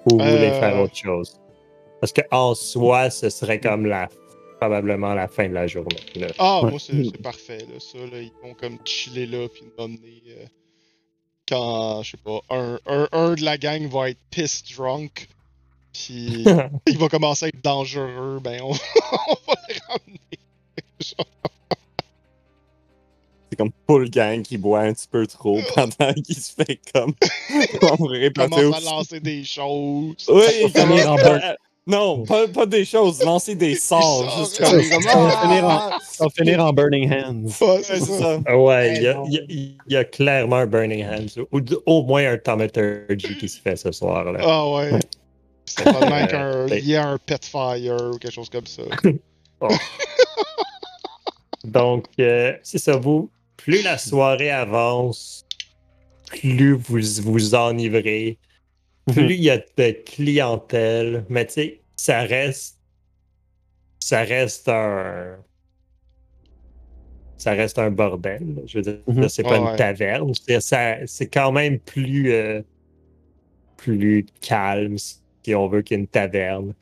[0.06, 0.60] Ou vous voulez Euh.
[0.60, 1.40] faire autre chose?
[2.00, 4.08] Parce que en soi, ce serait comme la
[4.58, 5.96] probablement la fin de la journée.
[6.16, 6.28] là.
[6.38, 6.70] Ah, Ouais.
[6.70, 7.78] moi, c'est parfait, là.
[7.80, 10.22] Ça, là, ils vont comme chiller là, puis nous emmener.
[10.38, 10.44] euh,
[11.48, 15.28] quand, je sais pas, un, un, un de la gang va être pissed drunk,
[15.92, 16.44] puis
[16.86, 20.20] il va commencer à être dangereux, ben, on, on va le ramener.
[23.52, 27.12] C'est comme full gang qui boit un petit peu trop pendant qu'il se fait comme.
[28.08, 30.14] répéter Commence à lancer des choses.
[30.26, 31.38] Oui, comme-.
[31.86, 34.38] Non, pas, pas des choses, lancer des sorts.
[34.38, 34.88] juste ouais.
[34.88, 35.02] comme.
[35.02, 35.90] Ça, va finir en-!
[36.00, 37.44] Ça va finir en Burning Hands.
[37.60, 38.38] Ouais, c'est ça.
[38.56, 41.60] Ouais, il y, a- il y a- il y a clairement un Burning Hands, ou
[41.84, 44.38] au moins un Thaumaturgy qui se fait ce soir-là.
[44.44, 44.92] Ah ouais.
[45.66, 48.82] C'est pas mal qu'un lié à un pet fire ou quelque chose comme ça.
[51.64, 53.28] Donc, euh, c'est ça, vous,
[53.64, 55.46] plus la soirée avance,
[56.30, 58.38] plus vous vous enivrez,
[59.06, 62.78] plus il y a de clientèle, mais tu sais, ça reste.
[64.00, 65.36] Ça reste un.
[67.38, 68.62] Ça reste un bordel.
[68.66, 69.28] Je veux dire, Mhm.
[69.28, 69.70] c'est pas Ah ouais.
[69.72, 70.32] une taverne.
[70.46, 72.32] C'est ça- c'est quand même plus.
[72.32, 72.62] euh,
[73.76, 76.72] plus calme, si on veut, qu'une taverne.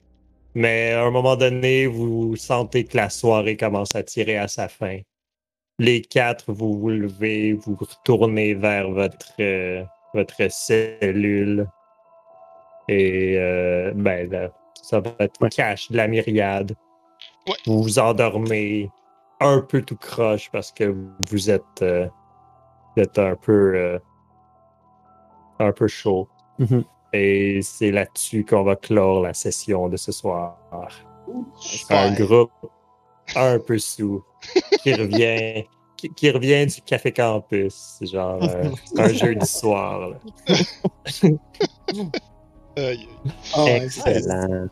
[0.55, 4.68] Mais à un moment donné, vous sentez que la soirée commence à tirer à sa
[4.68, 4.99] fin.
[5.81, 11.67] Les quatre, vous vous levez, vous retournez vers votre, euh, votre cellule.
[12.86, 15.49] Et euh, ben, là, ça va être Ouais.
[15.49, 16.76] cache de la myriade.
[17.49, 17.55] Ouais.
[17.65, 18.91] Vous vous endormez
[19.41, 20.94] un peu tout croche parce que
[21.31, 22.07] vous êtes, euh,
[22.94, 23.99] vous êtes un peu, euh,
[25.60, 26.28] un peu chaud.
[26.59, 26.84] Mhm.
[27.15, 30.59] Et c'est là-dessus qu'on va clore la session de ce soir.
[31.89, 32.50] Un groupe
[33.36, 34.23] un peu sous
[34.83, 35.65] qui revient,
[35.97, 37.97] qui, qui revient du Café Campus.
[37.99, 40.12] C'est genre euh, un jeudi soir.
[43.55, 44.68] Ah, Excellent.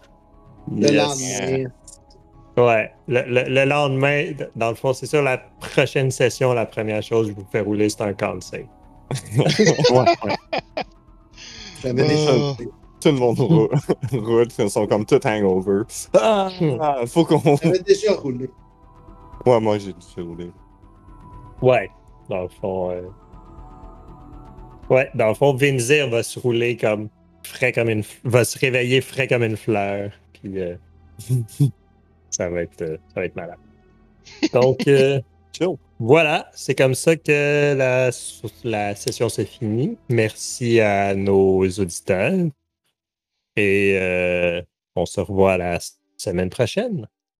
[0.70, 0.94] Le Yes.
[0.94, 1.70] lendemain.
[2.56, 7.02] Ouais, le, le- le lendemain, dans le fond, c'est ça, la prochaine session, la première
[7.02, 8.66] chose que je vous fais rouler, c'est un conseil.
[9.38, 10.36] Ouais, ouais.
[11.82, 12.68] J'avais déjà fait.
[13.00, 13.70] Tout le monde roule,
[14.12, 15.82] roule, ils sont comme tout hangover.
[16.14, 16.48] Ah,
[17.06, 17.56] faut qu'on.
[17.56, 18.50] J'avais déjà roulé.
[19.46, 20.50] Ouais, moi j'ai fait rouler.
[21.62, 21.90] Ouais,
[22.28, 22.90] dans le fond.
[22.90, 23.02] euh,
[24.90, 27.08] Ouais, dans le fond, Vinzir va se rouler comme
[27.42, 28.02] frais comme une.
[28.24, 30.10] va se réveiller frais comme une fleur.
[30.32, 30.76] Puis euh,
[32.30, 33.58] ça, va être, euh, ça va être malade.
[34.52, 35.20] Donc, euh,
[35.52, 35.76] Chill.
[35.98, 38.10] voilà, c'est comme ça que la,
[38.64, 39.98] la session se finit.
[40.08, 42.48] Merci à nos auditeurs.
[43.58, 44.62] Et euh,
[44.94, 45.80] on se revoit la
[46.16, 47.08] semaine prochaine.